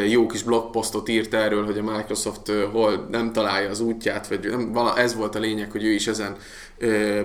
jó 0.09 0.27
kis 0.27 0.43
blogposztot 0.43 1.09
írt 1.09 1.35
erről, 1.35 1.65
hogy 1.65 1.79
a 1.79 1.97
Microsoft 1.97 2.53
hol 2.73 3.07
nem 3.11 3.33
találja 3.33 3.71
az 3.71 3.81
útját, 3.81 4.29
vagy 4.29 4.41
nem, 4.49 4.77
ez 4.97 5.15
volt 5.15 5.35
a 5.35 5.39
lényeg, 5.39 5.71
hogy 5.71 5.85
ő 5.85 5.91
is 5.91 6.07
ezen 6.07 6.37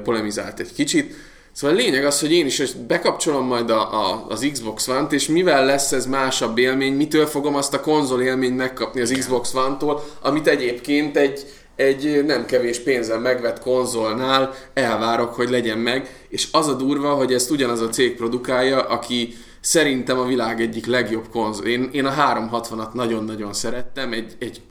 polemizált 0.04 0.60
egy 0.60 0.74
kicsit. 0.74 1.14
Szóval 1.52 1.76
a 1.76 1.80
lényeg 1.80 2.06
az, 2.06 2.20
hogy 2.20 2.32
én 2.32 2.46
is 2.46 2.74
bekapcsolom 2.88 3.46
majd 3.46 3.70
a, 3.70 4.12
a, 4.12 4.26
az 4.30 4.50
Xbox 4.52 4.88
One-t, 4.88 5.12
és 5.12 5.28
mivel 5.28 5.66
lesz 5.66 5.92
ez 5.92 6.06
másabb 6.06 6.58
élmény, 6.58 6.94
mitől 6.94 7.26
fogom 7.26 7.56
azt 7.56 7.74
a 7.74 7.80
konzol 7.80 8.22
élményt 8.22 8.58
megkapni 8.58 9.02
az 9.02 9.16
Xbox 9.18 9.54
One-tól, 9.54 10.04
amit 10.22 10.48
egyébként 10.48 11.18
egy, 11.18 11.46
egy 11.76 12.24
nem 12.26 12.46
kevés 12.46 12.80
pénzen 12.80 13.22
megvett 13.22 13.60
konzolnál 13.60 14.54
elvárok, 14.74 15.34
hogy 15.34 15.50
legyen 15.50 15.78
meg, 15.78 16.26
és 16.30 16.48
az 16.52 16.68
a 16.68 16.74
durva, 16.74 17.14
hogy 17.14 17.34
ezt 17.34 17.52
ugyanaz 17.52 17.82
a 17.82 17.90
cég 17.90 18.16
produkálja, 18.16 18.82
aki 18.82 19.36
szerintem 19.60 20.20
a 20.20 20.26
világ 20.26 20.62
egyik 20.62 20.86
legjobb 20.86 21.30
konzol. 21.30 21.66
Én, 21.66 21.90
én 21.92 22.06
a 22.06 22.14
360-at 22.14 22.94
nagyon-nagyon 22.94 23.54
szerettem, 23.54 24.14
egy, 24.14 24.36
egy 24.40 24.62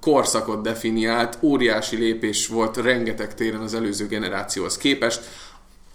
korszakot 0.00 0.62
definiált, 0.62 1.38
óriási 1.42 1.96
lépés 1.96 2.46
volt 2.46 2.76
rengeteg 2.76 3.34
téren 3.34 3.60
az 3.60 3.74
előző 3.74 4.06
generációhoz 4.06 4.76
képest, 4.76 5.20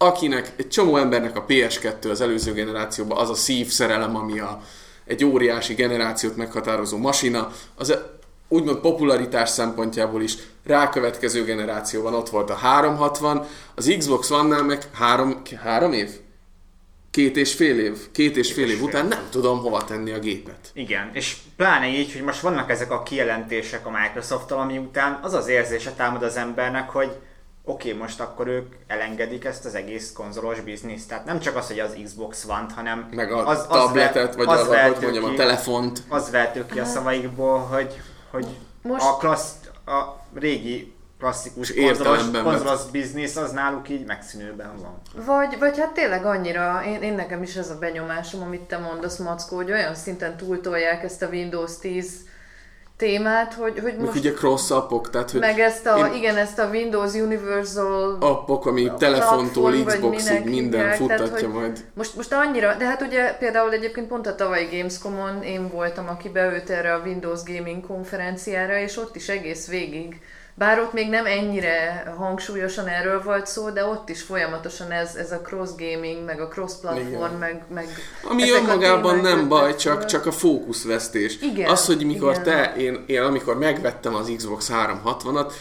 akinek, 0.02 0.52
egy 0.56 0.68
csomó 0.68 0.96
embernek 0.96 1.36
a 1.36 1.44
PS2 1.44 2.10
az 2.10 2.20
előző 2.20 2.52
generációban 2.52 3.18
az 3.18 3.30
a 3.30 3.34
szívszerelem, 3.34 4.16
ami 4.16 4.38
a, 4.38 4.62
egy 5.04 5.24
óriási 5.24 5.74
generációt 5.74 6.36
meghatározó 6.36 6.96
masina, 6.96 7.52
az 7.74 7.98
úgymond 8.48 8.78
popularitás 8.78 9.48
szempontjából 9.48 10.22
is 10.22 10.34
rákövetkező 10.66 11.44
generációban 11.44 12.14
ott 12.14 12.28
volt 12.28 12.50
a 12.50 12.54
360, 12.54 13.46
az 13.74 13.94
Xbox 13.98 14.30
One-nál 14.30 14.62
meg 14.62 14.82
három, 14.92 15.42
három 15.62 15.92
év? 15.92 16.10
Két 17.10 17.36
és 17.36 17.54
fél 17.54 17.78
év? 17.78 18.10
Két 18.12 18.36
és 18.36 18.52
fél 18.52 18.70
év 18.70 18.82
után 18.82 19.06
nem 19.06 19.26
tudom 19.30 19.58
hova 19.58 19.84
tenni 19.84 20.10
a 20.10 20.18
gépet. 20.18 20.70
Igen, 20.72 21.10
és 21.12 21.36
pláne 21.56 21.88
így, 21.88 22.12
hogy 22.12 22.22
most 22.22 22.40
vannak 22.40 22.70
ezek 22.70 22.90
a 22.90 23.02
kijelentések 23.02 23.86
a 23.86 23.90
Microsoft-tal, 23.90 24.58
ami 24.58 24.78
után 24.78 25.18
az 25.22 25.32
az 25.32 25.48
érzése 25.48 25.92
támad 25.92 26.22
az 26.22 26.36
embernek, 26.36 26.90
hogy 26.90 27.16
oké, 27.70 27.88
okay, 27.88 28.00
most 28.00 28.20
akkor 28.20 28.46
ők 28.46 28.74
elengedik 28.86 29.44
ezt 29.44 29.64
az 29.64 29.74
egész 29.74 30.12
konzolos 30.12 30.60
bizniszt. 30.60 31.08
Tehát 31.08 31.24
nem 31.24 31.40
csak 31.40 31.56
az, 31.56 31.66
hogy 31.66 31.78
az 31.78 31.96
Xbox 32.04 32.44
One, 32.44 32.66
hanem 32.74 33.08
Meg 33.14 33.32
a 33.32 33.46
az, 33.46 33.58
az 33.58 33.66
tabletet, 33.66 34.34
vagy 34.34 34.48
az, 34.48 34.60
hogy 34.60 34.68
vehető 34.68 35.00
mondjam, 35.02 35.24
a 35.24 35.28
ki- 35.28 35.36
telefont. 35.36 36.02
Az 36.08 36.30
vehető 36.30 36.66
ki 36.66 36.78
a 36.78 36.84
szavaikból, 36.84 37.58
hogy, 37.58 38.00
hogy 38.30 38.46
Most- 38.82 39.06
a, 39.06 39.16
klassz, 39.16 39.54
a 39.86 40.02
régi 40.34 40.94
klasszikus 41.18 41.74
konzolos, 41.74 42.30
konzolos 42.42 42.90
biznisz 42.90 43.36
az 43.36 43.50
náluk 43.50 43.88
így 43.88 44.06
megszűnőben 44.06 44.72
van. 44.76 45.24
Vagy, 45.24 45.58
vagy 45.58 45.78
hát 45.78 45.92
tényleg 45.92 46.24
annyira, 46.24 46.82
én, 46.86 47.02
én 47.02 47.14
nekem 47.14 47.42
is 47.42 47.56
ez 47.56 47.70
a 47.70 47.78
benyomásom, 47.78 48.42
amit 48.42 48.60
te 48.60 48.78
mondasz, 48.78 49.18
Mackó, 49.18 49.56
hogy 49.56 49.70
olyan 49.70 49.94
szinten 49.94 50.36
túltolják 50.36 51.02
ezt 51.02 51.22
a 51.22 51.26
Windows 51.26 51.78
10 51.78 52.28
témát, 53.00 53.54
hogy, 53.54 53.78
hogy 53.78 53.94
Most, 53.94 54.06
most 54.06 54.18
ugye 54.18 54.32
cross 54.32 54.70
appok, 54.70 55.10
tehát 55.10 55.30
hogy 55.30 55.40
meg 55.40 55.58
ezt 55.58 55.86
a, 55.86 55.98
én- 55.98 56.14
igen, 56.14 56.36
ezt 56.36 56.58
a 56.58 56.68
Windows 56.68 57.14
Universal 57.14 58.16
appok, 58.20 58.66
ami 58.66 58.92
telefontól 58.98 59.70
platform, 59.70 59.84
vagy 59.84 60.16
Xboxig 60.16 60.44
minden 60.44 60.80
hívják, 60.80 60.84
tehát, 60.84 60.96
futtatja 60.96 61.48
hogy 61.48 61.60
majd. 61.60 61.84
Most, 61.94 62.16
most 62.16 62.32
annyira, 62.32 62.74
de 62.74 62.86
hát 62.86 63.02
ugye 63.02 63.32
például 63.38 63.72
egyébként 63.72 64.08
pont 64.08 64.26
a 64.26 64.34
tavalyi 64.34 64.68
Gamescom-on 64.70 65.42
én 65.42 65.68
voltam, 65.68 66.08
aki 66.08 66.28
beült 66.28 66.70
erre 66.70 66.94
a 66.94 67.02
Windows 67.04 67.40
Gaming 67.44 67.86
konferenciára, 67.86 68.78
és 68.78 68.96
ott 68.96 69.16
is 69.16 69.28
egész 69.28 69.68
végig, 69.68 70.20
bár 70.60 70.80
ott 70.80 70.92
még 70.92 71.08
nem 71.08 71.26
ennyire 71.26 72.12
hangsúlyosan 72.18 72.86
erről 72.86 73.22
volt 73.22 73.46
szó, 73.46 73.70
de 73.70 73.84
ott 73.84 74.08
is 74.08 74.22
folyamatosan 74.22 74.90
ez, 74.90 75.14
ez 75.14 75.32
a 75.32 75.40
cross 75.40 75.70
gaming, 75.76 76.24
meg 76.24 76.40
a 76.40 76.48
cross 76.48 76.72
platform, 76.80 77.34
meg, 77.34 77.62
meg 77.74 77.88
Ami 78.30 78.50
önmagában 78.50 79.18
nem 79.18 79.48
baj, 79.48 79.76
csak, 79.76 80.04
csak 80.04 80.26
a 80.26 80.32
fókuszvesztés. 80.32 81.38
Igen, 81.40 81.70
az, 81.70 81.86
hogy 81.86 82.06
mikor 82.06 82.30
igen. 82.30 82.42
te, 82.42 82.74
én, 82.76 83.04
én 83.06 83.22
amikor 83.22 83.58
megvettem 83.58 84.14
az 84.14 84.32
Xbox 84.36 84.70
360-at, 84.72 85.52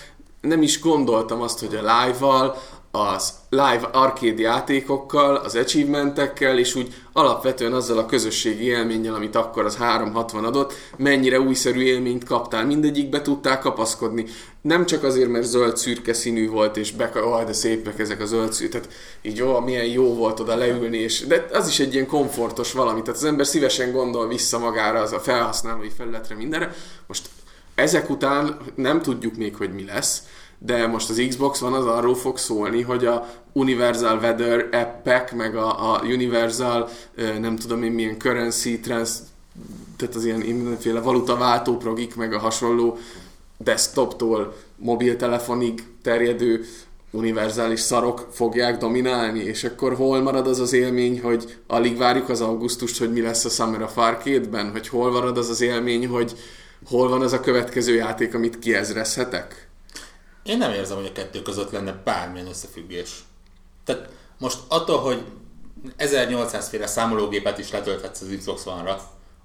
nem 0.41 0.61
is 0.61 0.81
gondoltam 0.81 1.41
azt, 1.41 1.59
hogy 1.59 1.75
a 1.75 1.81
live-val, 1.81 2.57
az 2.91 3.33
live 3.49 3.89
arcade 3.91 4.41
játékokkal, 4.41 5.35
az 5.35 5.55
achievementekkel, 5.55 6.57
és 6.57 6.75
úgy 6.75 6.93
alapvetően 7.13 7.73
azzal 7.73 7.97
a 7.97 8.05
közösségi 8.05 8.63
élménnyel, 8.63 9.13
amit 9.13 9.35
akkor 9.35 9.65
az 9.65 9.77
360 9.77 10.45
adott, 10.45 10.73
mennyire 10.97 11.39
újszerű 11.39 11.79
élményt 11.79 12.23
kaptál. 12.23 12.65
Mindegyikbe 12.65 13.21
tudtál 13.21 13.59
kapaszkodni. 13.59 14.25
Nem 14.61 14.85
csak 14.85 15.03
azért, 15.03 15.29
mert 15.29 15.45
zöld 15.45 15.77
szürke 15.77 16.13
színű 16.13 16.49
volt, 16.49 16.77
és 16.77 16.91
be, 16.91 17.11
oh, 17.15 17.43
de 17.43 17.53
szépek 17.53 17.99
ezek 17.99 18.21
a 18.21 18.25
zöld 18.25 18.53
szürke, 18.53 18.79
tehát 18.79 18.93
így 19.21 19.37
jó, 19.37 19.59
milyen 19.59 19.85
jó 19.85 20.15
volt 20.15 20.39
oda 20.39 20.55
leülni, 20.55 20.97
és, 20.97 21.25
de 21.27 21.45
az 21.53 21.67
is 21.67 21.79
egy 21.79 21.93
ilyen 21.93 22.07
komfortos 22.07 22.71
valami, 22.71 23.01
tehát 23.01 23.19
az 23.19 23.25
ember 23.25 23.45
szívesen 23.45 23.91
gondol 23.91 24.27
vissza 24.27 24.59
magára, 24.59 24.99
az 24.99 25.11
a 25.11 25.19
felhasználói 25.19 25.89
felületre, 25.97 26.35
mindenre. 26.35 26.75
Most 27.07 27.29
ezek 27.75 28.09
után 28.09 28.57
nem 28.75 29.01
tudjuk 29.01 29.35
még, 29.35 29.55
hogy 29.55 29.73
mi 29.73 29.85
lesz, 29.85 30.23
de 30.59 30.87
most 30.87 31.09
az 31.09 31.25
Xbox 31.27 31.59
van 31.59 31.73
az 31.73 31.85
arról 31.85 32.15
fog 32.15 32.37
szólni, 32.37 32.81
hogy 32.81 33.05
a 33.05 33.29
Universal 33.53 34.17
Weather 34.17 34.69
appek, 34.71 35.35
meg 35.35 35.55
a, 35.55 35.93
a 35.93 36.01
Universal, 36.03 36.89
nem 37.39 37.55
tudom 37.55 37.83
én 37.83 37.91
milyen 37.91 38.19
currency, 38.19 38.79
trans, 38.79 39.09
tehát 39.97 40.15
az 40.15 40.25
ilyen 40.25 40.39
mindenféle 40.39 40.99
valutaváltó 40.99 41.77
progik, 41.77 42.15
meg 42.15 42.33
a 42.33 42.39
hasonló 42.39 42.97
desktoptól 43.57 44.55
mobiltelefonig 44.75 45.83
terjedő 46.01 46.65
univerzális 47.11 47.79
szarok 47.79 48.27
fogják 48.31 48.77
dominálni, 48.77 49.39
és 49.39 49.63
akkor 49.63 49.95
hol 49.95 50.21
marad 50.21 50.47
az 50.47 50.59
az 50.59 50.73
élmény, 50.73 51.21
hogy 51.21 51.57
alig 51.67 51.97
várjuk 51.97 52.29
az 52.29 52.41
augusztust, 52.41 52.99
hogy 52.99 53.11
mi 53.11 53.21
lesz 53.21 53.45
a 53.45 53.49
Summer 53.49 53.81
of 53.81 53.97
Arcade-ben, 53.97 54.71
hogy 54.71 54.87
hol 54.87 55.11
marad 55.11 55.37
az 55.37 55.49
az 55.49 55.61
élmény, 55.61 56.07
hogy 56.07 56.35
hol 56.85 57.09
van 57.09 57.21
az 57.21 57.33
a 57.33 57.39
következő 57.39 57.95
játék, 57.95 58.33
amit 58.33 58.59
kiezrezhetek? 58.59 59.68
Én 60.49 60.57
nem 60.57 60.71
érzem, 60.71 60.97
hogy 60.97 61.05
a 61.05 61.11
kettő 61.11 61.41
között 61.41 61.71
lenne 61.71 62.01
bármilyen 62.03 62.47
összefüggés. 62.47 63.23
Tehát 63.85 64.09
most 64.37 64.57
attól, 64.67 64.97
hogy 64.97 65.23
1800 65.97 66.69
féle 66.69 66.87
számológépet 66.87 67.57
is 67.57 67.71
letölthetsz 67.71 68.21
az 68.21 68.27
Xbox 68.37 68.65
One-ra, 68.65 69.01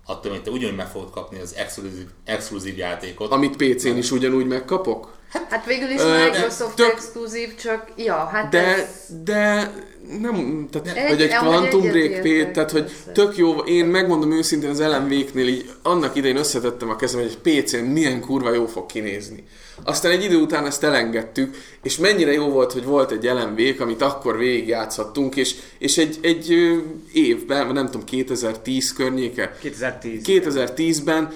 attól, 0.06 0.30
hogy 0.32 0.42
te 0.42 0.50
ugyanúgy 0.50 0.76
meg 0.76 0.86
fogod 0.88 1.10
kapni 1.10 1.40
az 1.40 1.54
exkluzív, 1.56 2.06
exkluzív 2.24 2.76
játékot. 2.76 3.32
Amit 3.32 3.56
PC-n 3.56 3.96
is 3.96 4.10
ugyanúgy 4.10 4.46
megkapok? 4.46 5.16
Hát 5.50 5.66
végül 5.66 5.90
is 5.90 6.00
Ö, 6.00 6.24
Microsoft 6.24 6.76
tök- 6.76 6.92
exkluzív, 6.92 7.54
csak 7.54 7.92
ja, 7.96 8.24
hát 8.24 8.50
De, 8.50 8.66
ez... 8.66 8.88
de 9.24 9.72
nem, 10.20 10.68
tehát, 10.70 10.96
Egy- 10.96 11.08
vagy 11.08 11.22
egy 11.22 11.34
Quantum 11.34 11.80
Break 11.80 12.20
P, 12.20 12.52
tehát 12.52 12.70
hogy 12.70 12.82
persze. 12.82 13.12
tök 13.12 13.36
jó, 13.36 13.58
én 13.58 13.84
megmondom 13.84 14.32
őszintén 14.32 14.70
az 14.70 14.80
LMV-knél 14.80 15.48
így 15.48 15.70
annak 15.82 16.16
idején 16.16 16.36
összetettem 16.36 16.90
a 16.90 16.96
kezem, 16.96 17.20
hogy 17.20 17.38
egy 17.44 17.62
PC-n 17.62 17.76
milyen 17.84 18.20
kurva 18.20 18.52
jó 18.52 18.66
fog 18.66 18.86
kinézni. 18.86 19.44
Aztán 19.82 20.12
egy 20.12 20.24
idő 20.24 20.36
után 20.36 20.66
ezt 20.66 20.84
elengedtük, 20.84 21.56
és 21.82 21.96
mennyire 21.96 22.32
jó 22.32 22.48
volt, 22.48 22.72
hogy 22.72 22.84
volt 22.84 23.10
egy 23.10 23.24
lmv 23.24 23.80
amit 23.80 24.02
akkor 24.02 24.38
végigjátszhattunk, 24.38 25.36
és, 25.36 25.54
és 25.78 25.98
egy, 25.98 26.18
egy 26.20 26.72
évben, 27.12 27.72
nem 27.72 27.86
tudom, 27.86 28.04
2010 28.04 28.92
környéke, 28.92 29.56
2010. 29.60 30.22
2010-ben 30.26 31.32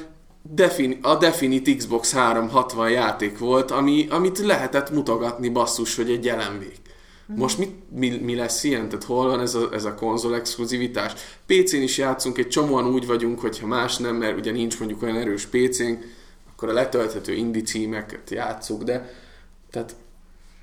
Defin, 0.55 0.98
a 1.03 1.16
Definite 1.16 1.74
Xbox 1.74 2.12
360 2.12 2.90
játék 2.90 3.38
volt, 3.38 3.70
ami, 3.70 4.07
amit 4.11 4.38
lehetett 4.38 4.90
mutogatni 4.90 5.48
basszus, 5.48 5.96
hogy 5.96 6.11
egy 6.11 6.24
jelenvég. 6.24 6.72
Most 7.37 7.59
mit, 7.59 7.70
mi, 7.94 8.09
mi 8.09 8.35
lesz 8.35 8.64
ilyen? 8.64 8.88
Tehát 8.88 9.05
hol 9.05 9.27
van 9.27 9.40
ez 9.40 9.55
a, 9.55 9.68
ez 9.72 9.85
a 9.85 9.94
konzol 9.94 10.35
exkluzivitás? 10.35 11.12
PC-n 11.46 11.83
is 11.83 11.98
játszunk, 11.98 12.38
egy 12.38 12.48
csomóan 12.48 12.87
úgy 12.87 13.07
vagyunk, 13.07 13.40
hogyha 13.40 13.66
más 13.66 13.96
nem, 13.96 14.16
mert 14.16 14.38
ugye 14.38 14.51
nincs 14.51 14.79
mondjuk 14.79 15.03
olyan 15.03 15.16
erős 15.16 15.46
PC-nk, 15.46 16.05
akkor 16.61 16.68
a 16.71 16.73
letölthető 16.73 17.33
indie 17.33 17.62
címeket 17.62 18.31
játszuk, 18.31 18.83
de 18.83 19.12
tehát 19.71 19.94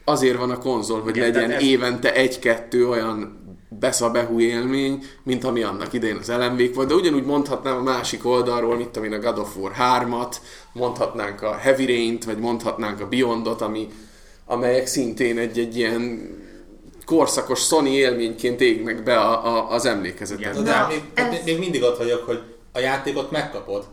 azért 0.04 0.38
van 0.38 0.50
a 0.50 0.58
konzol, 0.58 1.02
hogy 1.02 1.16
Igen, 1.16 1.32
legyen 1.32 1.52
ez- 1.52 1.62
évente 1.64 2.14
egy-kettő 2.14 2.88
olyan 2.90 3.44
beszabehú 3.70 4.40
élmény, 4.40 5.04
mint 5.24 5.44
ami 5.44 5.62
annak 5.64 5.94
idején 5.94 6.16
az 6.18 6.28
lmv 6.32 6.74
volt, 6.74 6.88
de 6.88 6.94
ugyanúgy 6.94 7.26
mondhatnám 7.26 7.78
a 7.78 7.82
másik 7.82 8.26
oldalról, 8.26 8.76
mint 8.76 8.98
amin 8.98 9.14
a 9.14 9.20
God 9.20 9.38
of 9.38 9.56
War 9.58 9.72
3-at, 9.80 10.36
mondhatnánk 10.74 11.42
a 11.42 11.56
Heavy 11.56 11.86
Rain-t, 11.86 12.24
vagy 12.24 12.38
mondhatnánk 12.38 13.00
a 13.02 13.08
Beyondot, 13.08 13.62
ami, 13.62 13.88
amelyek 14.46 14.88
szintén 14.88 15.38
egy-egy 15.38 15.78
ilyen 15.78 16.30
korszakos 17.06 17.60
Sony 17.60 17.88
élményként 17.88 18.62
égnek 18.62 19.04
be 19.04 19.20
a, 19.20 19.46
a, 19.56 19.72
az 19.72 19.86
emlékezetet. 19.86 20.54
De, 20.56 20.62
de 20.62 20.86
még, 20.88 21.02
ez- 21.14 21.30
még, 21.30 21.42
még 21.46 21.60
mindig 21.60 21.84
ott 21.84 21.98
vagyok, 21.98 22.24
hogy 22.26 22.42
a 22.72 22.80
játékot 22.80 23.32
megkapod. 23.32 23.86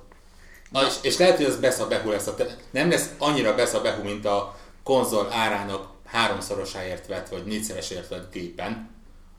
Na, 0.73 0.81
és, 0.87 0.95
és 1.03 1.19
lehet, 1.19 1.37
hogy 1.37 1.45
az 1.47 1.57
beszabehu 1.57 2.11
lesz. 2.11 2.27
A 2.27 2.35
te- 2.35 2.57
nem 2.71 2.91
lesz 2.91 3.07
annyira 3.19 3.55
beszabehu, 3.55 4.03
mint 4.03 4.27
a 4.27 4.55
konzol 4.85 5.29
árának 5.33 5.87
háromszorosáért 6.07 7.07
vett, 7.07 7.29
vagy 7.29 7.45
négyszeresért 7.45 8.09
vett 8.09 8.33
gépen, 8.33 8.91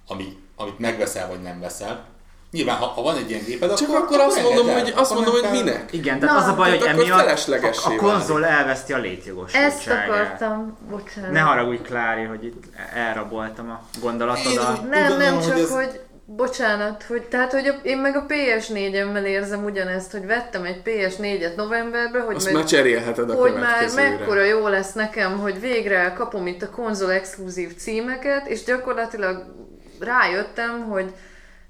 ami, 0.07 0.37
amit 0.55 0.79
megveszel, 0.79 1.27
vagy 1.27 1.41
nem 1.41 1.59
veszel. 1.59 2.05
Nyilván, 2.51 2.77
ha, 2.77 2.85
ha 2.85 3.01
van 3.01 3.17
egy 3.17 3.29
ilyen 3.29 3.43
géped, 3.45 3.73
Csak 3.77 3.89
akkor, 3.89 4.01
akkor 4.01 4.19
azt 4.19 4.41
mondom, 4.43 4.67
el. 4.69 4.79
hogy, 4.79 4.93
azt 4.95 5.13
mondom, 5.13 5.33
hogy 5.33 5.51
minek? 5.51 5.93
Igen, 5.93 6.19
tehát 6.19 6.35
Na, 6.35 6.41
az 6.41 6.47
a 6.47 6.55
baj, 6.55 6.69
hogy 6.77 6.87
emiatt 6.87 7.27
a, 7.47 7.89
a 7.89 7.95
konzol 7.95 8.45
elveszti 8.45 8.93
a 8.93 8.97
létjogosultságát. 8.97 9.71
Ezt 9.71 9.87
akartam, 9.87 10.77
bocsánat. 10.89 11.31
Ne 11.31 11.39
haragudj, 11.39 11.81
Klári, 11.81 12.23
hogy 12.23 12.43
itt 12.43 12.63
elraboltam 12.93 13.69
a 13.69 13.81
gondolatodat. 14.01 14.89
Nem, 14.89 15.17
nem, 15.17 15.35
hogy 15.35 15.43
csak 15.47 15.57
ez- 15.57 15.69
hogy 15.71 15.99
bocsánat, 16.35 17.03
hogy 17.03 17.21
tehát, 17.21 17.51
hogy 17.51 17.67
a, 17.67 17.73
én 17.83 17.97
meg 17.97 18.15
a 18.15 18.25
PS4-emmel 18.27 19.25
érzem 19.25 19.63
ugyanezt, 19.63 20.11
hogy 20.11 20.25
vettem 20.25 20.63
egy 20.63 20.81
PS4-et 20.85 21.55
novemberben, 21.55 22.21
hogy 22.21 22.35
Azt 22.35 22.45
meg, 22.45 22.53
már 22.53 22.65
cserélheted 22.65 23.29
a 23.29 23.35
hogy 23.35 23.53
már 23.53 23.89
mekkora 23.95 24.43
jó 24.43 24.67
lesz 24.67 24.93
nekem, 24.93 25.39
hogy 25.39 25.59
végre 25.59 26.13
kapom 26.17 26.47
itt 26.47 26.61
a 26.61 26.69
konzol 26.69 27.11
exkluzív 27.11 27.75
címeket, 27.75 28.47
és 28.47 28.63
gyakorlatilag 28.63 29.45
rájöttem, 29.99 30.87
hogy 30.89 31.13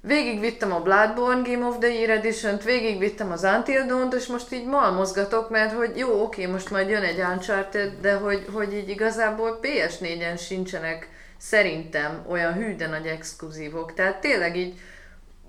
végigvittem 0.02 0.74
a 0.74 0.80
Bloodborne 0.80 1.50
Game 1.50 1.66
of 1.66 1.78
the 1.80 1.90
Year 1.90 2.10
Edition-t, 2.10 2.64
végigvittem 2.64 3.32
az 3.32 3.44
Until 3.44 3.86
Dawn-t, 3.86 4.14
és 4.14 4.28
most 4.28 4.54
így 4.54 4.66
malmozgatok, 4.66 5.50
mert 5.50 5.74
hogy 5.74 5.92
jó, 5.98 6.22
oké, 6.22 6.46
most 6.46 6.70
majd 6.70 6.90
jön 6.90 7.04
egy 7.04 7.20
Uncharted, 7.20 7.92
de 8.02 8.14
hogy, 8.14 8.46
hogy 8.54 8.74
így 8.74 8.90
igazából 8.90 9.60
PS4-en 9.62 10.40
sincsenek 10.40 11.08
szerintem 11.50 12.26
olyan 12.30 12.54
hű, 12.54 12.76
de 12.76 12.88
nagy 12.88 13.06
exkluzívok. 13.06 13.94
Tehát 13.94 14.22
tényleg 14.22 14.58
így 14.58 14.74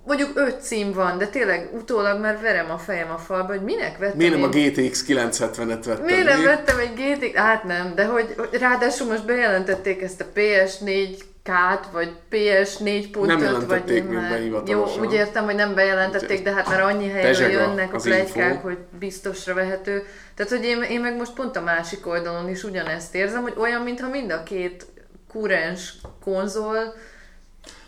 mondjuk 0.06 0.30
öt 0.34 0.62
cím 0.62 0.92
van, 0.92 1.18
de 1.18 1.26
tényleg 1.26 1.68
utólag 1.72 2.20
már 2.20 2.40
verem 2.40 2.70
a 2.70 2.78
fejem 2.78 3.10
a 3.10 3.18
falba, 3.18 3.46
hogy 3.52 3.62
minek 3.62 3.98
vettem 3.98 4.16
Miért 4.16 4.34
nem 4.38 4.42
a 4.42 4.54
én- 4.54 4.72
GTX 4.72 5.04
970-et 5.08 5.82
vetted? 5.84 6.04
Miért 6.04 6.24
nem 6.24 6.42
vettem 6.42 6.78
egy 6.78 6.92
GT? 6.94 7.36
Hát 7.36 7.64
nem, 7.64 7.94
de 7.94 8.04
hogy 8.04 8.34
ráadásul 8.60 9.06
most 9.06 9.24
bejelentették 9.26 10.02
ezt 10.02 10.20
a 10.20 10.26
PS4K-t, 10.34 11.84
vagy 11.92 12.12
PS4.5, 12.30 13.26
Nem 13.26 13.36
vagy 13.36 13.44
jelentették 13.44 14.04
még 14.04 14.18
már... 14.18 14.40
Jó, 14.66 14.86
úgy 15.00 15.12
értem, 15.12 15.44
hogy 15.44 15.54
nem 15.54 15.74
bejelentették, 15.74 16.42
de 16.42 16.52
hát 16.52 16.68
már 16.68 16.80
annyi 16.80 17.08
helyről 17.08 17.48
a- 17.48 17.50
jönnek 17.50 17.94
a 17.94 17.98
plegykák, 17.98 18.62
hogy 18.62 18.78
biztosra 18.98 19.54
vehető. 19.54 20.02
Tehát, 20.34 20.52
hogy 20.52 20.64
én, 20.64 20.82
én 20.82 21.00
meg 21.00 21.16
most 21.16 21.32
pont 21.32 21.56
a 21.56 21.60
másik 21.60 22.06
oldalon 22.06 22.48
is 22.48 22.62
ugyanezt 22.64 23.14
érzem, 23.14 23.42
hogy 23.42 23.54
olyan, 23.56 23.82
mintha 23.82 24.08
mind 24.08 24.30
a 24.32 24.42
két 24.42 24.86
kurens 25.34 25.94
konzol 26.24 26.94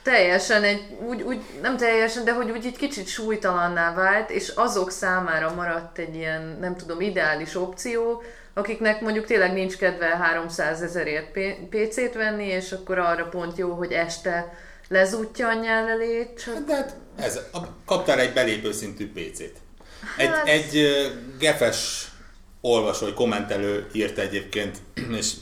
teljesen 0.02 0.62
egy, 0.62 0.82
úgy, 1.08 1.22
úgy, 1.22 1.40
nem 1.62 1.76
teljesen, 1.76 2.24
de 2.24 2.32
hogy 2.32 2.50
úgy 2.50 2.66
egy 2.66 2.76
kicsit 2.76 3.06
súlytalanná 3.06 3.94
vált, 3.94 4.30
és 4.30 4.52
azok 4.54 4.90
számára 4.90 5.54
maradt 5.54 5.98
egy 5.98 6.14
ilyen, 6.14 6.56
nem 6.60 6.76
tudom, 6.76 7.00
ideális 7.00 7.54
opció, 7.54 8.22
akiknek 8.54 9.00
mondjuk 9.00 9.26
tényleg 9.26 9.52
nincs 9.52 9.76
kedve 9.76 10.06
300 10.06 10.82
ezerért 10.82 11.38
PC-t 11.70 12.14
venni, 12.14 12.46
és 12.46 12.72
akkor 12.72 12.98
arra 12.98 13.24
pont 13.24 13.58
jó, 13.58 13.72
hogy 13.72 13.92
este 13.92 14.54
lezútja 14.88 15.48
a 15.48 15.52
nyelelét, 15.52 16.42
csak 16.44 16.64
De 16.64 16.74
hát 16.74 16.96
ez, 17.16 17.40
a, 17.52 17.58
kaptál 17.84 18.18
egy 18.18 18.32
belépő 18.32 18.72
szintű 18.72 19.12
PC-t. 19.12 19.52
Egy, 20.16 20.26
Hát- 20.26 20.48
egy 20.48 20.86
gefes 21.38 22.10
olvasó, 22.60 23.04
vagy 23.04 23.14
kommentelő 23.14 23.86
írt 23.92 24.18
egyébként, 24.18 24.78
és 25.18 25.32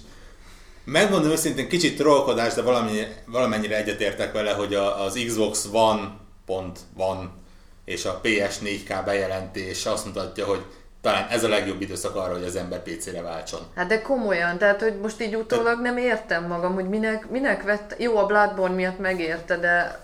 megmondom 0.85 1.31
őszintén, 1.31 1.69
kicsit 1.69 1.97
trollkodás, 1.97 2.55
de 2.55 2.63
valamennyire, 2.63 3.23
valamennyire 3.27 3.77
egyetértek 3.77 4.33
vele, 4.33 4.53
hogy 4.53 4.75
a, 4.75 5.05
az 5.05 5.21
Xbox 5.27 5.69
One 5.73 6.11
pont 6.47 6.79
van, 6.97 7.43
és 7.85 8.05
a 8.05 8.21
PS4K 8.23 9.03
bejelentés 9.05 9.87
azt 9.87 10.05
mutatja, 10.05 10.47
hogy 10.47 10.65
talán 11.01 11.29
ez 11.29 11.45
a 11.45 11.49
legjobb 11.49 11.81
időszak 11.81 12.17
arra, 12.17 12.33
hogy 12.33 12.45
az 12.45 12.57
ember 12.57 12.83
PC-re 12.83 13.23
váltson. 13.23 13.61
Hát 13.75 13.87
de 13.87 14.03
komolyan, 14.03 14.59
tehát 14.59 14.83
hogy 14.83 14.99
most 15.01 15.21
így 15.21 15.37
utólag 15.37 15.81
nem 15.81 15.97
értem 15.97 16.47
magam, 16.47 16.75
hogy 16.75 16.89
minek, 16.89 17.31
minek 17.31 17.63
vett, 17.63 17.97
jó 17.99 18.17
a 18.17 18.27
Bloodborne 18.27 18.75
miatt 18.75 18.99
megérte, 18.99 19.57
de 19.57 20.04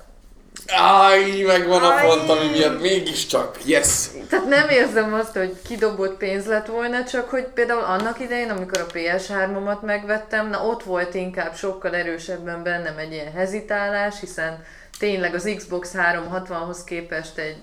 Áj, 0.66 1.42
megvan 1.42 1.82
a 1.82 2.00
pont, 2.00 2.28
ami 2.28 2.50
miatt 2.50 2.80
mégiscsak, 2.80 3.56
yes! 3.64 4.06
Tehát 4.28 4.48
nem 4.48 4.68
érzem 4.68 5.14
azt, 5.14 5.36
hogy 5.36 5.56
kidobott 5.66 6.16
pénz 6.16 6.46
lett 6.46 6.66
volna, 6.66 7.04
csak 7.04 7.30
hogy 7.30 7.44
például 7.44 7.84
annak 7.84 8.20
idején, 8.20 8.50
amikor 8.50 8.80
a 8.80 8.92
PS3-omat 8.92 9.80
megvettem, 9.80 10.48
na 10.48 10.66
ott 10.66 10.82
volt 10.82 11.14
inkább 11.14 11.56
sokkal 11.56 11.94
erősebben 11.94 12.62
bennem 12.62 12.98
egy 12.98 13.12
ilyen 13.12 13.32
hezitálás, 13.32 14.20
hiszen 14.20 14.64
tényleg 14.98 15.34
az 15.34 15.52
Xbox 15.56 15.94
360-hoz 15.96 16.84
képest 16.84 17.38
egy 17.38 17.56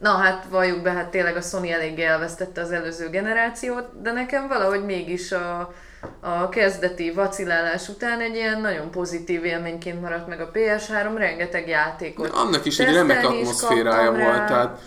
Na 0.00 0.10
hát 0.10 0.44
valljuk 0.50 0.82
be, 0.82 0.90
hát 0.90 1.08
tényleg 1.08 1.36
a 1.36 1.40
Sony 1.40 1.70
eléggé 1.70 2.02
elvesztette 2.02 2.60
az 2.60 2.72
előző 2.72 3.08
generációt, 3.08 4.02
de 4.02 4.12
nekem 4.12 4.48
valahogy 4.48 4.84
mégis 4.84 5.32
a, 5.32 5.74
a 6.20 6.48
kezdeti 6.48 7.12
vacilálás 7.12 7.88
után 7.88 8.20
egy 8.20 8.34
ilyen 8.34 8.60
nagyon 8.60 8.90
pozitív 8.90 9.44
élményként 9.44 10.00
maradt 10.00 10.28
meg 10.28 10.40
a 10.40 10.50
PS3, 10.50 11.14
rengeteg 11.16 11.68
játékot. 11.68 12.28
Annak 12.28 12.64
is 12.64 12.78
egy 12.78 12.94
remek 12.94 13.24
atmoszférája 13.24 14.10
volt, 14.10 14.46
tehát, 14.46 14.80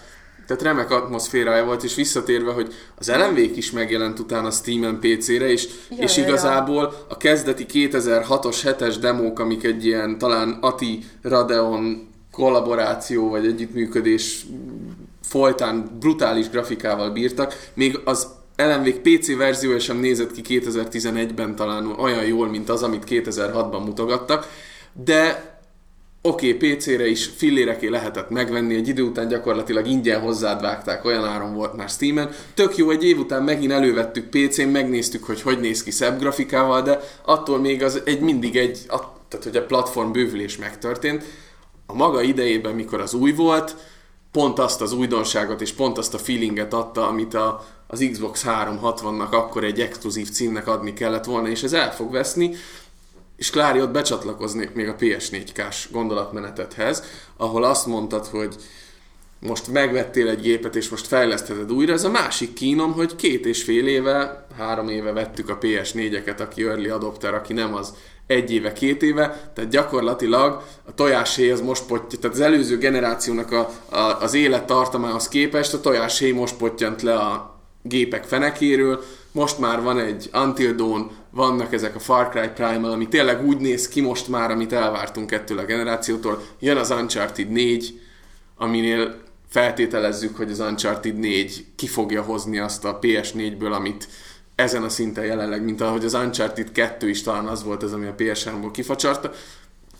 tehát 0.47 0.62
remek 0.62 0.91
atmoszférája 0.91 1.65
volt, 1.65 1.84
és 1.84 1.95
visszatérve, 1.95 2.51
hogy 2.51 2.73
az 2.97 3.12
lmv 3.12 3.38
is 3.38 3.71
megjelent 3.71 4.19
utána 4.19 4.51
Steam-en 4.51 4.99
PC-re, 4.99 5.49
és, 5.49 5.67
Ja, 5.89 5.97
és 5.97 6.17
ja, 6.17 6.23
ja. 6.23 6.30
igazából 6.30 6.93
a 7.10 7.17
kezdeti 7.17 7.65
2006-os 7.69 8.58
7-es 8.63 8.95
demók, 8.99 9.39
amik 9.39 9.63
egy 9.63 9.86
ilyen 9.86 10.17
talán 10.17 10.58
Ati 10.62 11.03
Radeon 11.21 12.10
kollaboráció 12.32 13.30
vagy 13.30 13.45
együttműködés 13.45 14.45
folytán 15.21 15.97
brutális 15.99 16.49
grafikával 16.49 17.10
bírtak, 17.10 17.69
még 17.73 17.99
az 18.03 18.27
LMV 18.58 18.89
PC 18.89 19.36
verziója 19.36 19.80
sem 19.80 19.98
nézett 19.98 20.32
ki 20.32 20.62
2011-ben 20.62 21.56
talán 21.56 21.86
olyan 21.86 22.26
jól, 22.26 22.48
mint 22.48 22.70
az, 22.70 22.84
amit 22.84 23.04
2006-ban 23.08 23.86
mutogattak, 23.86 24.48
de 24.93 25.56
oké, 26.22 26.54
okay, 26.54 26.76
PC-re 26.76 27.08
is 27.08 27.26
filléreké 27.26 27.88
lehetett 27.88 28.30
megvenni, 28.30 28.76
egy 28.76 28.88
idő 28.88 29.04
után 29.04 29.28
gyakorlatilag 29.28 29.88
ingyen 29.88 30.22
hozzád 30.22 30.62
vágták, 30.62 31.06
olyan 31.06 31.26
áron 31.26 31.54
volt 31.54 31.76
már 31.76 31.89
Steam-en. 31.89 32.30
Tök 32.54 32.78
jó, 32.78 32.89
egy 32.89 33.04
év 33.04 33.20
után 33.20 33.43
megint 33.43 33.72
elővettük 33.72 34.30
PC-n, 34.30 34.67
megnéztük, 34.67 35.24
hogy 35.24 35.41
hogy 35.41 35.60
néz 35.60 35.84
ki 35.84 35.91
szebb 35.91 36.20
grafikával, 36.20 36.82
de 36.82 37.00
attól 37.26 37.60
még 37.60 37.84
az 37.84 38.02
egy 38.06 38.20
mindig 38.20 38.56
egy, 38.56 38.86
tehát 39.28 39.46
hogy 39.46 39.58
a 39.58 39.65
platform 39.65 40.12
bővülés 40.12 40.58
megtörtént. 40.58 41.24
A 41.86 41.93
maga 41.93 42.22
idejében, 42.22 42.76
mikor 42.76 43.02
az 43.02 43.13
új 43.13 43.32
volt, 43.32 43.76
pont 44.32 44.60
azt 44.60 44.82
az 44.82 44.93
újdonságot 44.93 45.62
és 45.62 45.72
pont 45.72 45.98
azt 45.98 46.13
a 46.13 46.17
feelinget 46.17 46.74
adta, 46.74 47.08
amit 47.08 47.34
a, 47.34 47.65
az 47.88 48.08
Xbox 48.12 48.43
360-nak 48.47 49.30
akkor 49.30 49.63
egy 49.63 49.82
exkluzív 49.82 50.30
címnek 50.30 50.67
adni 50.67 50.93
kellett 50.93 51.26
volna, 51.26 51.47
és 51.47 51.63
ez 51.63 51.73
el 51.73 51.93
fog 51.93 52.12
veszni. 52.12 52.56
És 53.36 53.50
Klári, 53.50 53.82
ott 53.82 53.91
becsatlakoznék 53.91 54.73
még 54.73 54.88
a 54.88 54.95
PS4K-s 54.95 55.91
gondolatmenetedhez, 55.91 57.04
ahol 57.38 57.63
azt 57.63 57.86
mondtad, 57.86 58.26
hogy 58.26 58.56
most 59.39 59.67
megvettél 59.67 60.30
egy 60.30 60.41
gépet, 60.41 60.76
és 60.76 60.89
most 60.89 61.08
fejlesztheted 61.08 61.71
újra. 61.71 61.93
Ez 61.93 62.04
a 62.04 62.10
másik 62.10 62.54
kínom, 62.54 62.93
hogy 62.93 63.15
két 63.15 63.45
és 63.45 63.63
fél 63.63 63.88
éve, 63.88 64.47
három 64.58 64.89
éve 64.89 65.12
vettük 65.12 65.50
a 65.50 65.58
PS4-eket, 65.58 66.39
aki 66.39 66.63
early 66.63 66.89
adopter, 66.89 67.34
aki 67.34 67.54
nem 67.54 67.76
az 67.76 67.93
egy 68.28 68.52
éve, 68.52 68.73
két 68.73 69.04
éve, 69.04 69.52
tehát 69.54 69.69
gyakorlatilag 69.69 70.63
a 70.86 70.93
tojáshéj 70.93 71.52
az 71.52 71.62
most 71.62 71.86
pottyant, 71.86 72.19
tehát 72.19 72.36
az 72.36 72.41
előző 72.41 72.78
generációnak 72.78 73.52
a, 73.52 73.69
a, 73.89 74.21
az 74.21 74.34
élettartamához 74.34 75.28
képest 75.28 75.73
a 75.73 75.80
tojáshéj 75.80 76.32
most 76.32 76.56
pottyant 76.56 77.02
le 77.02 77.15
a 77.15 77.57
gépek 77.88 78.23
fenekéről, 78.23 79.04
most 79.32 79.60
már 79.60 79.82
van 79.82 80.00
egy 80.00 80.30
Until 80.34 80.73
Dawn, 80.73 81.12
vannak 81.30 81.73
ezek 81.73 81.95
a 81.95 82.00
Far 82.00 82.30
Cry 82.30 82.50
Primal, 82.56 82.91
ami 82.91 83.08
tényleg 83.08 83.45
úgy 83.45 83.58
néz 83.58 83.88
ki 83.88 84.02
most 84.02 84.28
már, 84.28 84.52
amit 84.52 84.73
elvártunk 84.73 85.32
ettől 85.32 85.60
a 85.60 85.65
generációtól. 85.65 86.43
Jön 86.60 86.78
az 86.78 86.91
Uncharted 86.91 87.50
4, 87.50 88.00
aminél 88.56 89.15
feltételezzük, 89.50 90.38
hogy 90.38 90.52
az 90.52 90.60
Uncharted 90.60 91.19
4 91.19 91.65
ki 91.76 91.88
fogja 91.88 92.21
hozni 92.21 92.60
azt 92.60 92.86
a 92.86 93.00
PS4-ből, 93.02 93.71
amit 93.71 94.08
ezen 94.56 94.84
a 94.84 94.89
szinten 94.89 95.26
jelenleg, 95.26 95.63
mint 95.63 95.82
ahogy 95.82 96.06
az 96.06 96.13
Uncharted 96.13 96.71
2 96.71 97.10
is 97.10 97.21
talán 97.23 97.45
az 97.45 97.63
volt 97.63 97.84
ez, 97.84 97.93
ami 97.93 98.06
a 98.06 98.15
PS3-ból 98.17 98.69
kifacsarta. 98.71 99.32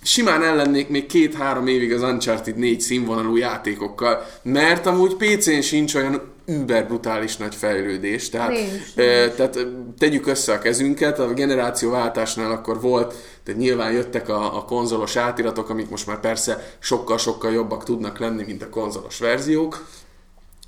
Simán 0.02 0.44
ellennék 0.44 0.90
még 0.90 1.06
két-három 1.06 1.68
évig 1.68 1.94
az 1.94 2.02
Uncharted 2.02 2.58
4 2.58 2.82
színvonalú 2.82 3.36
játékokkal, 3.36 4.26
mert 4.42 4.86
amúgy 4.86 5.16
PC-n 5.16 5.62
sincs 5.62 5.96
olyan 5.96 6.36
über 6.48 6.88
brutális 6.88 7.38
nagy 7.38 7.56
fejlődés. 7.56 8.30
Tehát, 8.30 8.50
nincs, 8.50 8.70
nincs. 8.70 9.34
tehát 9.36 9.68
tegyük 9.98 10.28
össze 10.28 10.54
a 10.54 10.60
kezünket, 10.60 11.20
a 11.20 11.34
generációváltásnál 11.34 12.52
akkor 12.52 12.82
volt, 12.82 13.14
tehát 13.44 13.60
nyilván 13.60 13.92
jöttek 13.92 14.30
a, 14.30 14.58
a 14.58 14.66
konzolos 14.66 15.16
átiratok, 15.16 15.70
amik 15.70 15.90
most 15.90 16.08
már 16.08 16.20
persze 16.20 16.76
sokkal-sokkal 16.80 17.52
jobbak 17.52 17.84
tudnak 17.84 18.20
lenni, 18.20 18.44
mint 18.44 18.62
a 18.62 18.70
konzolos 18.70 19.20
verziók, 19.20 19.86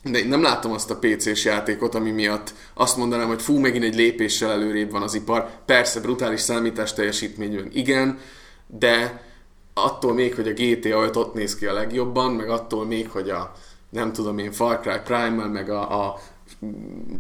de 0.04 0.20
én 0.20 0.28
nem 0.28 0.42
látom 0.42 0.72
azt 0.72 0.92
a 0.92 0.98
PC-s 0.98 1.46
játékot, 1.46 1.96
ami 1.96 2.12
miatt 2.12 2.54
azt 2.74 2.98
mondanám, 2.98 3.28
hogy 3.28 3.42
fú, 3.42 3.58
megint 3.58 3.84
egy 3.84 3.96
lépéssel 3.96 4.52
előrébb 4.52 4.92
van 4.92 5.02
az 5.02 5.14
ipar. 5.14 5.50
Persze, 5.66 6.00
brutális 6.00 6.42
számítás 6.42 6.94
teljesítményben 6.94 7.70
igen, 7.74 8.20
de 8.68 9.24
attól 9.74 10.14
még, 10.14 10.36
hogy 10.36 10.48
a 10.48 10.54
GTA 10.54 11.04
5 11.04 11.16
ott 11.16 11.34
néz 11.34 11.56
ki 11.56 11.66
a 11.66 11.74
legjobban, 11.74 12.32
meg 12.32 12.50
attól 12.50 12.86
még, 12.86 13.10
hogy 13.10 13.30
a 13.30 13.52
nem 13.90 14.14
tudom 14.14 14.38
én, 14.38 14.52
Far 14.52 14.80
Cry 14.80 15.00
Primal, 15.04 15.48
meg 15.48 15.70
a, 15.70 16.06
a 16.06 16.20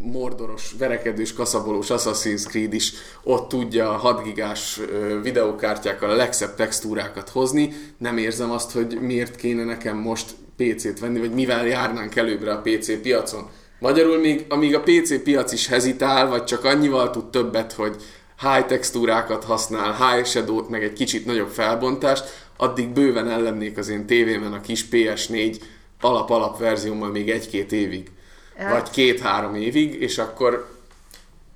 mordoros, 0.01 0.75
verekedős, 0.77 1.33
kaszabolós 1.33 1.87
Assassin's 1.89 2.45
Creed 2.47 2.73
is 2.73 2.93
ott 3.23 3.49
tudja 3.49 3.89
a 3.89 3.97
6 3.97 4.23
gigás 4.23 4.79
videókártyákkal 5.23 6.09
a 6.09 6.15
legszebb 6.15 6.55
textúrákat 6.55 7.29
hozni. 7.29 7.73
Nem 7.97 8.17
érzem 8.17 8.51
azt, 8.51 8.71
hogy 8.71 8.97
miért 9.01 9.35
kéne 9.35 9.63
nekem 9.63 9.97
most 9.97 10.35
PC-t 10.55 10.99
venni, 10.99 11.19
vagy 11.19 11.33
mivel 11.33 11.67
járnánk 11.67 12.15
előbbre 12.15 12.51
a 12.51 12.61
PC 12.61 13.01
piacon. 13.01 13.49
Magyarul 13.79 14.19
még, 14.19 14.45
amíg 14.49 14.75
a 14.75 14.83
PC 14.83 15.23
piac 15.23 15.51
is 15.51 15.67
hezitál, 15.67 16.27
vagy 16.27 16.43
csak 16.43 16.63
annyival 16.63 17.09
tud 17.09 17.29
többet, 17.29 17.73
hogy 17.73 17.95
high 18.39 18.65
textúrákat 18.65 19.43
használ, 19.43 19.95
high 19.95 20.25
shadow-t, 20.27 20.69
meg 20.69 20.83
egy 20.83 20.93
kicsit 20.93 21.25
nagyobb 21.25 21.49
felbontást, 21.49 22.47
addig 22.57 22.89
bőven 22.89 23.29
ellennék 23.29 23.77
az 23.77 23.89
én 23.89 24.05
tévémen 24.05 24.53
a 24.53 24.61
kis 24.61 24.85
PS4 24.91 25.61
alap-alap 26.01 26.59
verziómmal 26.59 27.09
még 27.09 27.29
egy-két 27.29 27.71
évig. 27.71 28.11
Hát. 28.57 28.71
Vagy 28.71 28.89
két-három 28.89 29.55
évig, 29.55 30.01
és 30.01 30.17
akkor... 30.17 30.77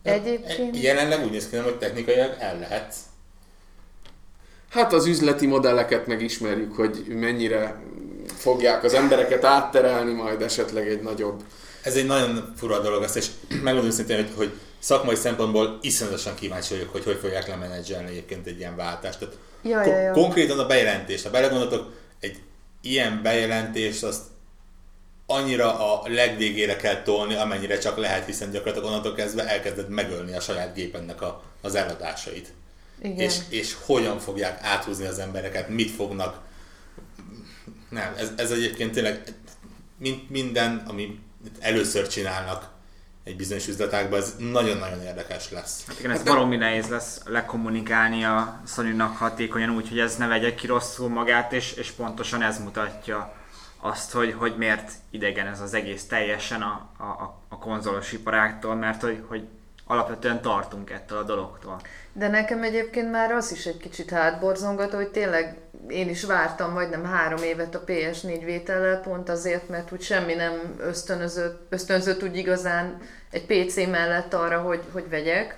Egyébként... 0.04 0.82
Jelenleg 0.82 1.24
úgy 1.24 1.32
néz 1.32 1.50
ki, 1.50 1.56
hogy 1.56 1.78
technikailag 1.78 2.36
el 2.40 2.60
lehet. 2.60 2.96
Hát 4.70 4.94
az 4.94 5.06
üzleti 5.06 5.46
modelleket 5.46 6.08
megismerjük, 6.08 6.76
hogy 6.76 7.06
mennyire 7.08 7.82
fogják 8.38 8.84
az 8.84 8.94
embereket 8.94 9.44
átterelni 9.44 10.14
majd 10.14 10.42
esetleg 10.42 10.88
egy 10.88 11.02
nagyobb... 11.02 11.44
Ez 11.82 11.96
egy 11.96 12.06
nagyon 12.06 12.54
fura 12.58 12.80
dolog, 12.80 13.04
azt 13.04 13.16
és 13.16 13.28
megmondom 13.50 13.86
őszintén, 13.86 14.16
hogy, 14.16 14.32
hogy 14.36 14.52
szakmai 14.80 15.16
szempontból 15.16 15.78
iszonyatosan 15.82 16.36
kíváncsi 16.36 16.74
vagyok, 16.74 16.92
hogy 16.92 17.04
hogy 17.04 17.18
fogják 17.22 17.48
lemenedzselni 17.48 18.10
egyébként 18.10 18.48
egy 18.48 18.58
ilyen 18.58 18.76
váltást. 18.76 19.20
Tehát 19.20 19.38
ja, 19.62 19.86
ja, 19.86 20.00
ja. 20.00 20.12
Konkrétan 20.12 20.60
a 20.60 20.66
bejelentés, 20.66 21.24
ha 21.24 21.30
belegondoltok, 21.30 21.94
egy 22.20 22.38
ilyen 22.82 23.20
bejelentést 23.24 24.04
azt 24.04 24.22
annyira 25.26 25.94
a 25.94 26.08
legvégére 26.08 26.76
kell 26.76 27.02
tolni, 27.02 27.36
amennyire 27.36 27.78
csak 27.78 27.98
lehet, 27.98 28.26
hiszen 28.26 28.52
gyakorlatilag 28.52 28.88
onnantól 28.88 29.14
kezdve 29.14 29.48
elkezded 29.48 29.90
megölni 29.90 30.36
a 30.36 30.40
saját 30.40 30.74
gépednek 30.74 31.22
a, 31.22 31.44
az 31.62 31.76
eladásait. 31.76 32.54
Igen. 33.02 33.18
És, 33.18 33.38
és 33.50 33.76
hogyan 33.86 34.20
fogják 34.20 34.60
áthúzni 34.62 35.06
az 35.06 35.20
embereket, 35.20 35.70
mit 35.70 35.92
fognak. 35.92 36.40
Nem, 37.90 38.14
ez, 38.18 38.32
ez 38.38 38.52
egyébként 38.52 38.94
tényleg 38.94 39.24
mint 39.98 40.30
minden, 40.30 40.84
ami 40.88 41.20
először 41.60 42.08
csinálnak 42.08 42.72
egy 43.24 43.36
bizonyos 43.36 43.68
üzletágban, 43.68 44.20
ez 44.20 44.36
nagyon-nagyon 44.38 45.02
érdekes 45.02 45.52
lesz. 45.52 45.86
Hát 45.88 46.00
igen, 46.00 46.12
ez 46.12 46.18
hát 46.18 46.26
baromi 46.26 46.56
nehéz 46.56 46.88
lesz 46.88 47.22
lekommunikálni 47.26 48.24
a 48.24 48.62
sony 48.68 49.00
hatékonyan 49.00 49.70
úgy, 49.70 49.90
hogy 49.90 50.00
ez 50.00 50.16
ne 50.16 50.28
vegye 50.28 50.56
ki 50.56 50.68
rosszul 50.68 51.10
magát, 51.10 51.54
és, 51.54 51.74
és 51.74 51.92
pontosan 51.92 52.42
ez 52.42 52.60
mutatja 52.60 53.34
azt, 53.86 54.12
hogy, 54.12 54.34
hogy 54.34 54.58
miért 54.58 54.92
idegen 55.10 55.48
ez 55.48 55.62
az 55.62 55.74
egész 55.74 56.08
teljesen 56.08 56.62
a, 56.62 56.90
a, 56.98 57.36
a 57.50 57.58
konzolos 57.58 58.12
iparáktól, 58.12 58.76
mert 58.76 59.02
hogy, 59.02 59.24
hogy 59.28 59.48
alapvetően 59.86 60.42
tartunk 60.42 60.90
ettől 60.90 61.18
a 61.18 61.24
dologtól. 61.24 61.82
De 62.14 62.28
nekem 62.28 62.64
egyébként 62.64 63.12
már 63.12 63.32
az 63.32 63.52
is 63.52 63.66
egy 63.66 63.78
kicsit 63.78 64.10
hátborzongató, 64.10 64.96
hogy 64.96 65.08
tényleg 65.08 65.58
én 65.88 66.10
is 66.10 66.24
vártam 66.24 66.72
majdnem 66.72 67.06
három 67.06 67.44
évet 67.44 67.76
a 67.76 67.84
PS4 67.84 68.42
vétellel, 68.46 69.02
pont 69.02 69.30
azért, 69.30 69.70
mert 69.70 69.92
úgy 69.92 70.02
semmi 70.02 70.34
nem 70.34 70.76
ösztönözött, 70.80 71.68
ösztönzött 71.70 72.24
úgy 72.24 72.38
igazán 72.38 72.98
egy 73.32 73.46
PC 73.46 73.76
mellett 73.76 74.34
arra, 74.34 74.62
hogy, 74.62 74.84
hogy 74.92 75.10
vegyek. 75.10 75.58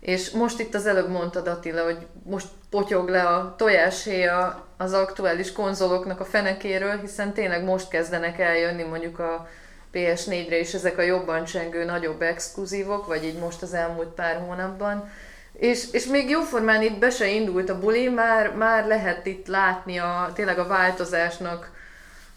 És 0.00 0.30
most 0.30 0.60
itt 0.60 0.74
az 0.74 0.86
előbb 0.86 1.08
mondtad 1.08 1.46
Attila, 1.46 1.84
hogy 1.84 2.06
most 2.22 2.48
potyog 2.70 3.08
le 3.08 3.26
a 3.26 3.54
tojáshéja 3.58 4.68
az 4.80 4.92
aktuális 4.92 5.52
konzoloknak 5.52 6.20
a 6.20 6.24
fenekéről, 6.24 7.00
hiszen 7.00 7.32
tényleg 7.32 7.64
most 7.64 7.88
kezdenek 7.88 8.38
eljönni 8.38 8.82
mondjuk 8.82 9.18
a 9.18 9.48
PS4-re 9.92 10.58
is 10.58 10.74
ezek 10.74 10.98
a 10.98 11.02
jobban 11.02 11.44
csengő, 11.44 11.84
nagyobb 11.84 12.22
exkluzívok, 12.22 13.06
vagy 13.06 13.24
így 13.24 13.38
most 13.38 13.62
az 13.62 13.74
elmúlt 13.74 14.08
pár 14.08 14.36
hónapban. 14.46 15.10
És, 15.52 15.86
és 15.92 16.04
még 16.04 16.28
jóformán 16.28 16.82
itt 16.82 16.98
be 16.98 17.10
se 17.10 17.28
indult 17.28 17.68
a 17.68 17.78
buli, 17.78 18.08
már, 18.08 18.54
már 18.54 18.86
lehet 18.86 19.26
itt 19.26 19.46
látni 19.46 19.98
a, 19.98 20.30
tényleg 20.34 20.58
a 20.58 20.66
változásnak 20.66 21.70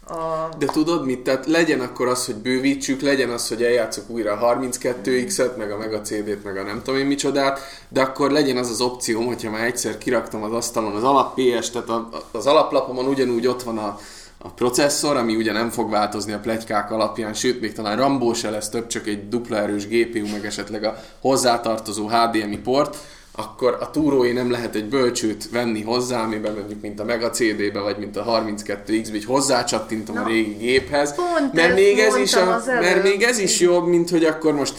a... 0.08 0.50
De 0.58 0.66
tudod 0.66 1.06
mit? 1.06 1.20
Tehát 1.20 1.46
legyen 1.46 1.80
akkor 1.80 2.08
az, 2.08 2.26
hogy 2.26 2.36
bővítsük, 2.36 3.02
legyen 3.02 3.30
az, 3.30 3.48
hogy 3.48 3.64
eljátszuk 3.64 4.10
újra 4.10 4.32
a 4.32 4.56
32X-et, 4.56 5.56
meg 5.58 5.72
a 5.72 5.78
Mega 5.78 6.02
CD-t, 6.02 6.44
meg 6.44 6.58
a 6.58 6.64
nem 6.64 6.82
tudom 6.84 7.00
én 7.00 7.06
micsodát, 7.06 7.60
de 7.90 8.02
akkor 8.02 8.32
legyen 8.32 8.58
az 8.58 8.70
az 8.70 8.82
opció, 8.82 9.22
hogyha 9.22 9.52
már 9.52 9.64
egyszer 9.64 9.98
kiraktam 9.98 10.44
az 10.44 10.52
asztalon 10.52 10.96
az 10.96 11.04
alap 11.04 11.34
PS, 11.34 11.70
tehát 11.70 11.90
a, 11.90 12.10
az 12.32 12.48
alaplapomon 12.48 13.06
ugyanúgy 13.06 13.48
ott 13.48 13.64
van 13.64 13.78
a, 13.78 14.00
a 14.38 14.50
processzor, 14.50 15.18
ami 15.18 15.36
ugye 15.36 15.52
nem 15.52 15.70
fog 15.70 15.90
változni 15.90 16.32
a 16.32 16.40
plegykák 16.40 16.92
alapján, 16.92 17.34
sőt, 17.34 17.62
még 17.62 17.74
talán 17.74 17.98
Rambó 17.98 18.34
se 18.34 18.50
lesz 18.50 18.70
több, 18.70 18.88
csak 18.88 19.08
egy 19.08 19.30
dupla 19.30 19.58
erős 19.58 19.88
GPU, 19.88 20.32
meg 20.32 20.46
esetleg 20.46 20.84
a 20.84 21.04
hozzátartozó 21.22 22.08
HDMI 22.08 22.58
port, 22.58 22.98
akkor 23.36 23.78
a 23.80 23.92
túrói 23.92 24.32
nem 24.32 24.52
lehet 24.52 24.76
egy 24.76 24.86
bölcsőt 24.86 25.50
venni 25.50 25.82
hozzá, 25.82 26.24
amiben 26.24 26.54
mondjuk 26.54 26.82
mint 26.82 27.00
a 27.00 27.04
Mega 27.04 27.30
CD-be, 27.30 27.80
vagy 27.80 27.98
mint 27.98 28.18
a 28.18 28.26
32X-be, 28.26 29.12
hogy 29.12 29.26
hozzácsattintom 29.26 30.18
a 30.18 30.28
régi 30.28 30.54
géphez. 30.54 31.16
Pont 31.16 31.54
mert 31.54 31.74
még 31.76 32.00
ez 32.00 32.16
is 32.16 32.34
a, 32.34 32.62
mert 32.66 33.04
még 33.04 33.22
ez 33.22 33.40
is 33.40 33.60
jobb, 33.60 33.88
mint 33.88 34.10
hogy 34.10 34.26
akkor 34.26 34.54
most 34.54 34.74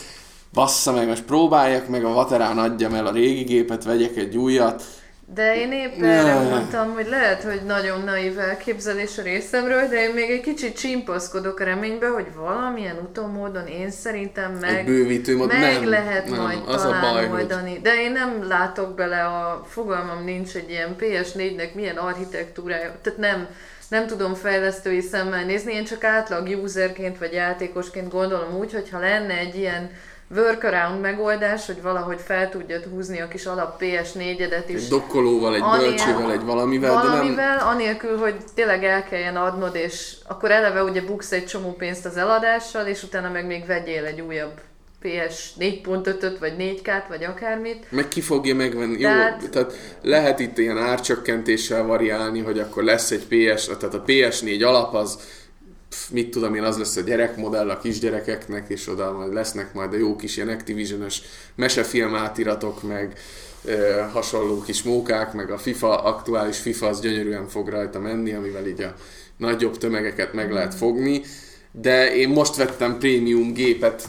bassza 0.52 0.92
meg, 0.92 1.06
most 1.06 1.22
próbáljak 1.22 1.88
meg, 1.88 2.04
a 2.04 2.12
Vaterán 2.12 2.58
adjam 2.58 2.94
el 2.94 3.06
a 3.06 3.12
régi 3.12 3.42
gépet, 3.42 3.84
vegyek 3.84 4.16
egy 4.16 4.36
újat, 4.36 4.82
De 5.26 5.56
én 5.56 5.72
épp 5.72 6.02
erre 6.02 6.34
mondtam, 6.34 6.92
hogy 6.94 7.06
lehet, 7.08 7.42
hogy 7.42 7.60
nagyon 7.66 8.00
naív 8.04 8.38
elképzelés 8.38 9.18
a 9.18 9.22
részemről, 9.22 9.88
de 9.88 10.02
én 10.08 10.14
még 10.14 10.30
egy 10.30 10.40
kicsit 10.40 10.78
csimpaszkodok 10.78 11.60
a 11.60 11.64
reménybe, 11.64 12.06
hogy 12.08 12.26
valamilyen 12.34 12.96
utómódon 12.96 13.66
én 13.66 13.90
szerintem 13.90 14.52
meg, 14.52 14.78
Egy 14.78 14.84
bővítő 14.84 15.36
meg 15.36 15.58
nem, 15.58 15.88
lehet 15.88 16.28
nem, 16.28 16.40
majd 16.40 16.58
az 16.66 16.82
a 16.84 16.88
talán 16.88 17.28
baj, 17.28 17.40
oldani. 17.40 17.70
hogy- 17.70 17.80
De 17.80 17.94
én 18.02 18.12
nem 18.12 18.48
látok 18.48 18.94
bele 18.94 19.24
a 19.24 19.64
fogalmam 19.68 20.24
nincs 20.24 20.54
egy 20.54 20.70
ilyen 20.70 20.96
PS4-nek 20.98 21.74
milyen 21.74 21.96
architektúrája, 21.96 22.94
tehát 23.02 23.18
nem, 23.18 23.46
nem 23.88 24.06
tudom 24.06 24.34
fejlesztői 24.34 25.00
szemmel 25.00 25.44
nézni, 25.44 25.74
én 25.74 25.84
csak 25.84 26.04
átlag 26.04 26.58
userként 26.62 27.18
vagy 27.18 27.32
játékosként 27.32 28.10
gondolom 28.10 28.56
úgy, 28.58 28.72
hogy 28.72 28.90
ha 28.90 28.98
lenne 28.98 29.38
egy 29.38 29.56
ilyen 29.56 29.90
workaround 30.36 31.00
megoldás, 31.00 31.66
hogy 31.66 31.82
valahogy 31.82 32.20
fel 32.20 32.50
tudjad 32.50 32.84
húzni 32.84 33.20
a 33.20 33.28
kis 33.28 33.46
alap 33.46 33.82
PS4-edet 33.82 34.64
is. 34.66 34.82
Egy 34.82 34.88
dokkolóval, 34.88 35.54
egy 35.54 35.60
Anél- 35.64 35.88
bölcsével, 35.88 36.32
egy 36.32 36.44
valamivel, 36.44 36.94
de 36.94 37.02
nem... 37.02 37.10
Valamivel, 37.10 37.58
anélkül, 37.58 38.16
hogy 38.18 38.34
tényleg 38.54 38.84
el 38.84 39.04
kelljen 39.04 39.36
adnod, 39.36 39.74
és 39.74 40.14
akkor 40.28 40.50
eleve 40.50 40.82
ugye 40.82 41.02
buksz 41.02 41.32
egy 41.32 41.46
csomó 41.46 41.72
pénzt 41.72 42.04
az 42.06 42.16
eladással, 42.16 42.86
és 42.86 43.02
utána 43.02 43.30
meg 43.30 43.46
még 43.46 43.66
vegyél 43.66 44.04
egy 44.04 44.20
újabb 44.20 44.60
PS 45.00 45.50
4.5-öt, 45.58 46.38
vagy 46.38 46.52
4K-t, 46.58 47.02
vagy 47.08 47.24
akármit. 47.24 47.86
Meg 47.90 48.08
ki 48.08 48.20
fogja 48.20 48.54
megvenni? 48.54 48.96
Tehát- 48.96 49.42
Jó, 49.42 49.48
tehát 49.48 49.72
lehet 50.02 50.38
itt 50.38 50.58
ilyen 50.58 50.78
árcsökkentéssel 50.78 51.82
variálni, 51.82 52.40
hogy 52.40 52.58
akkor 52.58 52.82
lesz 52.82 53.10
egy 53.10 53.26
PS, 53.26 53.64
tehát 53.66 53.94
a 53.94 54.02
PS4 54.06 54.66
alap 54.66 54.94
az 54.94 55.18
mit 56.10 56.30
tudom 56.30 56.54
én, 56.54 56.62
az 56.62 56.78
lesz 56.78 56.96
a 56.96 57.00
gyerekmodell 57.00 57.70
a 57.70 57.78
kisgyerekeknek, 57.78 58.68
és 58.68 58.88
oda 58.88 59.12
majd 59.12 59.32
lesznek 59.32 59.72
majd 59.72 59.92
a 59.92 59.96
jó 59.96 60.16
kis 60.16 60.36
ilyen 60.36 60.48
Activision-ös 60.48 61.22
mesefilm 61.54 62.14
átiratok, 62.14 62.82
meg 62.82 63.18
ö, 63.64 64.02
hasonló 64.12 64.62
kis 64.62 64.82
mókák, 64.82 65.32
meg 65.32 65.50
a 65.50 65.58
FIFA, 65.58 66.02
aktuális 66.02 66.58
FIFA 66.58 66.86
az 66.86 67.00
gyönyörűen 67.00 67.48
fog 67.48 67.68
rajta 67.68 67.98
menni, 67.98 68.32
amivel 68.32 68.66
így 68.66 68.82
a 68.82 68.94
nagyobb 69.36 69.78
tömegeket 69.78 70.32
meg 70.32 70.52
lehet 70.52 70.74
fogni. 70.74 71.22
De 71.70 72.14
én 72.14 72.28
most 72.28 72.56
vettem 72.56 72.98
prémium 72.98 73.52
gépet 73.52 74.08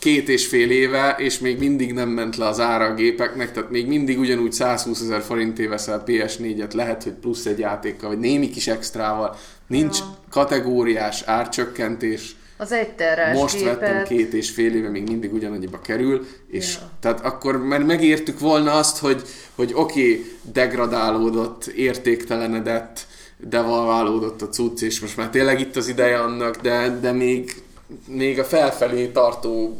két 0.00 0.28
és 0.28 0.46
fél 0.46 0.70
éve, 0.70 1.16
és 1.18 1.38
még 1.38 1.58
mindig 1.58 1.92
nem 1.92 2.08
ment 2.08 2.36
le 2.36 2.46
az 2.46 2.60
ára 2.60 2.84
a 2.84 2.94
gépeknek, 2.94 3.52
tehát 3.52 3.70
még 3.70 3.86
mindig 3.86 4.18
ugyanúgy 4.18 4.52
120 4.52 5.00
ezer 5.00 5.22
forintért 5.22 5.68
veszel 5.68 6.02
PS4-et, 6.06 6.74
lehet, 6.74 7.02
hogy 7.02 7.12
plusz 7.12 7.46
egy 7.46 7.58
játékkal, 7.58 8.08
vagy 8.08 8.18
némi 8.18 8.50
kis 8.50 8.66
extrával. 8.66 9.36
Nincs 9.70 9.98
Ja. 9.98 10.18
kategóriás 10.30 11.22
árcsökkentés. 11.22 12.36
Az 12.56 12.72
egy 12.72 12.88
terrás 12.94 13.36
Most 13.36 13.56
gépet. 13.56 13.80
vettem 13.80 14.04
két 14.04 14.32
és 14.32 14.50
fél 14.50 14.74
éve, 14.74 14.88
még 14.88 15.08
mindig 15.08 15.32
ugyanannyiba 15.32 15.80
kerül, 15.80 16.26
és 16.48 16.74
Ja. 16.74 16.90
tehát 17.00 17.20
akkor 17.20 17.64
már 17.64 17.82
megértük 17.82 18.38
volna 18.38 18.72
azt, 18.72 18.98
hogy, 18.98 19.22
hogy 19.54 19.72
oké, 19.74 20.00
okay, 20.00 20.36
degradálódott, 20.52 21.66
értéktelenedett, 21.66 23.06
devalválódott 23.36 24.42
a 24.42 24.48
cucc, 24.48 24.82
és 24.82 25.00
most 25.00 25.16
már 25.16 25.30
tényleg 25.30 25.60
itt 25.60 25.76
az 25.76 25.88
ideje 25.88 26.18
annak, 26.18 26.56
de, 26.56 26.98
de 27.00 27.12
még, 27.12 27.62
még 28.06 28.38
a 28.38 28.44
felfelé 28.44 29.06
tartó 29.06 29.78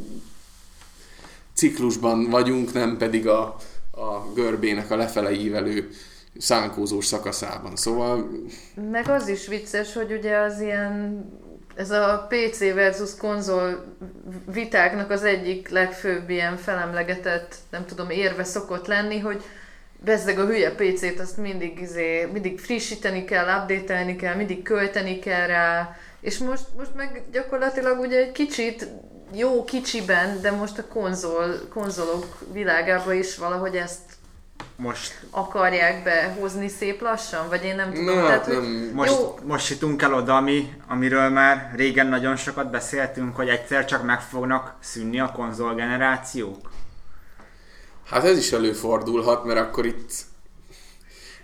ciklusban 1.54 2.30
vagyunk, 2.30 2.72
nem 2.72 2.96
pedig 2.96 3.28
a, 3.28 3.56
a 3.90 4.32
görbének 4.34 4.90
a 4.90 4.96
lefele 4.96 5.32
ívelő 5.32 5.90
szánkózós 6.40 7.06
szakaszában. 7.06 7.76
Szóval 7.76 8.30
Meg 8.90 9.08
az 9.08 9.28
is 9.28 9.46
vicces, 9.46 9.92
hogy 9.92 10.12
ugye 10.12 10.36
az 10.36 10.60
ilyen, 10.60 11.24
ez 11.74 11.90
a 11.90 12.26
PC 12.28 12.58
versus 12.58 13.16
konzol 13.16 13.84
vitáknak 14.52 15.10
az 15.10 15.24
egyik 15.24 15.68
legfőbb 15.68 16.30
ilyen 16.30 16.56
felemlegetett, 16.56 17.54
nem 17.70 17.86
tudom, 17.86 18.10
érve 18.10 18.44
szokott 18.44 18.86
lenni, 18.86 19.18
hogy 19.18 19.42
bezzeg 20.04 20.38
a 20.38 20.46
hülye 20.46 20.74
PC-t, 20.74 21.20
azt 21.20 21.36
mindig, 21.36 21.80
izé, 21.80 22.28
mindig 22.32 22.58
frissíteni 22.58 23.24
kell, 23.24 23.60
update 23.60 24.16
kell, 24.16 24.34
mindig 24.34 24.62
költeni 24.62 25.18
kell 25.18 25.46
rá, 25.46 25.96
és 26.20 26.38
most, 26.38 26.64
most 26.76 26.94
meg 26.94 27.22
gyakorlatilag 27.32 28.00
ugye 28.00 28.18
egy 28.18 28.32
kicsit 28.32 28.88
jó 29.34 29.64
kicsiben, 29.64 30.40
de 30.40 30.50
most 30.50 30.78
a 30.78 30.86
konzol, 30.86 31.54
konzolok 31.68 32.38
világába 32.52 33.12
is 33.12 33.36
valahogy 33.36 33.76
ezt 33.76 34.00
Most, 34.82 35.20
akarják 35.30 36.02
behozni 36.02 36.68
szép 36.68 37.00
lassan, 37.00 37.48
vagy 37.48 37.64
én 37.64 37.74
nem 37.74 37.92
tudom. 37.92 38.16
Na, 38.16 38.26
Tehát, 38.26 38.46
nem. 38.46 38.56
hogy 38.56 38.92
most, 38.92 39.10
Jó. 39.10 39.38
most 39.44 39.70
jutunk 39.70 40.02
el 40.02 40.14
oda, 40.14 40.36
ami, 40.36 40.72
amiről 40.88 41.28
már 41.28 41.72
régen 41.76 42.06
nagyon 42.06 42.36
sokat 42.36 42.70
beszéltünk, 42.70 43.36
hogy 43.36 43.48
egyszer 43.48 43.84
csak 43.84 44.04
meg 44.04 44.20
fognak 44.20 44.74
szűnni 44.80 45.20
a 45.20 45.32
konzolgenerációk. 45.32 46.70
Hát 48.06 48.24
ez 48.24 48.38
is 48.38 48.52
előfordulhat, 48.52 49.44
mert 49.44 49.58
akkor 49.58 49.86
itt 49.86 50.12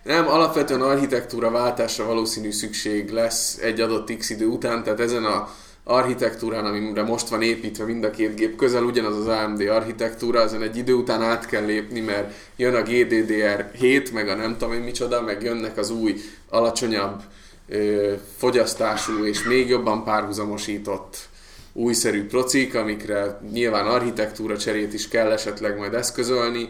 nem, 0.03 0.29
alapvetően 0.29 0.83
architektúra 0.83 1.51
váltásra 1.51 2.05
valószínű 2.05 2.51
szükség 2.51 3.11
lesz 3.11 3.59
egy 3.59 3.81
adott 3.81 4.17
x 4.17 4.31
idő 4.31 4.47
után, 4.47 4.83
tehát 4.83 5.01
ezen 5.01 5.25
a 5.25 5.49
architektúrán, 5.89 6.65
amire 6.65 7.03
most 7.03 7.29
van 7.29 7.43
építve 7.43 7.85
mind 7.85 8.05
a 8.05 8.11
két 8.11 8.35
gép 8.35 8.57
közel, 8.57 8.83
ugyanaz 8.83 9.17
az 9.17 9.27
AMD 9.27 9.61
architektúra, 9.61 10.41
ezen 10.41 10.63
egy 10.63 10.77
idő 10.77 10.95
után 10.95 11.23
át 11.23 11.47
kell 11.47 11.65
lépni, 11.65 12.01
mert 12.01 12.35
jön 12.57 12.75
a 12.75 12.83
GDDR7, 12.83 14.13
meg 14.13 14.29
a 14.29 14.35
nem 14.35 14.57
tudom 14.57 14.75
én 14.75 14.81
micsoda, 14.81 15.23
meg 15.23 15.43
jönnek 15.43 15.79
az 15.79 15.91
új, 15.91 16.15
alacsonyabb 16.49 17.23
ö, 17.69 18.13
fogyasztású 18.37 19.25
és 19.25 19.43
még 19.43 19.69
jobban 19.69 20.05
párhuzamosított 20.05 21.29
újszerű 21.73 22.27
procik, 22.27 22.75
amikre 22.75 23.41
nyilván 23.53 23.87
architektúra 23.87 24.59
cserét 24.59 24.95
is 24.95 25.09
kell 25.09 25.33
esetleg 25.33 25.79
majd 25.79 25.95
eszközölni, 25.95 26.69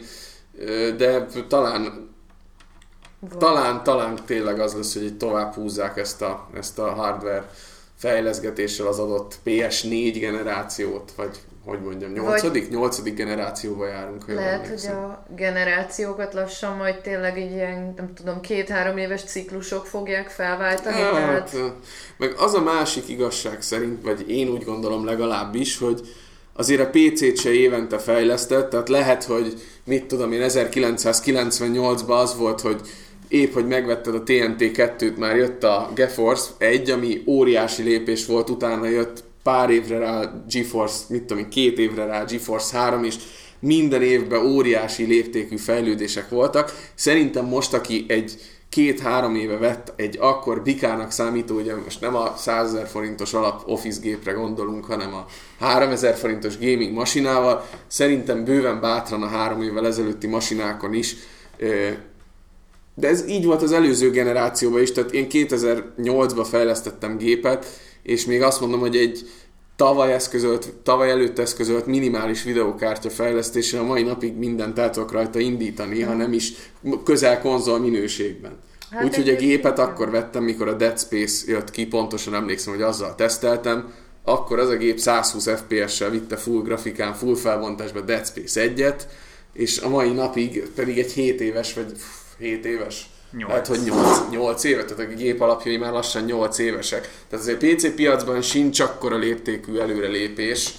ö, 0.58 0.90
de 0.96 1.26
talán 1.48 2.14
talán, 3.38 3.82
talán 3.82 4.18
tényleg 4.26 4.60
az 4.60 4.74
lesz, 4.74 4.94
hogy 4.94 5.16
tovább 5.16 5.54
húzzák 5.54 5.96
ezt 5.96 6.22
a, 6.22 6.48
ezt 6.54 6.78
a 6.78 6.90
hardware 6.90 7.50
fejleszgetéssel 7.96 8.86
az 8.86 8.98
adott 8.98 9.38
PS4 9.44 10.16
generációt, 10.20 11.12
vagy 11.16 11.38
hogy 11.66 11.80
mondjam, 11.80 12.12
nyolcadik? 12.12 12.70
Nyolcadik 12.70 13.14
generációba 13.14 13.86
járunk, 13.86 14.24
ha 14.24 14.32
Lehet, 14.32 14.68
hogy 14.68 14.86
a 14.86 15.26
generációkat 15.36 16.34
lassan 16.34 16.76
majd 16.76 17.00
tényleg 17.00 17.38
így 17.38 17.50
ilyen, 17.50 17.92
nem 17.96 18.14
tudom, 18.14 18.40
két-három 18.40 18.96
éves 18.96 19.22
ciklusok 19.22 19.86
fogják 19.86 20.28
felváltani. 20.28 21.00
Hát, 21.00 21.50
tehát 21.50 21.72
meg 22.16 22.34
az 22.38 22.54
a 22.54 22.62
másik 22.62 23.08
igazság 23.08 23.62
szerint, 23.62 24.02
vagy 24.02 24.30
én 24.30 24.48
úgy 24.48 24.64
gondolom 24.64 25.04
legalábbis, 25.04 25.78
hogy 25.78 26.00
azért 26.52 26.80
a 26.80 26.90
PC-t 26.90 27.38
se 27.38 27.50
évente 27.50 27.98
fejlesztett, 27.98 28.70
tehát 28.70 28.88
lehet, 28.88 29.24
hogy 29.24 29.62
mit 29.84 30.04
tudom 30.04 30.32
én, 30.32 30.40
1998-ban 30.44 32.20
az 32.20 32.36
volt, 32.36 32.60
hogy 32.60 32.80
épp, 33.28 33.52
hogy 33.52 33.66
megvetted 33.66 34.14
a 34.14 34.22
TNT-2-t, 34.22 35.16
már 35.16 35.36
jött 35.36 35.64
a 35.64 35.90
GeForce 35.94 36.50
1, 36.58 36.90
ami 36.90 37.22
óriási 37.26 37.82
lépés 37.82 38.26
volt, 38.26 38.50
utána 38.50 38.86
jött 38.86 39.24
pár 39.42 39.70
évre 39.70 39.98
rá 39.98 40.42
GeForce, 40.50 41.04
mit 41.08 41.22
tudom 41.22 41.42
én, 41.42 41.50
két 41.50 41.78
évre 41.78 42.04
rá 42.04 42.24
GeForce 42.24 42.78
3, 42.78 43.04
és 43.04 43.14
minden 43.60 44.02
évben 44.02 44.46
óriási 44.46 45.04
léptékű 45.04 45.56
fejlődések 45.56 46.28
voltak. 46.28 46.72
Szerintem 46.94 47.44
most, 47.44 47.74
aki 47.74 48.04
egy 48.08 48.38
két-három 48.68 49.34
éve 49.34 49.56
vett 49.56 49.92
egy 49.96 50.16
akkor 50.20 50.62
bikának 50.62 51.10
számító, 51.10 51.54
ugye 51.54 51.74
most 51.84 52.00
nem 52.00 52.14
a 52.14 52.34
100 52.36 52.72
000 52.72 52.84
forintos 52.84 53.34
alap 53.34 53.62
office 53.66 54.00
gépre 54.00 54.32
gondolunk, 54.32 54.84
hanem 54.84 55.14
a 55.14 55.26
3000 55.58 56.14
forintos 56.14 56.58
gaming 56.58 56.92
masinával, 56.92 57.66
szerintem 57.86 58.44
bőven 58.44 58.80
bátran 58.80 59.22
a 59.22 59.26
három 59.26 59.62
évvel 59.62 59.86
ezelőtti 59.86 60.26
masinákon 60.26 60.94
is 60.94 61.16
de 62.98 63.08
ez 63.08 63.28
így 63.28 63.44
volt 63.44 63.62
az 63.62 63.72
előző 63.72 64.10
generációban 64.10 64.82
is, 64.82 64.92
tehát 64.92 65.12
én 65.12 65.26
2008-ban 65.30 66.46
fejlesztettem 66.50 67.16
gépet, 67.16 67.66
és 68.02 68.24
még 68.24 68.42
azt 68.42 68.60
mondom, 68.60 68.80
hogy 68.80 68.96
egy 68.96 69.28
tavaly, 69.76 70.12
eszközölt, 70.12 70.72
tavaly 70.82 71.10
előtt 71.10 71.38
eszközölt 71.38 71.86
minimális 71.86 72.42
videókártya 72.42 73.10
fejlesztésre 73.10 73.78
a 73.78 73.84
mai 73.84 74.02
napig 74.02 74.34
mindent 74.34 74.78
el 74.78 74.90
tudok 74.90 75.12
rajta 75.12 75.38
indítani, 75.38 76.02
ha 76.02 76.12
nem 76.12 76.32
is 76.32 76.52
közel 77.04 77.40
konzol 77.40 77.78
minőségben. 77.78 78.52
Hát 78.90 79.04
Úgyhogy 79.04 79.28
a 79.28 79.36
gépet 79.36 79.78
akkor 79.78 80.10
vettem, 80.10 80.42
mikor 80.42 80.68
a 80.68 80.72
Dead 80.72 80.98
Space 81.00 81.44
jött 81.46 81.70
ki, 81.70 81.86
pontosan 81.86 82.34
emlékszem, 82.34 82.72
hogy 82.72 82.82
azzal 82.82 83.14
teszteltem, 83.14 83.92
akkor 84.24 84.58
az 84.58 84.68
a 84.68 84.76
gép 84.76 84.98
120 84.98 85.48
FPS-sel 85.48 86.10
vitte 86.10 86.36
full 86.36 86.62
grafikán, 86.62 87.14
full 87.14 87.34
felbontásba 87.34 88.00
Dead 88.00 88.26
Space 88.26 88.72
1-et, 88.76 89.02
és 89.52 89.78
a 89.78 89.88
mai 89.88 90.12
napig 90.12 90.68
pedig 90.74 90.98
egy 90.98 91.12
7 91.12 91.40
éves, 91.40 91.74
vagy 91.74 91.92
7 92.38 92.64
éves, 92.64 93.06
Nyolc. 93.32 93.48
lehet, 93.50 93.66
hogy 93.66 93.80
8, 93.84 94.18
8 94.30 94.64
éve, 94.64 94.84
tehát 94.84 95.12
a 95.12 95.14
gép 95.14 95.40
alapjai 95.40 95.76
már 95.76 95.92
lassan 95.92 96.24
8 96.24 96.58
évesek. 96.58 97.00
Tehát 97.00 97.44
azért 97.44 97.62
a 97.62 97.66
PC 97.66 97.94
piacban 97.94 98.42
sincs 98.42 98.80
akkora 98.80 99.16
léptékű 99.16 99.78
előrelépés, 99.78 100.70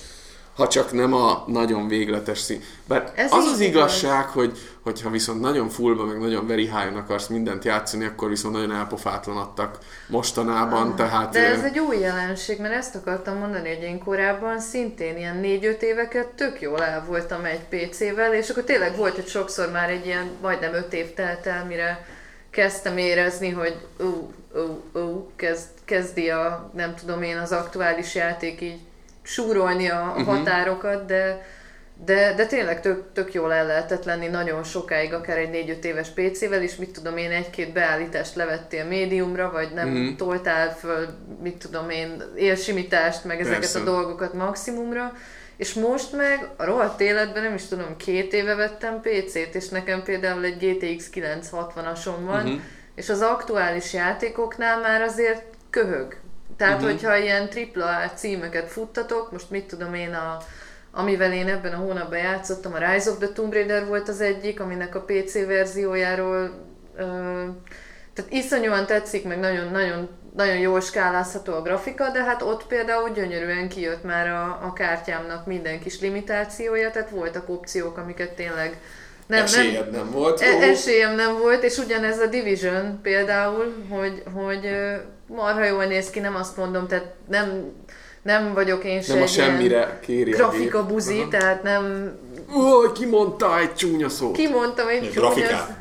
ha 0.58 0.68
csak 0.68 0.91
nem 0.91 1.14
a 1.14 1.43
nagyon 1.47 1.88
végletes 1.88 2.39
szín. 2.39 2.62
Bár 2.88 3.12
Ez 3.16 3.32
az 3.32 3.45
az 3.45 3.60
igaz. 3.60 3.76
igazság, 3.76 4.26
hogy 4.28 4.58
hogyha 4.84 5.10
viszont 5.10 5.41
nagyon 5.41 5.70
fullba, 5.70 6.05
meg 6.05 6.20
nagyon 6.20 6.47
very 6.47 6.64
high 6.64 6.97
akarsz 6.97 7.28
mindent 7.28 7.66
játszani, 7.66 8.05
akkor 8.05 8.30
viszont 8.30 8.53
nagyon 8.53 8.72
elpofátlanadtak 8.72 9.78
mostanában, 10.08 10.95
tehát... 10.95 11.32
De 11.32 11.45
ez 11.45 11.64
egy 11.64 11.80
új 11.80 11.99
jelenség, 11.99 12.60
mert 12.60 12.74
ezt 12.74 12.95
akartam 12.95 13.38
mondani, 13.38 13.76
hogy 13.76 13.84
én 13.84 14.03
korábban 14.03 14.60
szintén 14.60 15.18
ilyen 15.18 15.39
4-5 15.43 15.82
éveket 15.82 16.28
tök 16.28 16.62
jól 16.62 16.84
el 16.84 17.05
voltam 17.08 17.45
egy 17.45 17.62
PC-vel, 17.70 18.34
és 18.34 18.49
akkor 18.49 18.64
tényleg 18.64 18.95
volt, 18.95 19.16
hogy 19.16 19.28
sokszor 19.28 19.72
már 19.72 19.89
egy 19.89 20.05
ilyen 20.05 20.30
majdnem 20.41 20.74
5 20.74 20.93
év 20.93 21.14
telt 21.14 21.45
el, 21.45 21.66
mire 21.66 22.05
kezdtem 22.49 22.97
érezni, 22.97 23.49
hogy 23.49 23.76
ú, 23.99 24.34
ú, 24.53 24.99
ú, 24.99 25.32
kezd, 25.36 25.68
kezdi 25.86 26.30
a, 26.30 26.72
nem 26.76 26.95
tudom 26.95 27.22
én, 27.22 27.38
az 27.38 27.51
aktuális 27.51 28.16
játék 28.16 28.62
így 28.62 28.80
súrolni 29.28 29.89
a 29.89 30.13
uh-huh. 30.17 30.25
határokat, 30.25 31.05
de 31.05 31.45
de, 32.05 32.34
de 32.34 32.45
tényleg 32.45 32.82
tök, 32.82 33.03
tök 33.13 33.34
jól 33.34 33.53
el 33.53 33.65
lehetett 33.65 34.03
lenni 34.03 34.28
nagyon 34.28 34.63
sokáig, 34.63 35.13
akár 35.13 35.38
egy 35.38 35.78
4-5 35.82 35.84
éves 35.84 36.07
PC-vel 36.09 36.63
is, 36.63 36.75
mit 36.75 36.89
tudom 36.89 37.17
én, 37.17 37.32
egy-két 37.32 37.73
beállítást 37.73 38.36
levettél 38.36 38.86
médiumra, 38.86 39.51
vagy 39.51 39.71
nem 39.73 39.89
mm. 39.89 40.15
toltál 40.15 40.75
föl, 40.75 41.07
mit 41.41 41.57
tudom 41.57 41.89
én, 41.89 42.23
élsimítást, 42.36 43.23
meg 43.23 43.39
ezeket 43.39 43.59
Persze. 43.59 43.80
a 43.80 43.84
dolgokat 43.84 44.34
maximumra, 44.34 45.13
és 45.55 45.73
most 45.73 46.11
meg 46.11 46.49
a 46.57 46.65
rohadt 46.65 47.01
életben 47.01 47.43
nem 47.43 47.53
is 47.53 47.67
tudom, 47.67 47.97
két 47.97 48.34
éve 48.34 48.55
vettem 48.55 49.01
PC-t, 49.01 49.55
és 49.55 49.69
nekem 49.69 50.03
például 50.03 50.43
egy 50.43 50.57
GTX 50.57 51.09
960-asom 51.13 52.25
van, 52.25 52.43
Mhm. 52.43 52.45
uh-huh. 52.45 52.61
és 52.95 53.09
az 53.09 53.21
aktuális 53.21 53.93
játékoknál 53.93 54.80
már 54.80 55.01
azért 55.01 55.43
köhög. 55.69 56.17
Tehát, 56.58 56.76
uh-huh. 56.76 56.91
hogyha 56.91 57.18
ilyen 57.18 57.49
AAA 57.76 58.10
címeket 58.16 58.68
futtatok, 58.68 59.32
most 59.32 59.49
mit 59.49 59.66
tudom 59.66 59.93
én, 59.93 60.14
a, 60.14 60.38
amivel 60.91 61.34
én 61.34 61.47
ebben 61.47 61.74
a 61.74 61.78
hónapban 61.78 62.18
játszottam, 62.18 62.74
a 62.74 62.91
Rise 62.91 63.10
of 63.10 63.18
the 63.18 63.28
Tomb 63.28 63.53
Raider 63.53 63.86
volt 63.86 64.10
az 64.10 64.22
egyik, 64.22 64.60
aminek 64.60 64.95
a 64.95 65.01
PC 65.01 65.45
verziójáról 65.45 66.51
ö, 66.95 67.43
tehát 68.18 68.32
iszonyúan 68.32 68.86
tetszik, 68.86 69.28
meg 69.28 69.39
nagyon, 69.39 69.72
nagyon, 69.72 70.10
nagyon 70.36 70.58
jól 70.58 70.82
skálázható 70.82 71.53
a 71.53 71.62
grafika, 71.62 72.10
de 72.10 72.24
hát 72.24 72.41
ott 72.41 72.68
például 72.68 73.10
gyönyörűen 73.10 73.70
kijött 73.70 74.03
már 74.03 74.28
a, 74.28 74.60
a 74.62 74.74
kártyámnak 74.74 75.45
minden 75.45 75.80
kis 75.80 75.99
limitációja, 75.99 76.91
tehát 76.91 77.10
voltak 77.10 77.49
opciók, 77.49 77.97
amiket 77.97 78.32
tényleg 78.32 78.78
nem, 79.28 79.38
nem, 79.38 79.43
esélyed 79.43 79.91
nem 79.91 80.11
volt. 80.11 80.41
E- 80.41 80.61
esélyem 80.61 81.15
nem 81.15 81.38
volt, 81.39 81.63
és 81.63 81.78
ugyanez 81.78 82.19
a 82.19 82.25
Division 82.25 82.99
például, 83.01 83.73
hogy, 83.89 84.23
hogy 84.34 84.69
marha 85.28 85.65
jól 85.65 85.86
néz 85.86 86.09
ki, 86.09 86.19
nem 86.19 86.36
azt 86.36 86.57
mondom, 86.57 86.88
tehát 86.88 87.13
nem, 87.30 87.71
nem 88.21 88.53
vagyok 88.53 88.84
én 88.84 89.01
se 89.01 89.13
nem 89.13 89.23
a 89.23 89.28
semmire 89.28 89.99
kéri 90.01 90.32
grafika 90.32 90.86
buzi, 90.86 91.28
tehát 91.30 91.63
nem 91.63 92.11
Ó, 92.55 92.91
kimondta 92.91 93.59
egy 93.59 93.73
csúnya 93.75 94.09
szót. 94.09 94.36
kimondtam 94.36 94.88
egy 94.88 94.99
csúnya... 94.99 95.11
grafikát? 95.13 95.78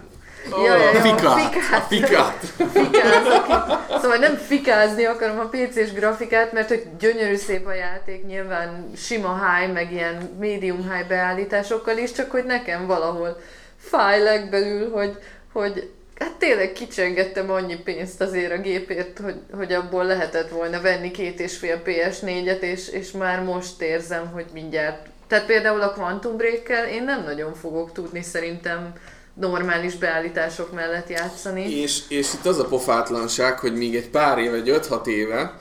Ja, 0.51 0.77
ja, 0.77 0.93
ja, 0.93 1.01
fikát. 1.01 1.39
fikát. 1.39 1.87
fikát. 1.89 2.45
fikázok. 2.73 3.47
Szóval 4.03 4.17
nem 4.17 4.37
fikázni 4.37 5.05
akarom 5.05 5.39
a 5.39 5.49
PC-s 5.49 5.93
grafikát, 5.93 6.53
mert 6.53 6.69
hogy 6.69 6.87
gyönyörű 6.99 7.37
szép 7.37 7.67
a 7.67 7.75
játék, 7.75 8.27
nyilván 8.27 8.91
sima 8.97 9.41
high, 9.45 9.73
meg 9.73 9.93
ilyen 9.93 10.37
medium 10.41 10.93
high 10.93 11.09
beállításokkal 11.09 11.97
is, 11.97 12.13
csak 12.13 12.31
hogy 12.31 12.45
nekem 12.45 12.87
valahol 12.87 13.41
fáj 13.79 14.23
legbelül, 14.23 14.91
hogy, 14.91 15.19
hogy 15.53 15.91
hát 16.19 16.33
tényleg 16.33 16.73
kicsengettem 16.73 17.51
annyi 17.51 17.77
pénzt 17.77 18.21
azért 18.21 18.53
a 18.53 18.61
gépért, 18.61 19.19
hogy, 19.19 19.37
hogy 19.53 19.73
abból 19.73 20.05
lehetett 20.05 20.49
volna 20.49 20.81
venni 20.81 21.11
két 21.11 21.41
és 21.41 21.57
fél 21.57 21.83
PS4-et, 21.85 22.61
és, 22.61 22.89
és 22.89 23.11
már 23.11 23.43
most 23.43 23.83
érzem, 23.83 24.31
hogy 24.33 24.47
mindjárt. 24.53 25.07
Tehát 25.27 25.47
például 25.47 25.81
a 25.81 25.93
Quantum 25.93 26.37
break 26.37 26.89
én 26.93 27.05
nem 27.05 27.23
nagyon 27.25 27.55
fogok 27.55 27.93
tudni 27.93 28.23
szerintem 28.23 28.93
normális 29.41 29.95
beállítások 29.97 30.73
mellett 30.73 31.09
játszani. 31.09 31.71
És, 31.81 32.01
és 32.09 32.33
itt 32.35 32.47
az 32.47 32.59
a 32.59 32.65
pofátlanság, 32.65 33.59
hogy 33.59 33.75
még 33.77 33.97
egy 33.97 34.09
pár 34.11 34.39
éve, 34.39 34.57
egy 34.57 34.71
5-6 34.91 35.07
éve, 35.07 35.59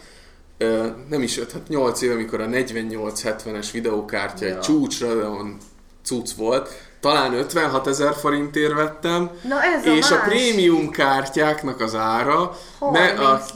ö, 0.58 0.86
nem 1.10 1.22
is 1.22 1.40
5-8 1.70 2.02
éve, 2.02 2.14
amikor 2.14 2.42
a 2.42 2.46
4870-es 2.46 3.68
videókártya 3.72 4.46
Ja. 4.46 4.54
egy 4.54 4.60
csúcs 4.60 5.00
Radeon 5.02 5.58
cucc 6.04 6.32
volt, 6.32 6.70
talán 7.00 7.34
56 7.34 7.88
ezer 7.88 8.14
forintért 8.14 8.74
vettem, 8.74 9.30
Na 9.48 9.64
ez 9.64 9.86
a 9.86 9.90
és 9.96 10.12
a 10.12 10.16
másik. 10.16 10.30
prémium 10.30 10.90
kártyáknak 10.90 11.80
az 11.82 11.96
ára... 11.96 12.58
me- 12.92 13.20
a, 13.20 13.42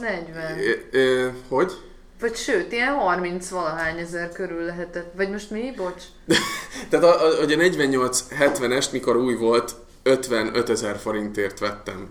ö, 0.90 0.98
ö, 0.98 1.28
hogy? 1.48 1.72
Vagy 2.20 2.36
sőt, 2.36 2.72
ilyen 2.72 2.94
30 2.94 3.48
valahány 3.48 3.98
ezer 3.98 4.32
körül 4.32 4.64
lehetett. 4.64 5.12
Vagy 5.16 5.30
most 5.30 5.50
mi? 5.50 5.72
Bocs. 5.76 6.02
Tehát 6.90 7.04
a, 7.06 7.22
a, 7.24 7.40
a 7.42 7.44
4870-est, 7.46 8.90
mikor 8.92 9.16
új 9.16 9.34
volt, 9.34 9.74
55 10.02 10.68
ezer 10.70 10.98
forintért 10.98 11.58
vettem. 11.58 12.08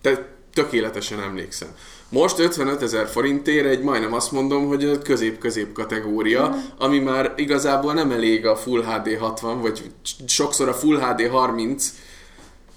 Tehát 0.00 0.22
tökéletesen 0.54 1.20
emlékszem. 1.20 1.68
Most 2.08 2.38
55 2.38 2.82
ezer 2.82 3.06
forintért 3.06 3.66
egy 3.66 3.82
majdnem 3.82 4.12
azt 4.12 4.32
mondom, 4.32 4.66
hogy 4.66 4.84
a 4.84 4.98
közép-közép 4.98 5.72
kategória, 5.72 6.48
Mhm. 6.48 6.58
ami 6.78 6.98
már 6.98 7.32
igazából 7.36 7.92
nem 7.94 8.10
elég 8.10 8.46
a 8.46 8.56
Full 8.56 8.82
HD 8.84 9.18
60, 9.18 9.60
vagy 9.60 9.90
sokszor 10.26 10.68
a 10.68 10.74
Full 10.74 10.98
HD 11.00 11.28
30 11.30 11.92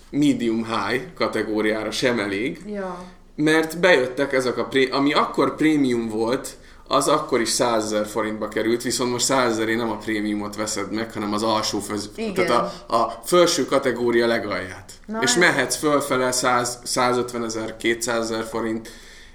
medium 0.10 0.64
high 0.66 1.04
kategóriára 1.16 1.92
sem 1.92 2.20
elég, 2.20 2.62
Ja. 2.68 3.04
mert 3.36 3.80
bejöttek 3.80 4.34
ezek 4.34 4.58
a, 4.58 4.66
pré- 4.66 4.92
ami 4.92 5.14
akkor 5.14 5.56
prémium 5.56 6.08
volt, 6.10 6.50
az 6.88 7.08
akkor 7.08 7.42
is 7.42 7.50
100 7.50 7.84
ezer 7.84 8.08
forintba 8.08 8.48
került, 8.48 8.82
viszont 8.84 9.12
most 9.12 9.26
100 9.26 9.52
ezeré 9.52 9.76
nem 9.76 9.90
a 9.92 9.98
prémiumot 9.98 10.56
veszed 10.56 10.92
meg, 10.92 11.14
hanem 11.14 11.34
az 11.34 11.44
alsó, 11.44 11.80
föz- 11.80 12.10
Igen. 12.16 12.34
tehát 12.34 12.84
a, 12.88 12.96
a 12.96 13.22
felső 13.24 13.66
kategória 13.66 14.28
legalját. 14.28 14.92
Na 15.06 15.20
és 15.22 15.30
ez- 15.32 15.38
mehetsz 15.38 15.76
fölfele 15.76 16.32
100, 16.32 16.80
150 16.84 17.44
ezer, 17.44 17.78
200 17.78 18.32
ezer 18.32 18.44
forint, 18.44 18.90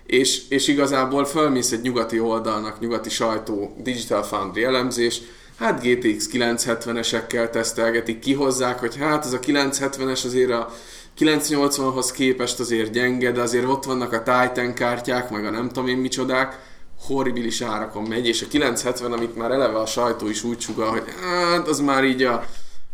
és, 0.07 0.49
és 0.49 0.69
igazából 0.69 1.25
fölmész 1.25 1.73
egy 1.73 1.81
nyugati 1.83 2.21
oldalnak, 2.21 2.81
nyugati 2.81 3.11
sajtó, 3.11 3.77
Digital 3.83 4.23
Foundry 4.23 4.65
elemzés, 4.65 5.21
hát 5.59 5.83
GTX 5.83 6.29
970-esekkel 6.33 7.51
tesztelgetik, 7.51 8.19
kihozzák, 8.19 8.79
hogy 8.79 8.97
hát 8.97 9.25
ez 9.25 9.33
a 9.33 9.39
970-es 9.39 10.25
azért 10.25 10.51
a 10.51 10.73
980-hoz 11.19 12.13
képest 12.13 12.61
azért 12.61 12.91
gyenge, 12.91 13.33
de 13.33 13.41
azért 13.41 13.67
ott 13.67 13.85
vannak 13.85 14.13
a 14.13 14.23
Titan 14.23 14.75
kártyák, 14.75 15.31
meg 15.31 15.45
a 15.47 15.51
nem 15.51 15.69
tudom 15.69 15.89
én 15.89 15.97
micsodák, 15.97 16.59
horribilis 17.07 17.61
árakon 17.61 18.03
megy, 18.03 18.27
és 18.27 18.43
a 18.43 18.47
970, 18.49 19.13
amit 19.13 19.37
már 19.37 19.51
eleve 19.51 19.79
a 19.79 19.87
sajtó 19.87 20.29
is 20.29 20.43
úgy 20.43 20.61
sugal, 20.61 20.91
hogy 20.91 21.05
hát 21.23 21.69
az 21.69 21.81
már 21.81 22.05
így 22.05 22.23
a 22.23 22.45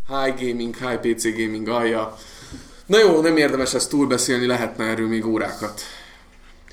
high 0.07 0.41
gaming, 0.47 0.75
high 0.75 0.99
PC 1.13 1.23
gaming 1.23 1.67
alja. 1.67 2.17
Na 2.85 2.99
jó, 2.99 3.21
nem 3.21 3.37
érdemes 3.37 3.73
ezt 3.73 3.89
túlbeszélni, 3.89 4.45
lehetne 4.45 4.83
erről 4.83 5.07
még 5.07 5.25
órákat. 5.25 5.81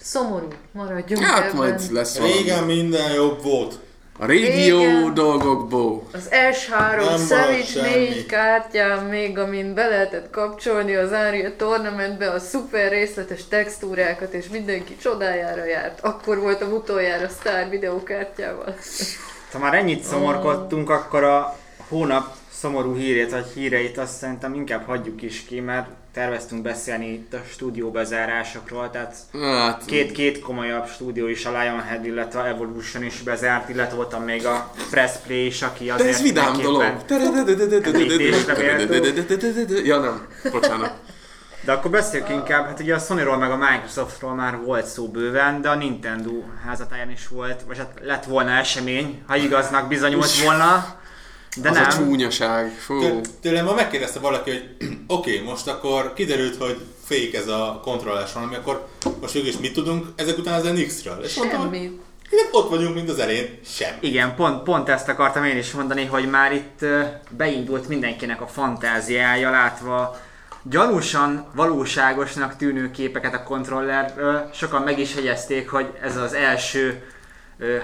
Szomorú. 0.01 0.49
Maradjunk 0.72 1.22
Hát 1.24 1.43
ebben. 1.45 1.57
majd 1.57 1.93
lesz 1.93 2.16
valami. 2.16 2.32
Régen 2.32 2.64
minden 2.64 3.12
jobb 3.12 3.43
volt. 3.43 3.78
A 4.19 4.27
régió 4.27 4.79
Régen. 4.79 5.15
dolgokból. 5.15 6.03
Az 6.12 6.29
S3 6.31 6.97
Nem 6.97 7.19
Savage 7.19 7.53
van 7.53 7.62
semmi. 7.62 7.89
4 7.89 8.27
kártyám 8.27 9.07
még, 9.07 9.39
amin 9.39 9.75
be 9.75 9.89
lehetett 9.89 10.31
kapcsolni 10.31 10.95
az 10.95 11.11
Unreal 11.11 11.53
Tournamentbe 11.57 12.31
a 12.31 12.39
szuper 12.39 12.91
részletes 12.91 13.49
textúrákat, 13.49 14.33
és 14.33 14.49
mindenki 14.49 14.97
csodájára 14.97 15.65
járt. 15.65 16.01
Akkor 16.01 16.39
voltam 16.39 16.73
utoljára 16.73 17.29
sztár 17.29 17.71
videókártyával. 17.71 18.75
Ha 19.53 19.59
már 19.59 19.75
ennyit 19.75 20.03
szomorkodtunk, 20.03 20.91
akkor 20.91 21.25
a 21.25 21.57
hónap 21.89 22.35
szomorú 22.51 22.95
hírét 22.95 23.31
vagy 23.31 23.47
híreit 23.55 23.99
azt 23.99 24.17
szerintem 24.17 24.55
inkább 24.55 24.87
hagyjuk 24.87 25.23
is 25.23 25.45
ki, 25.45 25.61
mert 25.61 25.89
terveztünk 26.15 26.62
beszélni 26.62 27.12
itt 27.12 27.35
a 27.35 27.43
stúdió 27.51 27.91
bezárásokról, 27.91 28.91
tehát 28.91 29.17
Hát, 29.41 29.85
két-két 29.85 30.41
komolyabb 30.41 30.87
stúdió 30.87 31.29
is, 31.29 31.45
a 31.45 31.51
Lionhead, 31.51 32.05
illetve 32.05 32.41
a 32.41 32.47
Evolution 32.47 33.03
is 33.03 33.21
bezárt, 33.21 33.69
illetve 33.69 33.97
voltam 33.97 34.23
még 34.23 34.47
a 34.47 34.71
Press 34.91 35.12
Play 35.27 35.47
is, 35.47 35.62
aki 35.62 35.85
de 35.85 35.93
azért 35.93 36.09
ez 36.15 36.23
vidám 36.23 36.61
dolog. 36.62 36.83
Ja 39.85 39.99
nem, 39.99 40.27
bocsánat. 40.53 40.93
De 41.65 41.73
akkor 41.73 41.91
beszéljünk 41.91 42.31
inkább, 42.31 42.67
hát 42.67 42.81
ugye 42.81 42.95
a 42.95 42.99
Sony-ról 42.99 43.37
meg 43.37 43.51
a 43.51 43.57
Microsoftról 43.57 44.35
már 44.35 44.59
volt 44.65 44.87
szó 44.87 45.09
bőven, 45.09 45.61
de 45.61 45.69
a 45.69 45.75
Nintendo 45.75 46.33
házatáján 46.67 47.11
is 47.11 47.29
volt, 47.29 47.62
vagy 47.67 47.79
hát 47.79 47.99
lett 48.03 48.25
volna 48.25 48.51
esemény, 48.51 49.23
ha 49.27 49.37
igaznak 49.37 49.89
bizonyult 49.89 50.43
volna, 50.43 50.97
de 51.57 51.69
Az 51.69 51.77
nem. 51.77 51.85
a 51.85 51.93
csúnyaság. 51.93 52.71
Fú. 52.79 53.01
Tő- 53.01 53.21
Tőlem 53.41 53.65
ma 53.65 53.75
megkérdezte 53.75 54.19
valaki, 54.19 54.51
hogy 54.51 54.77
oké, 55.07 55.33
okay, 55.37 55.47
most 55.51 55.69
akkor 55.69 56.13
kiderült, 56.13 56.57
hogy 56.57 56.81
fék 57.05 57.35
ez 57.35 57.49
a 57.49 57.81
kontrollás 57.83 58.33
valami, 58.33 58.55
akkor 58.55 58.87
most 59.21 59.33
végül 59.33 59.49
is 59.49 59.59
mit 59.59 59.73
tudunk 59.73 60.07
ezek 60.17 60.39
után 60.39 60.55
az 60.61 60.63
NX-ről? 60.73 61.25
És 61.25 61.35
mondtam, 61.37 61.61
hogy 61.69 61.77
Semmi. 61.77 61.91
hát 62.31 62.49
ott 62.51 62.69
vagyunk, 62.71 62.95
mint 62.95 63.09
az 63.11 63.19
elején, 63.19 63.59
semmi. 63.67 63.97
Igen, 64.01 64.35
pont, 64.35 64.63
pont 64.63 64.89
ezt 64.89 65.09
akartam 65.09 65.45
én 65.45 65.57
is 65.57 65.73
mondani, 65.73 66.05
hogy 66.05 66.29
már 66.31 66.53
itt 66.53 66.85
beindult 67.31 67.89
mindenkinek 67.89 68.41
a 68.41 68.47
fantáziája, 68.47 69.51
látva 69.51 70.17
gyanúsan 70.71 71.47
valóságosnak 71.55 72.57
tűnő 72.57 72.91
képeket 72.91 73.35
a 73.35 73.43
kontrollerről. 73.43 74.51
Sokan 74.55 74.83
meg 74.83 74.99
is 74.99 75.15
hegyezték, 75.15 75.69
hogy 75.71 75.87
ez 76.03 76.17
az 76.17 76.33
első 76.33 77.03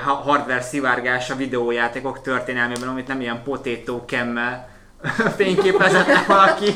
hardware 0.03 0.61
szivárgás 0.61 1.31
a 1.31 1.37
videójátékok 1.37 2.23
történelmében, 2.23 2.89
amit 2.89 3.07
nem 3.07 3.21
ilyen 3.21 3.43
potato 3.43 4.05
kemmel 4.05 4.69
fényképezett 5.37 6.27
valaki 6.27 6.73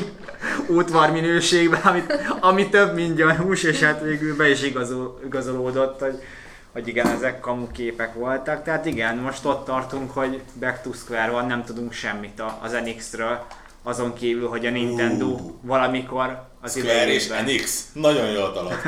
útvar 0.67 1.11
minőségben, 1.11 1.81
amit, 1.81 2.17
ami 2.39 2.69
több, 2.69 2.93
mint 2.93 3.15
gyanús, 3.15 3.63
és 3.63 3.79
hát 3.79 4.01
végül 4.01 4.35
be 4.35 4.49
is 4.49 4.63
igazol, 4.63 5.19
igazolódott, 5.25 5.99
hogy, 5.99 6.21
hogy 6.71 6.87
igen, 6.87 7.07
ezek 7.07 7.39
kamu 7.39 7.71
képek 7.71 8.13
voltak. 8.13 8.63
Tehát 8.63 8.85
igen, 8.85 9.17
most 9.17 9.45
ott 9.45 9.65
tartunk, 9.65 10.11
hogy 10.11 10.41
Back 10.59 10.81
to 10.81 10.91
Square 10.93 11.31
van, 11.31 11.45
nem 11.45 11.63
tudunk 11.63 11.91
semmit 11.91 12.43
az 12.61 12.77
NX-ről, 12.85 13.45
azon 13.83 14.13
kívül, 14.13 14.47
hogy 14.47 14.65
a 14.65 14.69
Nintendo 14.69 15.37
valamikor 15.61 16.47
az 16.65 16.71
Square 16.77 17.07
és. 17.13 17.27
NX. 17.27 17.83
Nagyon 17.93 18.29
jól 18.31 18.53
talált. 18.53 18.81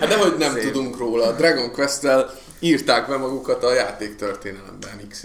Hát 0.00 0.08
de 0.08 0.18
hogy 0.18 0.36
nem 0.38 0.52
Szép. 0.52 0.62
tudunk 0.62 0.98
róla. 0.98 1.32
Dragon 1.32 1.72
Quest-tel 1.72 2.30
írták 2.58 3.08
be 3.08 3.16
magukat 3.16 3.64
a 3.64 3.74
játék 3.74 4.16
történelemben 4.16 5.08
x 5.08 5.24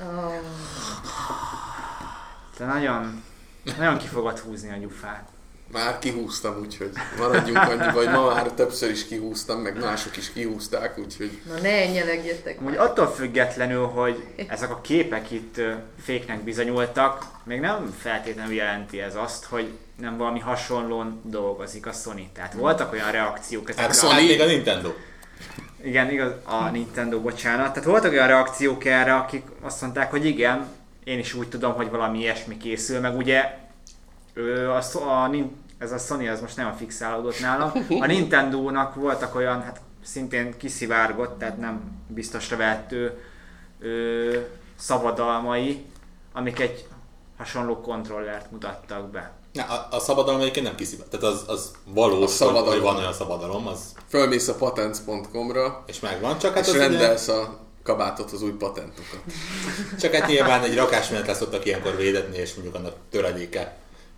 Oh. 0.00 0.32
De 2.58 2.64
nagyon, 2.64 3.22
nagyon 3.78 3.98
ki 3.98 4.06
fogod 4.06 4.38
húzni 4.38 4.70
a 4.70 4.76
gyufát. 4.76 5.28
Már 5.76 5.98
kihúztam, 5.98 6.58
úgyhogy 6.60 6.90
maradjunk 7.18 7.56
annyi, 7.58 7.92
vagy 7.92 8.08
ma 8.08 8.34
már 8.34 8.50
többször 8.50 8.90
is 8.90 9.06
kihúztam, 9.06 9.60
meg 9.60 9.78
mások 9.80 10.16
is 10.16 10.32
kihúzták, 10.32 10.98
úgyhogy 10.98 11.40
Na 11.48 11.60
ne 11.60 11.86
nyelegjetek 11.86 12.62
Úgy 12.62 12.76
attól 12.76 13.06
függetlenül, 13.06 13.86
hogy 13.86 14.24
ezek 14.48 14.70
a 14.70 14.80
képek 14.80 15.30
itt 15.30 15.60
féknek 16.02 16.42
bizonyultak, 16.44 17.24
még 17.44 17.60
nem 17.60 17.94
feltétlenül 17.98 18.54
jelenti 18.54 19.00
ez 19.00 19.14
azt, 19.16 19.44
hogy 19.44 19.72
nem 20.00 20.16
valami 20.16 20.38
hasonlón 20.38 21.20
dolgozik 21.24 21.86
a 21.86 21.92
Sony. 21.92 22.30
Tehát 22.34 22.52
voltak 22.52 22.92
olyan 22.92 23.10
reakciók 23.10 23.68
ezekre. 23.68 23.82
Hát 23.82 23.90
a- 23.90 23.98
Sony- 23.98 24.12
Sony... 24.14 24.26
még 24.26 24.40
a 24.40 24.46
Nintendo. 24.46 24.92
Igen, 25.82 26.10
igaz, 26.10 26.32
a 26.44 26.68
Nintendo, 26.70 27.20
bocsánat. 27.20 27.72
Tehát 27.72 27.88
voltak 27.88 28.12
olyan 28.12 28.26
reakciók 28.26 28.84
erre, 28.84 29.14
akik 29.14 29.42
azt 29.62 29.80
mondták, 29.82 30.10
hogy 30.10 30.24
igen, 30.24 30.66
én 31.04 31.18
is 31.18 31.34
úgy 31.34 31.48
tudom, 31.48 31.74
hogy 31.74 31.90
valami 31.90 32.18
ilyesmi 32.18 32.56
készül, 32.56 33.00
meg 33.00 33.16
ugye 33.16 33.58
ö, 34.34 34.68
a, 34.68 34.82
a, 35.08 35.26
Nin- 35.28 35.64
ez 35.78 35.92
a 35.92 35.98
Sony 35.98 36.28
az 36.28 36.40
most 36.40 36.56
nem 36.56 36.72
fixálódott 36.72 37.40
nálam. 37.40 37.72
A 38.02 38.06
Nintendo-nak 38.06 38.94
voltak 38.94 39.34
olyan, 39.34 39.62
hát 39.62 39.80
szintén 40.04 40.56
kiszivárgott, 40.56 41.38
tehát 41.38 41.58
nem 41.58 41.80
biztosra 42.08 42.56
vehető 42.56 43.20
ö, 43.80 44.38
szabadalmai, 44.78 45.84
amik 46.32 46.60
egy 46.60 46.86
hasonló 47.36 47.80
kontrollert 47.80 48.50
mutattak 48.50 49.10
be. 49.10 49.32
Na, 49.52 49.64
a, 49.64 49.88
a 49.90 49.98
szabadalom 49.98 50.40
egyébként 50.40 50.66
nem 50.66 50.74
kiszivár. 50.74 51.06
Tehát 51.06 51.26
az, 51.34 51.44
az 51.46 51.72
valós, 51.84 52.24
A 52.24 52.28
szabadalom. 52.28 52.68
hogy 52.68 52.80
van 52.80 52.96
olyan 52.96 53.12
szabadalom, 53.12 53.66
az, 53.66 53.94
fölmész 54.08 54.48
a 54.48 54.54
patents.com-ra, 54.54 55.84
és 55.86 56.00
megvan, 56.00 56.38
csak 56.38 56.54
hát, 56.54 56.62
és 56.62 56.68
az 56.68 56.74
ugye, 56.74 56.88
rendelsz 56.88 57.28
a 57.28 57.58
kabátot 57.82 58.32
az 58.32 58.42
új 58.42 58.50
patentokat. 58.50 59.20
csak 60.00 60.14
hát 60.14 60.28
nyilván 60.28 60.62
egy 60.62 60.76
rakásmenet 60.76 61.34
szoktak 61.34 61.64
ilyenkor 61.64 61.96
védetni, 61.96 62.36
és 62.36 62.54
mondjuk 62.54 62.74
annak 62.74 62.94
töredéke 63.10 63.76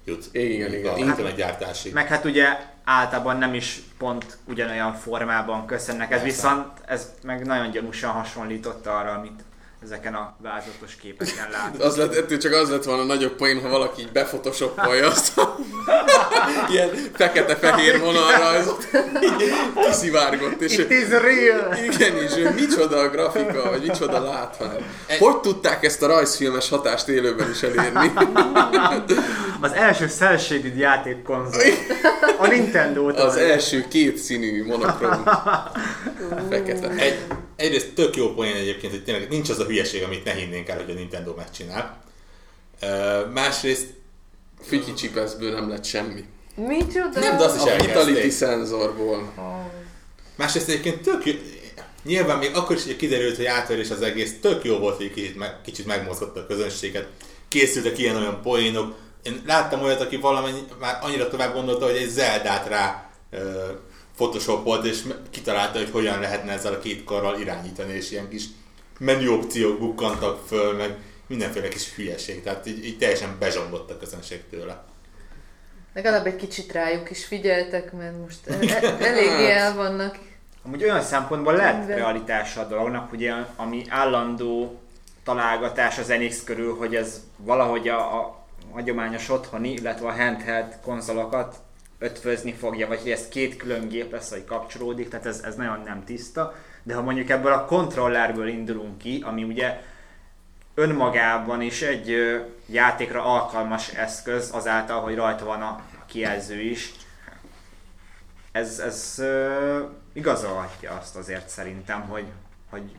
jut. 0.08 0.28
Igen, 0.32 0.72
igen. 0.72 0.86
A 0.86 0.88
Hát- 0.88 0.98
internetgyártási. 0.98 1.90
Meg 1.90 2.06
hát 2.06 2.24
ugye 2.24 2.46
általában 2.84 3.36
nem 3.36 3.54
is 3.54 3.80
pont 3.98 4.38
ugyanolyan 4.44 4.94
formában 4.94 5.66
köszönnek, 5.66 6.10
ez 6.12 6.20
Persze. 6.20 6.24
viszont 6.24 6.66
ez 6.86 7.14
meg 7.22 7.46
nagyon 7.46 7.70
gyanúsan 7.70 8.10
hasonlított 8.10 8.86
arra, 8.86 9.12
amit 9.12 9.40
ezeken 9.82 10.14
a 10.14 10.36
vázatos 10.42 10.96
képeken 10.96 11.50
látunk. 11.52 11.82
Az 11.82 11.96
lett, 11.96 12.14
ettől 12.14 12.38
csak 12.38 12.52
az 12.52 12.70
lett 12.70 12.84
volna 12.84 13.02
a 13.02 13.04
nagyobb 13.04 13.32
poén, 13.32 13.60
ha 13.60 13.68
valaki 13.68 14.00
így 14.02 14.12
befotoshopolja 14.12 15.06
azt 15.06 15.38
a 15.38 15.56
ilyen 16.72 16.90
fekete-fehér 17.14 18.00
vonalrajzot, 18.00 18.88
kiszivárgott, 19.74 20.60
és 20.60 20.76
It 20.76 20.90
is 20.90 21.08
real! 21.08 21.76
igen, 21.90 22.16
és 22.16 22.32
micsoda 22.54 22.98
a 22.98 23.08
grafika, 23.08 23.70
vagy 23.70 23.82
micsoda 23.86 24.22
látvány. 24.22 24.84
Hogy 25.18 25.40
tudták 25.40 25.84
ezt 25.84 26.02
a 26.02 26.06
rajzfilmes 26.06 26.68
hatást 26.68 27.08
élőben 27.08 27.50
is 27.50 27.62
elérni? 27.62 28.12
Az 29.60 29.72
első 29.72 30.06
shaded 30.38 30.76
játékkonzol. 30.76 31.62
A 32.38 32.46
Nintendo-tól. 32.46 33.26
Az 33.26 33.36
első 33.36 33.84
két 33.88 34.16
színű 34.16 34.64
monokrom 34.66 35.24
fekete. 36.50 36.88
Egy, 36.90 37.26
egyrészt 37.58 37.94
tök 37.94 38.16
jó 38.16 38.34
poén 38.34 38.56
egyébként, 38.56 38.92
hogy 38.92 39.04
tényleg 39.04 39.28
nincs 39.28 39.50
az 39.50 39.58
a 39.58 39.64
hülyeség, 39.64 40.02
amit 40.02 40.24
ne 40.24 40.32
hinnénk 40.32 40.68
el, 40.68 40.76
hogy 40.76 40.90
a 40.90 40.94
Nintendo 40.94 41.34
megcsinál. 41.34 42.02
Másrészt 43.32 43.86
Fütyi 44.62 44.94
csipeszből 44.94 45.52
nem 45.52 45.68
lett 45.68 45.84
semmi. 45.84 46.24
Micsoda? 46.54 47.20
Nem, 47.20 47.36
de 47.36 47.44
azt 47.44 47.56
is 47.56 47.72
A 47.72 47.76
vitality 47.76 48.28
szenzorból. 48.28 49.32
Másrészt 50.36 50.68
egyébként 50.68 51.00
tök 51.00 51.26
jó, 51.26 51.32
nyilván 52.04 52.38
még 52.38 52.56
akkor 52.56 52.76
is 52.76 52.84
hogy 52.84 52.96
kiderült, 52.96 53.36
hogy 53.36 53.44
átverés 53.44 53.90
az 53.90 54.02
egész, 54.02 54.34
tök 54.40 54.64
jó 54.64 54.78
volt, 54.78 54.96
hogy 54.96 55.12
kicsit, 55.12 55.36
meg, 55.36 55.60
kicsit 55.64 55.86
megmozgatta 55.86 56.40
a 56.40 56.46
közönséget. 56.46 57.08
Készültek 57.48 57.98
ilyen-olyan 57.98 58.42
poénok. 58.42 58.96
Én 59.22 59.42
láttam 59.46 59.82
olyat, 59.82 60.00
aki 60.00 60.16
valamennyi, 60.16 60.60
már 60.80 60.98
annyira 61.02 61.28
tovább 61.28 61.54
gondolta, 61.54 61.84
hogy 61.84 61.96
egy 61.96 62.08
Zeldát 62.08 62.68
rá 62.68 63.10
ö, 63.30 63.66
photoshopolt, 64.18 64.84
és 64.84 65.02
kitalálta, 65.30 65.78
hogy 65.78 65.90
hogyan 65.90 66.20
lehetne 66.20 66.52
ezzel 66.52 66.72
a 66.72 66.78
két 66.78 67.04
karral 67.04 67.40
irányítani, 67.40 67.92
és 67.92 68.10
ilyen 68.10 68.28
kis 68.28 68.44
menü 68.98 69.28
opciók 69.28 69.78
bukkantak 69.78 70.46
föl, 70.46 70.76
meg 70.76 70.96
mindenféle 71.26 71.68
kis 71.68 71.94
hülyeség. 71.94 72.42
Tehát 72.42 72.66
így, 72.66 72.84
így 72.84 72.98
teljesen 72.98 73.36
bezsongott 73.38 73.90
a 73.90 73.98
közönség 73.98 74.42
tőle. 74.50 74.84
Legalább 75.94 76.26
egy 76.26 76.36
kicsit 76.36 76.72
rájuk 76.72 77.10
is 77.10 77.24
figyeltek, 77.24 77.92
mert 77.92 78.18
most 78.20 78.46
e- 78.46 78.58
e- 78.60 78.96
eléggé 79.00 79.50
el 79.50 79.74
vannak. 79.74 80.18
Amúgy 80.64 80.82
olyan 80.82 81.02
szempontból 81.02 81.52
lehet 81.52 81.78
Minden. 81.78 81.96
realitása 81.96 82.60
a 82.60 82.64
dolognak, 82.64 83.12
ugye, 83.12 83.32
ami 83.56 83.84
állandó 83.88 84.80
találgatás 85.24 85.98
az 85.98 86.08
NX 86.08 86.44
körül, 86.44 86.76
hogy 86.76 86.94
ez 86.94 87.20
valahogy 87.36 87.88
a, 87.88 88.18
a 88.18 88.46
hagyományos 88.72 89.28
otthoni, 89.28 89.72
illetve 89.72 90.06
a 90.06 90.12
handheld 90.12 90.78
konzolokat 90.82 91.56
ötvözni 91.98 92.52
fogja, 92.52 92.86
vagy 92.86 93.00
hogy 93.00 93.10
ez 93.10 93.28
két 93.28 93.56
külön 93.56 93.88
gép 93.88 94.12
lesz, 94.12 94.30
vagy 94.30 94.44
kapcsolódik, 94.44 95.08
tehát 95.08 95.26
ez, 95.26 95.40
ez 95.44 95.54
nagyon 95.54 95.80
nem 95.84 96.04
tiszta. 96.04 96.54
De 96.82 96.94
ha 96.94 97.02
mondjuk 97.02 97.28
ebből 97.28 97.52
a 97.52 97.64
kontrollerből 97.64 98.48
indulunk 98.48 98.98
ki, 98.98 99.22
ami 99.26 99.44
ugye 99.44 99.80
önmagában 100.74 101.60
is 101.60 101.82
egy 101.82 102.10
ö, 102.10 102.38
játékra 102.66 103.24
alkalmas 103.24 103.88
eszköz, 103.88 104.50
azáltal, 104.52 105.00
hogy 105.00 105.14
rajta 105.14 105.44
van 105.44 105.62
a, 105.62 105.68
a 106.00 106.04
kijelző 106.06 106.60
is, 106.60 106.92
ez, 108.52 108.78
ez 108.78 109.14
ö, 109.18 109.84
igazolhatja 110.12 110.98
azt 111.00 111.16
azért 111.16 111.48
szerintem, 111.48 112.00
hogy, 112.00 112.26
hogy 112.70 112.96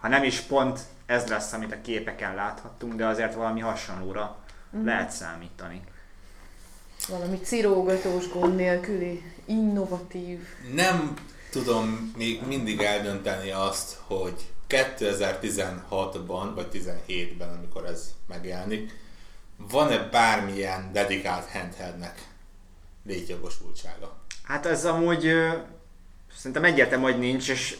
ha 0.00 0.08
nem 0.08 0.22
is 0.22 0.40
pont 0.40 0.80
ez 1.06 1.26
lesz, 1.28 1.52
amit 1.52 1.72
a 1.72 1.80
képeken 1.80 2.34
láthattunk, 2.34 2.94
de 2.94 3.06
azért 3.06 3.34
valami 3.34 3.60
hasonlóra 3.60 4.36
Mhm. 4.74 4.84
lehet 4.84 5.10
számítani. 5.10 5.80
Valami 7.08 7.38
cirógatós 7.40 8.28
gond 8.28 8.54
nélküli, 8.54 9.22
innovatív. 9.44 10.38
Nem 10.74 11.14
tudom 11.50 12.12
még 12.16 12.46
mindig 12.46 12.80
eldönteni 12.80 13.50
azt, 13.50 13.98
hogy 14.06 14.34
2016-ban 14.68 16.50
vagy 16.54 16.66
17-ben, 16.72 17.48
amikor 17.48 17.84
ez 17.84 18.14
megjelenik, 18.28 18.98
van-e 19.56 19.98
bármilyen 19.98 20.92
dedikált 20.92 21.50
handheldnek 21.50 22.28
létjogosultsága? 23.06 24.16
Hát 24.42 24.66
ez 24.66 24.84
amúgy 24.84 25.26
ö, 25.26 25.48
szerintem 26.36 26.64
egyértelmű, 26.64 27.04
hogy 27.04 27.18
nincs, 27.18 27.48
és 27.48 27.76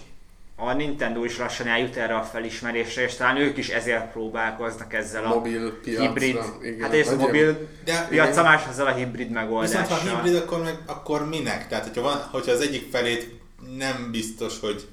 a 0.57 0.73
Nintendo 0.73 1.25
is 1.25 1.39
lassan 1.39 1.67
eljut 1.67 1.97
erre 1.97 2.17
a 2.17 2.23
felismerésre, 2.23 3.03
és 3.03 3.15
talán 3.15 3.37
ők 3.37 3.57
is 3.57 3.69
ezért 3.69 4.13
próbálkoznak 4.13 4.93
ezzel 4.93 5.25
a 5.25 5.29
Mobil 5.29 5.73
piacra, 5.83 6.03
hibrid, 6.03 6.39
igen. 6.63 6.81
hát 6.81 6.93
és 6.93 7.07
a 7.07 7.11
Vagy 7.11 7.19
mobil 7.19 7.69
De 7.85 8.07
piacra 8.09 8.43
más 8.43 8.63
ezzel 8.71 8.87
a 8.87 8.93
hibrid 8.93 9.17
viszont 9.17 9.35
megoldással. 9.35 9.99
ha 9.99 10.17
hibrid, 10.17 10.35
akkor, 10.35 10.63
meg, 10.63 10.79
akkor 10.87 11.29
minek? 11.29 11.69
Tehát, 11.69 11.85
hogyha, 11.85 12.03
van, 12.03 12.17
hogyha 12.31 12.53
az 12.53 12.61
egyik 12.61 12.91
felét 12.91 13.41
nem 13.77 14.09
biztos, 14.11 14.61
hogy 14.61 14.87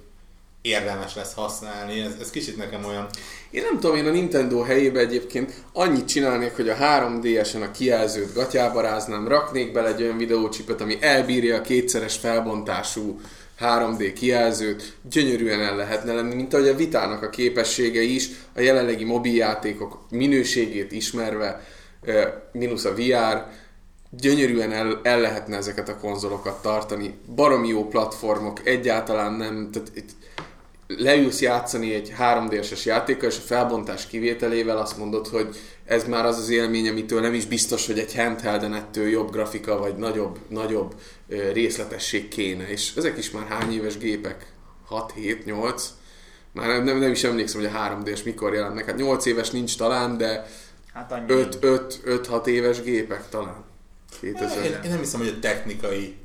érdemes 0.62 1.16
lesz 1.16 1.34
használni, 1.34 2.00
ez, 2.00 2.16
ez 2.22 2.30
kicsit 2.30 2.58
nekem 2.58 2.86
olyan... 2.86 3.08
Én 3.50 3.62
nem 3.62 3.80
tudom, 3.80 3.96
én 3.96 4.06
a 4.06 4.12
Nintendo 4.12 4.62
helyébe 4.62 5.00
egyébként 5.00 5.54
annyit 5.74 6.08
csinálnék, 6.08 6.56
hogy 6.56 6.70
a 6.70 6.76
3DS-en 6.76 7.62
a 7.62 7.72
kijelzőt 7.72 8.34
gatyába 8.34 8.82
ráznám, 8.82 9.28
raknék 9.28 9.72
bele 9.72 9.88
egy 9.88 10.02
olyan 10.02 10.18
videócsipet, 10.18 10.82
ami 10.82 10.98
elbírja 11.02 11.56
a 11.56 11.62
kétszeres 11.62 12.18
felbontású 12.18 13.20
3D 13.62 14.12
kijelzőt, 14.16 14.98
gyönyörűen 15.10 15.62
el 15.62 15.76
lehetne 15.76 16.14
lenni, 16.14 16.36
mint 16.36 16.54
ahogy 16.54 16.68
a 16.68 16.76
Vitának 16.76 17.24
a 17.24 17.30
képessége 17.30 18.02
is, 18.02 18.30
a 18.56 18.62
jelenlegi 18.62 19.04
mobiljátékok 19.04 20.00
minőségét 20.10 20.92
ismerve, 20.92 21.62
mínusz 22.52 22.86
a 22.86 22.94
VR, 22.94 23.46
gyönyörűen 24.10 24.72
el, 24.72 25.00
el 25.04 25.20
lehetne 25.20 25.58
ezeket 25.58 25.90
a 25.90 25.98
konzolokat 25.98 26.62
tartani. 26.62 27.14
Baromi 27.36 27.68
jó 27.68 27.88
platformok, 27.88 28.68
egyáltalán 28.68 29.34
nem, 29.34 29.70
tehát 29.72 29.92
itt 29.94 30.10
leülsz 30.98 31.42
játszani 31.42 31.94
egy 31.94 32.14
3D-es 32.20 32.86
játékkal, 32.86 33.30
és 33.30 33.38
a 33.38 33.42
felbontás 33.42 34.08
kivételével 34.08 34.78
azt 34.78 34.98
mondod, 34.98 35.28
hogy 35.28 35.56
ez 35.86 36.08
már 36.08 36.26
az 36.26 36.38
az 36.38 36.50
élmény, 36.50 36.88
amitől 36.90 37.22
nem 37.22 37.34
is 37.34 37.46
biztos, 37.46 37.86
hogy 37.86 38.00
egy 38.00 38.16
handhelden 38.16 38.74
ettől 38.74 39.08
jobb 39.08 39.32
grafika, 39.32 39.78
vagy 39.78 39.96
nagyobb, 39.96 40.40
nagyobb 40.48 40.96
részletesség 41.54 42.28
kéne. 42.28 42.70
És 42.70 42.96
ezek 42.96 43.18
is 43.18 43.32
már 43.32 43.46
hány 43.48 43.74
éves 43.74 43.98
gépek? 43.98 44.54
6-7-8, 44.90 45.84
már 46.52 46.68
nem, 46.68 46.84
nem, 46.84 46.98
nem 46.98 47.12
is 47.12 47.24
emlékszem, 47.24 47.62
hogy 47.62 47.70
a 47.74 47.78
3D-s 47.78 48.24
mikor 48.24 48.54
jelent 48.54 48.76
meg. 48.76 48.86
Hát 48.86 48.98
8 48.98 49.26
éves 49.26 49.50
nincs 49.50 49.78
talán, 49.78 50.18
de 50.18 50.46
Hát 50.94 51.12
annyi. 51.12 51.48
5-6 51.62 52.46
éves 52.46 52.82
gépek 52.82 53.30
talán. 53.30 53.64
2000 54.20 54.66
Én, 54.66 54.72
én 54.84 54.90
nem 54.90 55.00
hiszem, 55.00 55.20
hogy 55.20 55.30
a 55.30 55.40
technikai 55.40 56.16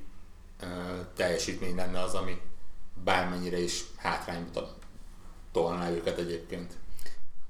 uh, 0.62 0.68
teljesítmény 1.16 1.74
lenne 1.74 2.02
az, 2.02 2.14
ami 2.14 2.40
bármennyire 3.04 3.62
is 3.62 3.84
hátrányba 3.96 4.68
tolná 5.52 5.90
őket 5.90 6.18
egyébként. 6.18 6.72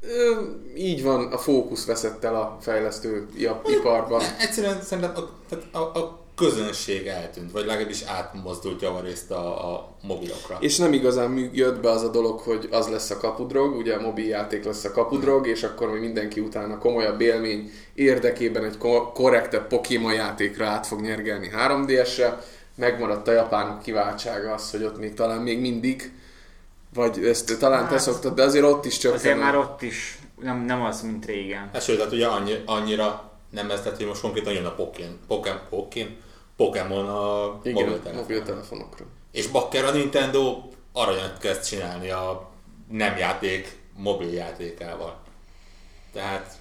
Ö, 0.01 0.41
így 0.77 1.03
van, 1.03 1.33
a 1.33 1.39
fókusz 1.39 1.87
veszett 1.87 2.25
el 2.25 2.35
a 2.35 2.57
fejlesztő 2.61 3.29
iparban. 3.67 4.21
Ne, 4.21 4.39
egyszerűen 4.39 4.83
szerintem 4.83 5.13
a, 5.17 5.29
tehát 5.49 5.75
a, 5.75 5.99
a 5.99 6.25
közönség 6.37 7.07
eltűnt, 7.07 7.53
vagy 7.53 7.67
legalábbis 7.67 8.03
átmozdult 8.03 8.83
javarészt 8.83 9.31
a, 9.31 9.75
a 9.75 9.97
mobilokra. 10.03 10.57
És 10.61 10.77
nem 10.77 10.93
igazán 10.93 11.51
jött 11.53 11.81
be 11.81 11.91
az 11.91 12.03
a 12.03 12.09
dolog, 12.09 12.39
hogy 12.39 12.69
az 12.71 12.89
lesz 12.89 13.11
a 13.11 13.17
kapudrog, 13.17 13.77
ugye 13.77 13.95
a 13.95 14.01
mobil 14.01 14.27
játék 14.27 14.65
lesz 14.65 14.85
a 14.85 14.91
kapudrog, 14.91 15.47
és 15.47 15.63
akkor 15.63 15.91
még 15.91 16.01
mindenki 16.01 16.41
utána 16.41 16.79
komolyabb 16.79 17.21
élmény 17.21 17.71
érdekében 17.95 18.65
egy 18.65 18.79
ko- 18.79 19.13
korrektebb 19.13 19.67
Pokémon 19.67 20.13
játékra 20.13 20.67
át 20.67 20.87
fog 20.87 21.01
nyergelni 21.01 21.51
3DS-re. 21.57 22.43
Megmaradt 22.77 23.29
a 23.29 23.33
japánok 23.33 23.83
kiváltsága 23.83 24.53
az, 24.53 24.71
hogy 24.71 24.85
ott 24.85 24.99
még 24.99 25.15
talán 25.15 25.41
még 25.41 25.61
mindig, 25.61 26.13
vagy 26.95 27.25
ezt 27.25 27.59
talán 27.59 27.85
te 27.85 27.91
Hát, 27.91 28.01
szoktad, 28.01 28.35
de 28.35 28.43
azért 28.43 28.65
ott 28.65 28.85
is 28.85 28.99
csökken. 28.99 29.19
Azért 29.19 29.39
már 29.39 29.57
ott 29.57 29.83
is 29.83 30.19
nem, 30.41 30.65
nem 30.65 30.83
az, 30.83 31.03
mint 31.03 31.27
régen. 31.27 31.71
Hát 31.73 31.83
sőt, 31.83 32.01
hát 32.01 32.13
ugye 32.13 32.27
annyi, 32.27 32.63
annyira 32.67 33.33
nem 33.51 33.71
ez 33.71 33.85
lett, 33.85 33.97
hogy 33.97 34.07
most 34.07 34.21
konkrétan 34.21 34.53
jön 34.53 34.65
a 34.65 34.75
Pokémon, 34.75 35.19
Pokémon, 35.27 35.61
Pokémon, 35.71 36.17
Pokémon 36.57 37.09
a 37.09 37.61
Igen, 37.63 37.85
mobiltelefonra. 37.85 38.21
mobiltelefonokra. 38.21 39.05
És 39.33 39.47
bakker 39.47 39.85
a 39.85 39.91
Nintendo 39.91 40.63
aranyat 40.93 41.39
kezd 41.39 41.65
csinálni 41.65 42.11
a 42.11 42.51
nem 42.91 43.17
játék 43.17 43.79
mobil 43.97 44.33
játékával. 44.33 45.21
Tehát 46.13 46.57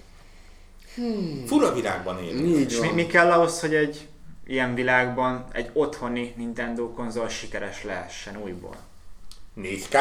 hmm. 0.96 1.46
fura 1.46 1.74
világban 1.74 2.24
élünk. 2.24 2.80
Mi, 2.82 2.92
mi 2.94 3.06
kell 3.06 3.32
ahhoz, 3.32 3.60
hogy 3.60 3.76
egy 3.76 4.08
ilyen 4.48 4.74
világban 4.76 5.46
egy 5.52 5.70
otthoni 5.74 6.34
Nintendo 6.38 6.90
konzol 6.94 7.30
sikeres 7.30 7.84
lehessen 7.84 8.38
újból? 8.44 8.76
4K, 9.62 9.98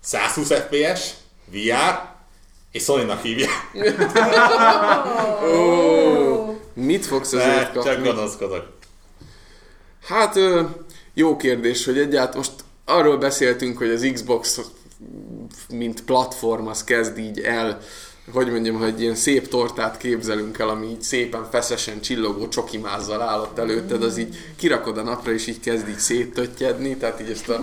120 0.00 0.52
FPS, 0.52 1.10
VR, 1.44 2.14
és 2.72 2.82
Sony-nak 2.82 3.22
hívják. 3.22 3.70
Mit 6.74 7.06
fogsz 7.06 7.32
azért 7.32 7.74
Ne, 7.74 7.82
csak 7.82 7.94
kapni? 7.94 8.08
gonoszkodok. 8.08 8.74
Hát 10.02 10.34
jó 11.14 11.36
kérdés, 11.36 11.84
hogy 11.84 11.98
egyáltalán 11.98 12.36
most 12.36 12.52
arról 12.84 13.16
beszéltünk, 13.16 13.78
hogy 13.78 13.90
az 13.90 14.10
Xbox 14.12 14.60
mint 15.68 16.04
platform 16.04 16.66
az 16.66 16.84
kezd 16.84 17.18
így 17.18 17.40
el, 17.40 17.78
hogy 18.32 18.50
mondjam, 18.50 18.76
hogy 18.76 18.88
egy 18.88 19.00
ilyen 19.00 19.14
szép 19.14 19.48
tortát 19.48 19.96
képzelünk 19.96 20.58
el, 20.58 20.68
ami 20.68 20.86
így 20.86 21.02
szépen 21.02 21.48
feszesen 21.50 22.00
csillogó 22.00 22.48
csokimázzal 22.48 23.22
állott 23.22 23.58
előtted, 23.58 24.02
az 24.02 24.16
így 24.18 24.36
kirakod 24.56 24.98
a 24.98 25.02
napra, 25.02 25.32
és 25.32 25.46
így 25.46 25.60
kezd 25.60 25.88
így 25.88 25.98
széttöttyedni, 25.98 26.96
tehát 26.96 27.20
így 27.20 27.30
ezt 27.30 27.48
a 27.48 27.62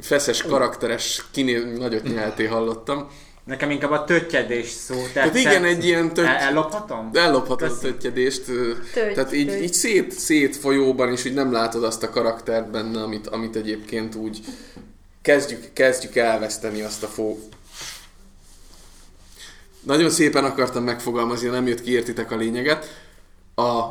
feszes, 0.00 0.42
karakteres 0.42 1.24
kiné 1.30 1.58
nagyot 1.78 2.02
nyelté 2.02 2.44
hallottam. 2.44 3.08
Nekem 3.44 3.70
inkább 3.70 3.90
a 3.90 4.04
töttyedés 4.04 4.68
szó. 4.68 4.94
Tehát, 4.94 5.12
Tehát 5.12 5.36
igen, 5.36 5.64
egy 5.64 5.84
ilyen 5.84 6.12
tötty... 6.12 6.26
El, 6.26 6.36
ellophatom? 6.36 7.10
Ellophatod 7.12 7.70
a 7.70 7.78
töttyedést, 7.78 8.48
ö, 8.48 8.72
Tötty, 8.94 9.14
tehát 9.14 9.32
így, 9.32 9.46
tötty. 9.46 9.62
így 9.62 9.72
szét, 9.72 10.12
szét 10.12 10.56
folyóban 10.56 11.12
is, 11.12 11.24
úgy 11.24 11.34
nem 11.34 11.52
látod 11.52 11.84
azt 11.84 12.02
a 12.02 12.10
karaktert 12.10 12.70
benne, 12.70 13.02
amit, 13.02 13.26
amit 13.26 13.56
egyébként 13.56 14.14
úgy 14.14 14.40
kezdjük, 15.22 15.72
kezdjük 15.72 16.16
elveszteni 16.16 16.82
azt 16.82 17.02
a 17.02 17.06
fó... 17.06 17.38
Nagyon 19.86 20.10
szépen 20.10 20.44
akartam 20.44 20.84
megfogalmazni, 20.84 21.48
nem 21.48 21.66
jött 21.66 21.82
ki, 21.82 21.90
értitek 21.90 22.30
a 22.30 22.36
lényeget. 22.36 23.00
A 23.54 23.84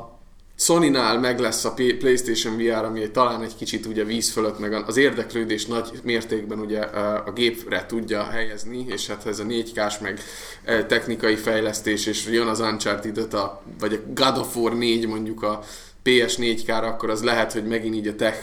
Sony-nál 0.57 1.19
meg 1.19 1.39
lesz 1.39 1.65
a 1.65 1.73
PlayStation 1.73 2.57
VR, 2.57 2.83
ami 2.83 3.11
talán 3.11 3.43
egy 3.43 3.55
kicsit 3.55 3.85
ugye 3.85 4.03
víz 4.03 4.31
fölött, 4.31 4.59
meg 4.59 4.73
az 4.73 4.97
érdeklődés 4.97 5.65
nagy 5.65 5.89
mértékben 6.03 6.59
ugye 6.59 6.79
a 6.79 7.31
gépre 7.31 7.85
tudja 7.85 8.23
helyezni, 8.23 8.85
és 8.87 9.07
hát 9.07 9.25
ez 9.25 9.39
a 9.39 9.43
4K-s 9.43 9.99
meg 9.99 10.19
eh, 10.63 10.85
technikai 10.87 11.35
fejlesztés, 11.35 12.05
és 12.05 12.25
jön 12.25 12.47
az 12.47 12.59
Uncharted 12.59 13.17
5, 13.17 13.33
a, 13.33 13.61
vagy 13.79 13.93
a 13.93 14.11
God 14.13 14.37
of 14.37 14.55
War 14.55 14.77
4 14.77 15.07
mondjuk 15.07 15.43
a 15.43 15.63
PS4K-ra, 16.05 16.83
akkor 16.83 17.09
az 17.09 17.23
lehet, 17.23 17.53
hogy 17.53 17.65
megint 17.65 17.95
így 17.95 18.07
a 18.07 18.15
tech 18.15 18.39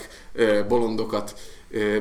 bolondokat 0.68 1.34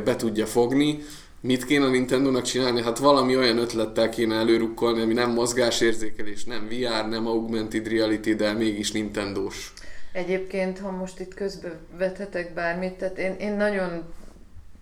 be 0.04 0.16
tudja 0.16 0.46
fogni. 0.46 1.04
Mit 1.44 1.66
kéne 1.66 1.86
a 1.86 1.90
Nintendo-nak 1.90 2.44
csinálni? 2.44 2.82
Hát 2.82 2.98
valami 2.98 3.38
olyan 3.38 3.58
ötlettel 3.58 4.10
kéne 4.10 4.36
előrukkolni, 4.36 5.02
ami 5.02 5.14
nem 5.14 5.32
mozgásérzékelés, 5.32 6.44
nem 6.44 6.68
VR, 6.68 7.08
nem 7.10 7.28
augmented 7.28 7.88
reality, 7.88 8.34
de 8.34 8.54
mégis 8.54 8.92
Nintendo-s. 8.92 9.74
Egyébként, 10.12 10.80
ha 10.80 10.92
most 10.92 11.20
itt 11.20 11.34
közbevethetek 11.34 12.54
bármit, 12.54 12.94
tehát 12.94 13.18
én, 13.18 13.36
én 13.40 13.54
nagyon 13.54 14.04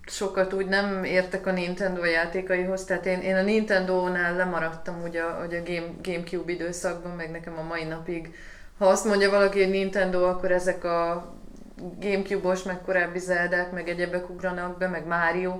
sokat 0.06 0.54
úgy 0.54 0.66
nem 0.66 1.04
értek 1.04 1.46
a 1.46 1.52
Nintendo 1.52 2.06
játékaihoz, 2.06 2.84
tehát 2.84 3.06
én, 3.06 3.20
én 3.20 3.36
a 3.36 3.44
Nintendo-nál 3.44 4.36
lemaradtam 4.36 5.04
ugye 5.04 5.22
a, 5.22 5.46
ugye 5.46 5.60
a 5.60 5.64
Game, 5.64 5.94
Gamecube 6.04 6.52
időszakban, 6.52 7.12
meg 7.12 7.32
nekem 7.32 7.58
a 7.58 7.68
mai 7.68 7.84
napig, 7.84 8.34
ha 8.78 8.86
azt 8.86 9.06
mondja 9.06 9.30
valaki, 9.30 9.60
hogy 9.60 9.70
Nintendo, 9.70 10.24
akkor 10.24 10.52
ezek 10.52 10.84
a 10.84 11.34
Gamecube-os, 12.00 12.64
meg 12.64 12.82
korábbi 12.82 13.20
Zeldák, 13.20 13.72
meg 13.72 13.90
egyebek 13.90 14.30
ugranak 14.30 14.78
be, 14.78 14.88
meg 14.88 15.08
Mario, 15.08 15.60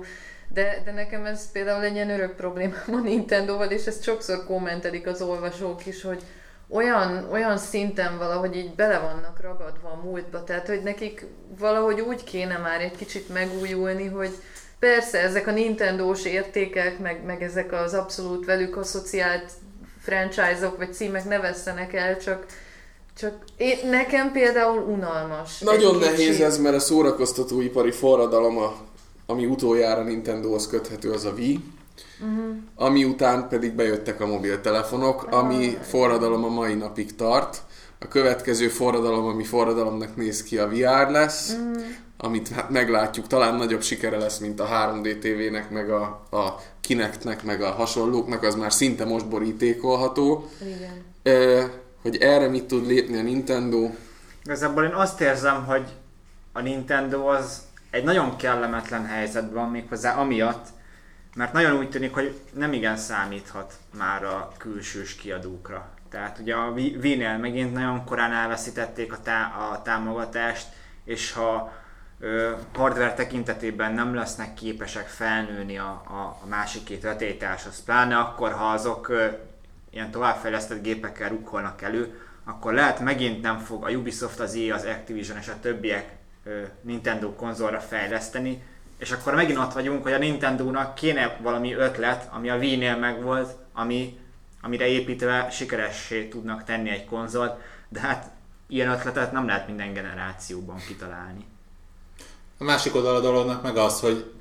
de, 0.54 0.82
de 0.84 0.92
nekem 0.92 1.24
ez 1.24 1.50
például 1.52 1.84
egy 1.84 1.94
ilyen 1.94 2.10
örök 2.10 2.36
problémám 2.36 2.84
a 2.92 3.00
Nintendo-val, 3.00 3.70
és 3.70 3.86
ezt 3.86 4.02
sokszor 4.02 4.44
kommentelik 4.44 5.06
az 5.06 5.22
olvasók 5.22 5.86
is, 5.86 6.02
hogy 6.02 6.22
olyan, 6.68 7.28
olyan 7.32 7.58
szinten 7.58 8.18
valahogy 8.18 8.56
így 8.56 8.74
bele 8.74 8.98
vannak 8.98 9.40
ragadva 9.42 9.88
a 9.88 10.00
múltba, 10.04 10.44
tehát 10.44 10.66
hogy 10.66 10.82
nekik 10.82 11.26
valahogy 11.58 12.00
úgy 12.00 12.24
kéne 12.24 12.56
már 12.56 12.80
egy 12.80 12.96
kicsit 12.96 13.28
megújulni, 13.28 14.06
hogy 14.06 14.30
persze 14.78 15.20
ezek 15.20 15.46
a 15.46 15.50
Nintendo-s 15.50 16.24
értékek, 16.24 16.98
meg, 16.98 17.24
meg 17.24 17.42
ezek 17.42 17.72
az 17.72 17.94
abszolút 17.94 18.44
velük 18.44 18.76
asszociált 18.76 19.52
franchise-ok 20.00 20.76
vagy 20.76 20.94
címek 20.94 21.24
ne 21.24 21.38
vesszenek 21.38 21.92
el, 21.92 22.18
csak, 22.18 22.46
csak 23.16 23.34
én, 23.56 23.78
nekem 23.90 24.32
például 24.32 24.78
unalmas. 24.78 25.58
Nagyon 25.58 25.98
nehéz 25.98 26.40
ez, 26.40 26.58
mert 26.58 26.74
a 26.74 26.80
szórakoztatóipari 26.80 27.90
forradalom, 27.90 28.58
a, 28.58 28.76
ami 29.30 29.46
utoljára 29.46 30.02
Nintendohoz 30.02 30.66
köthető, 30.66 31.10
az 31.10 31.24
a 31.24 31.32
Wii. 31.32 31.64
Uh-huh. 32.20 32.56
Ami 32.74 33.04
után 33.04 33.48
pedig 33.48 33.72
bejöttek 33.72 34.20
a 34.20 34.26
mobiltelefonok, 34.26 35.26
ami 35.30 35.78
forradalom 35.82 36.44
a 36.44 36.48
mai 36.48 36.74
napig 36.74 37.14
tart. 37.14 37.62
A 37.98 38.08
következő 38.08 38.68
forradalom, 38.68 39.26
ami 39.26 39.44
forradalomnak 39.44 40.16
néz 40.16 40.42
ki, 40.42 40.58
a 40.58 40.68
VR 40.68 41.10
lesz, 41.10 41.52
uh-huh. 41.52 41.82
amit 42.16 42.48
hát 42.48 42.70
meglátjuk, 42.70 43.26
talán 43.26 43.54
nagyobb 43.54 43.82
sikere 43.82 44.18
lesz, 44.18 44.38
mint 44.38 44.60
a 44.60 44.66
3D 44.66 45.18
TV-nek, 45.18 45.70
meg 45.70 45.90
a, 45.90 46.02
a 46.30 46.60
Kinectnek, 46.80 47.44
meg 47.44 47.62
a 47.62 47.70
hasonlóknak, 47.70 48.42
az 48.42 48.54
már 48.54 48.72
szinte 48.72 49.04
most 49.04 49.28
borítékolható. 49.28 50.48
Igen. 50.62 51.04
E, 51.22 51.70
hogy 52.02 52.16
erre 52.16 52.48
mit 52.48 52.64
tud 52.64 52.86
lépni 52.86 53.18
a 53.18 53.22
Nintendo, 53.22 53.90
Igazából 54.44 54.84
én 54.84 54.94
azt 54.94 55.20
érzem, 55.20 55.64
hogy 55.64 55.96
a 56.52 56.60
Nintendo 56.60 57.26
az 57.26 57.62
egy 57.90 58.04
nagyon 58.04 58.36
kellemetlen 58.36 59.06
helyzetben 59.06 59.62
van 59.62 59.70
méghozzá 59.70 60.14
amiatt, 60.14 60.66
mert 61.34 61.52
nagyon 61.52 61.78
úgy 61.78 61.90
tűnik, 61.90 62.14
hogy 62.14 62.40
nem 62.52 62.72
igen 62.72 62.96
számíthat 62.96 63.74
már 63.98 64.24
a 64.24 64.52
külsős 64.56 65.14
kiadókra. 65.14 65.88
Tehát 66.10 66.38
ugye 66.38 66.54
a 66.54 66.70
Wii-nél 66.70 67.36
megint 67.36 67.72
nagyon 67.72 68.04
korán 68.04 68.32
elveszítették 68.32 69.12
a, 69.12 69.20
tá- 69.22 69.54
a 69.54 69.82
támogatást, 69.82 70.66
és 71.04 71.32
ha 71.32 71.72
ö, 72.20 72.52
hardware 72.74 73.14
tekintetében 73.14 73.92
nem 73.92 74.14
lesznek 74.14 74.54
képesek 74.54 75.06
felnőni 75.06 75.78
a, 75.78 76.02
a, 76.06 76.38
a 76.42 76.46
másik 76.48 76.84
két 76.84 77.02
vetélytárshoz, 77.02 77.84
pláne 77.84 78.16
akkor, 78.16 78.52
ha 78.52 78.64
azok 78.64 79.08
ö, 79.08 79.26
ilyen 79.90 80.10
továbbfejlesztett 80.10 80.82
gépekkel 80.82 81.28
rukkolnak 81.28 81.82
elő, 81.82 82.20
akkor 82.44 82.72
lehet 82.72 83.00
megint 83.00 83.42
nem 83.42 83.58
fog 83.58 83.84
a 83.84 83.90
Ubisoft, 83.90 84.40
az 84.40 84.54
EA, 84.54 84.74
az 84.74 84.84
Activision 84.84 85.38
és 85.38 85.48
a 85.48 85.60
többiek 85.60 86.18
Nintendo 86.80 87.34
konzolra 87.34 87.80
fejleszteni, 87.80 88.62
és 88.98 89.10
akkor 89.10 89.34
megint 89.34 89.58
ott 89.58 89.72
vagyunk, 89.72 90.02
hogy 90.02 90.12
a 90.12 90.18
Nintendo-nak 90.18 90.94
kéne 90.94 91.38
valami 91.42 91.72
ötlet, 91.72 92.28
ami 92.32 92.50
a 92.50 92.56
Wii-nél 92.56 92.96
megvolt, 92.96 93.56
ami, 93.72 94.18
amire 94.60 94.86
építve 94.86 95.50
sikeressé 95.50 96.28
tudnak 96.28 96.64
tenni 96.64 96.90
egy 96.90 97.04
konzolt, 97.04 97.60
de 97.88 98.00
hát 98.00 98.30
ilyen 98.66 98.90
ötletet 98.90 99.32
nem 99.32 99.46
lehet 99.46 99.66
minden 99.66 99.92
generációban 99.92 100.76
kitalálni. 100.86 101.44
A 102.58 102.64
másik 102.64 102.94
oldal 102.94 103.16
a 103.16 103.20
dolognak 103.20 103.62
meg 103.62 103.76
az, 103.76 104.00
hogy 104.00 104.32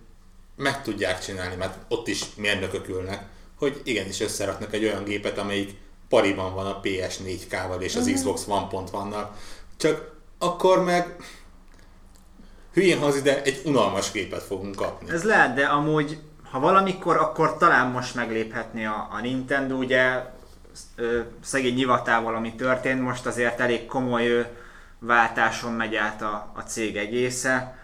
meg 0.56 0.82
tudják 0.82 1.20
csinálni, 1.20 1.56
mert 1.56 1.78
ott 1.88 2.08
is 2.08 2.36
mérnökök 2.36 2.88
ülnek, 2.88 3.24
hogy 3.56 3.82
igenis 3.84 4.20
összeraknak 4.20 4.74
egy 4.74 4.84
olyan 4.84 5.04
gépet, 5.04 5.38
amelyik 5.38 5.78
pariban 6.10 6.54
van 6.54 6.66
a 6.66 6.80
PS4K-val 6.84 7.82
és 7.82 7.95
az 7.95 8.12
Xbox 8.14 8.47
One 8.47 8.68
pont 8.68 8.89
vannak. 8.89 9.38
Csak 9.78 10.12
akkor 10.38 10.84
meg 10.84 11.16
hülyén 12.80 12.99
hangzik, 12.99 13.23
de 13.23 13.41
egy 13.43 13.61
unalmas 13.65 14.11
képet 14.11 14.43
fogunk 14.43 14.75
kapni. 14.75 15.11
Ez 15.11 15.23
lehet, 15.23 15.53
de 15.53 15.65
amúgy, 15.65 16.17
ha 16.51 16.59
valamikor, 16.59 17.17
akkor 17.17 17.57
talán 17.57 17.91
most 17.91 18.15
megléphetné 18.15 18.86
a, 18.86 19.07
a 19.11 19.21
Nintendo, 19.21 19.75
ugye 19.75 20.23
szegény 21.43 21.73
nyivatával, 21.73 22.36
ami 22.36 22.55
történt, 22.55 23.01
most 23.01 23.25
azért 23.25 23.59
elég 23.59 23.86
komoly 23.86 24.32
ö, 24.32 24.41
váltáson 24.99 25.73
megy 25.73 25.95
át 25.95 26.21
a, 26.21 26.51
a 26.55 26.61
cég 26.61 26.97
egésze. 26.97 27.77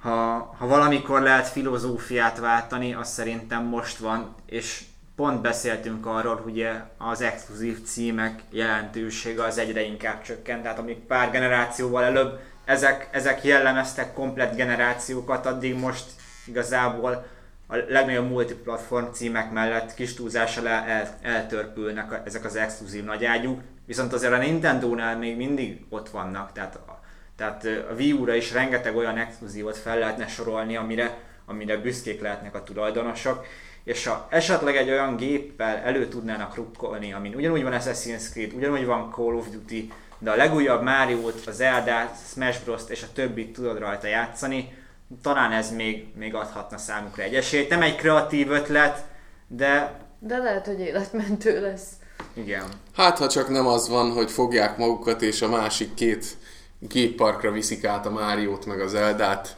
Ha, 0.00 0.10
ha 0.58 0.66
valamikor 0.66 1.20
lehet 1.20 1.48
filozófiát 1.48 2.38
váltani, 2.38 2.94
az 2.94 3.08
szerintem 3.08 3.64
most 3.64 3.98
van, 3.98 4.34
és 4.46 4.84
pont 5.16 5.40
beszéltünk 5.40 6.06
arról, 6.06 6.40
hogy 6.42 6.68
az 6.98 7.20
exkluzív 7.20 7.82
címek 7.82 8.42
jelentősége 8.50 9.44
az 9.44 9.58
egyre 9.58 9.82
inkább 9.82 10.22
csökkent, 10.22 10.62
tehát 10.62 10.78
amíg 10.78 10.98
pár 10.98 11.30
generációval 11.30 12.04
előbb 12.04 12.38
ezek, 12.70 13.08
ezek 13.10 13.44
jellemeztek 13.44 14.12
komplet 14.12 14.56
generációkat, 14.56 15.46
addig 15.46 15.74
most 15.74 16.04
igazából 16.44 17.26
a 17.66 17.76
legnagyobb 17.88 18.28
multiplatform 18.28 19.12
címek 19.12 19.50
mellett 19.52 19.94
kis 19.94 20.14
túlzással 20.14 20.68
el, 20.68 20.84
el, 20.88 21.08
eltörpülnek 21.22 22.20
ezek 22.24 22.44
az 22.44 22.56
exkluzív 22.56 23.04
nagyágyúk, 23.04 23.60
viszont 23.86 24.12
azért 24.12 24.32
a 24.32 24.38
Nintendo-nál 24.38 25.18
még 25.18 25.36
mindig 25.36 25.84
ott 25.88 26.08
vannak, 26.08 26.52
tehát 26.52 26.74
a, 26.74 27.00
tehát 27.36 27.64
a 27.64 27.94
Wii 27.94 28.12
U-ra 28.12 28.34
is 28.34 28.52
rengeteg 28.52 28.96
olyan 28.96 29.18
exkluzívot 29.18 29.76
fel 29.76 29.98
lehetne 29.98 30.26
sorolni, 30.26 30.76
amire, 30.76 31.18
amire 31.46 31.76
büszkék 31.76 32.20
lehetnek 32.20 32.54
a 32.54 32.62
tulajdonosok, 32.62 33.46
és 33.84 34.06
ha 34.06 34.26
esetleg 34.30 34.76
egy 34.76 34.90
olyan 34.90 35.16
géppel 35.16 35.76
elő 35.76 36.08
tudnának 36.08 36.54
rukkolni, 36.54 37.12
amin 37.12 37.34
ugyanúgy 37.34 37.62
van 37.62 37.80
Assassin's 37.80 38.30
Creed, 38.30 38.52
ugyanúgy 38.52 38.84
van 38.84 39.10
Call 39.10 39.34
of 39.34 39.48
Duty, 39.48 39.92
de 40.20 40.30
a 40.30 40.36
legújabb 40.36 40.82
Mario-t, 40.82 41.46
az 41.46 41.56
Zelda, 41.56 42.12
Smash 42.32 42.64
Bros-t 42.64 42.90
és 42.90 43.02
a 43.02 43.12
többit 43.12 43.52
tudod 43.52 43.78
rajta 43.78 44.06
játszani, 44.06 44.78
talán 45.22 45.52
ez 45.52 45.70
még, 45.70 46.06
még 46.14 46.34
adhatna 46.34 46.78
számukra 46.78 47.22
egy 47.22 47.34
esélyt. 47.34 47.68
Nem 47.68 47.82
egy 47.82 47.96
kreatív 47.96 48.50
ötlet, 48.50 49.04
de... 49.46 49.98
De 50.18 50.38
lehet, 50.38 50.66
hogy 50.66 50.80
életmentő 50.80 51.60
lesz. 51.60 51.88
Igen. 52.32 52.64
Hát, 52.94 53.18
ha 53.18 53.28
csak 53.28 53.48
nem 53.48 53.66
az 53.66 53.88
van, 53.88 54.12
hogy 54.12 54.30
fogják 54.30 54.76
magukat, 54.76 55.22
és 55.22 55.42
a 55.42 55.48
másik 55.48 55.94
két 55.94 56.36
gépparkra 56.78 57.50
viszik 57.50 57.84
át 57.84 58.06
a 58.06 58.10
Máriót, 58.10 58.66
meg 58.66 58.80
az 58.80 58.94
Eldát. 58.94 59.56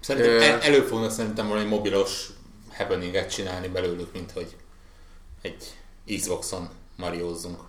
Szerintem 0.00 0.52
el, 0.52 0.60
elő 0.60 0.80
fognak 0.80 1.10
szerintem 1.10 1.48
valami 1.48 1.68
mobilos 1.68 2.28
happeninget 2.76 3.30
csinálni 3.30 3.68
belőlük, 3.68 4.12
mint 4.12 4.32
hogy 4.32 4.56
egy 5.42 5.76
Xboxon 6.16 6.68
mariózzunk. 6.96 7.60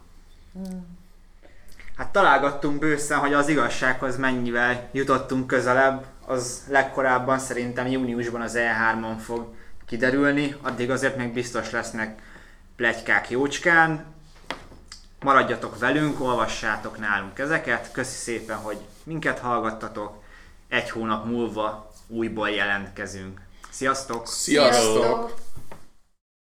Hát 2.00 2.12
találgattunk 2.12 2.80
bőszen, 2.80 3.20
hogy 3.20 3.34
az 3.34 3.48
igazsághoz 3.48 4.18
mennyivel 4.18 4.90
jutottunk 4.92 5.48
közelebb. 5.48 6.06
Az 6.26 6.64
legkorábban 6.68 7.40
szerintem 7.40 7.88
júniusban 7.88 8.42
az 8.42 8.58
E3-on 8.58 9.18
fog 9.24 9.54
kiderülni, 9.86 10.56
addig 10.62 10.92
azért 10.92 11.18
még 11.18 11.34
biztos 11.34 11.72
lesznek 11.72 12.22
plegykák 12.76 13.30
jócskán. 13.30 14.06
Maradjatok 15.20 15.80
velünk, 15.80 16.22
olvassátok 16.22 17.00
nálunk 17.00 17.40
ezeket. 17.40 17.92
Köszi 17.92 18.18
szépen, 18.18 18.58
hogy 18.58 18.78
minket 19.04 19.40
hallgattatok. 19.40 20.24
Egy 20.68 20.90
hónap 20.90 21.26
múlva 21.26 21.92
újból 22.08 22.50
jelentkezünk. 22.50 23.42
Sziasztok! 23.70 24.28
Sziasztok! 24.28 24.74
Sziasztok! 24.74 25.34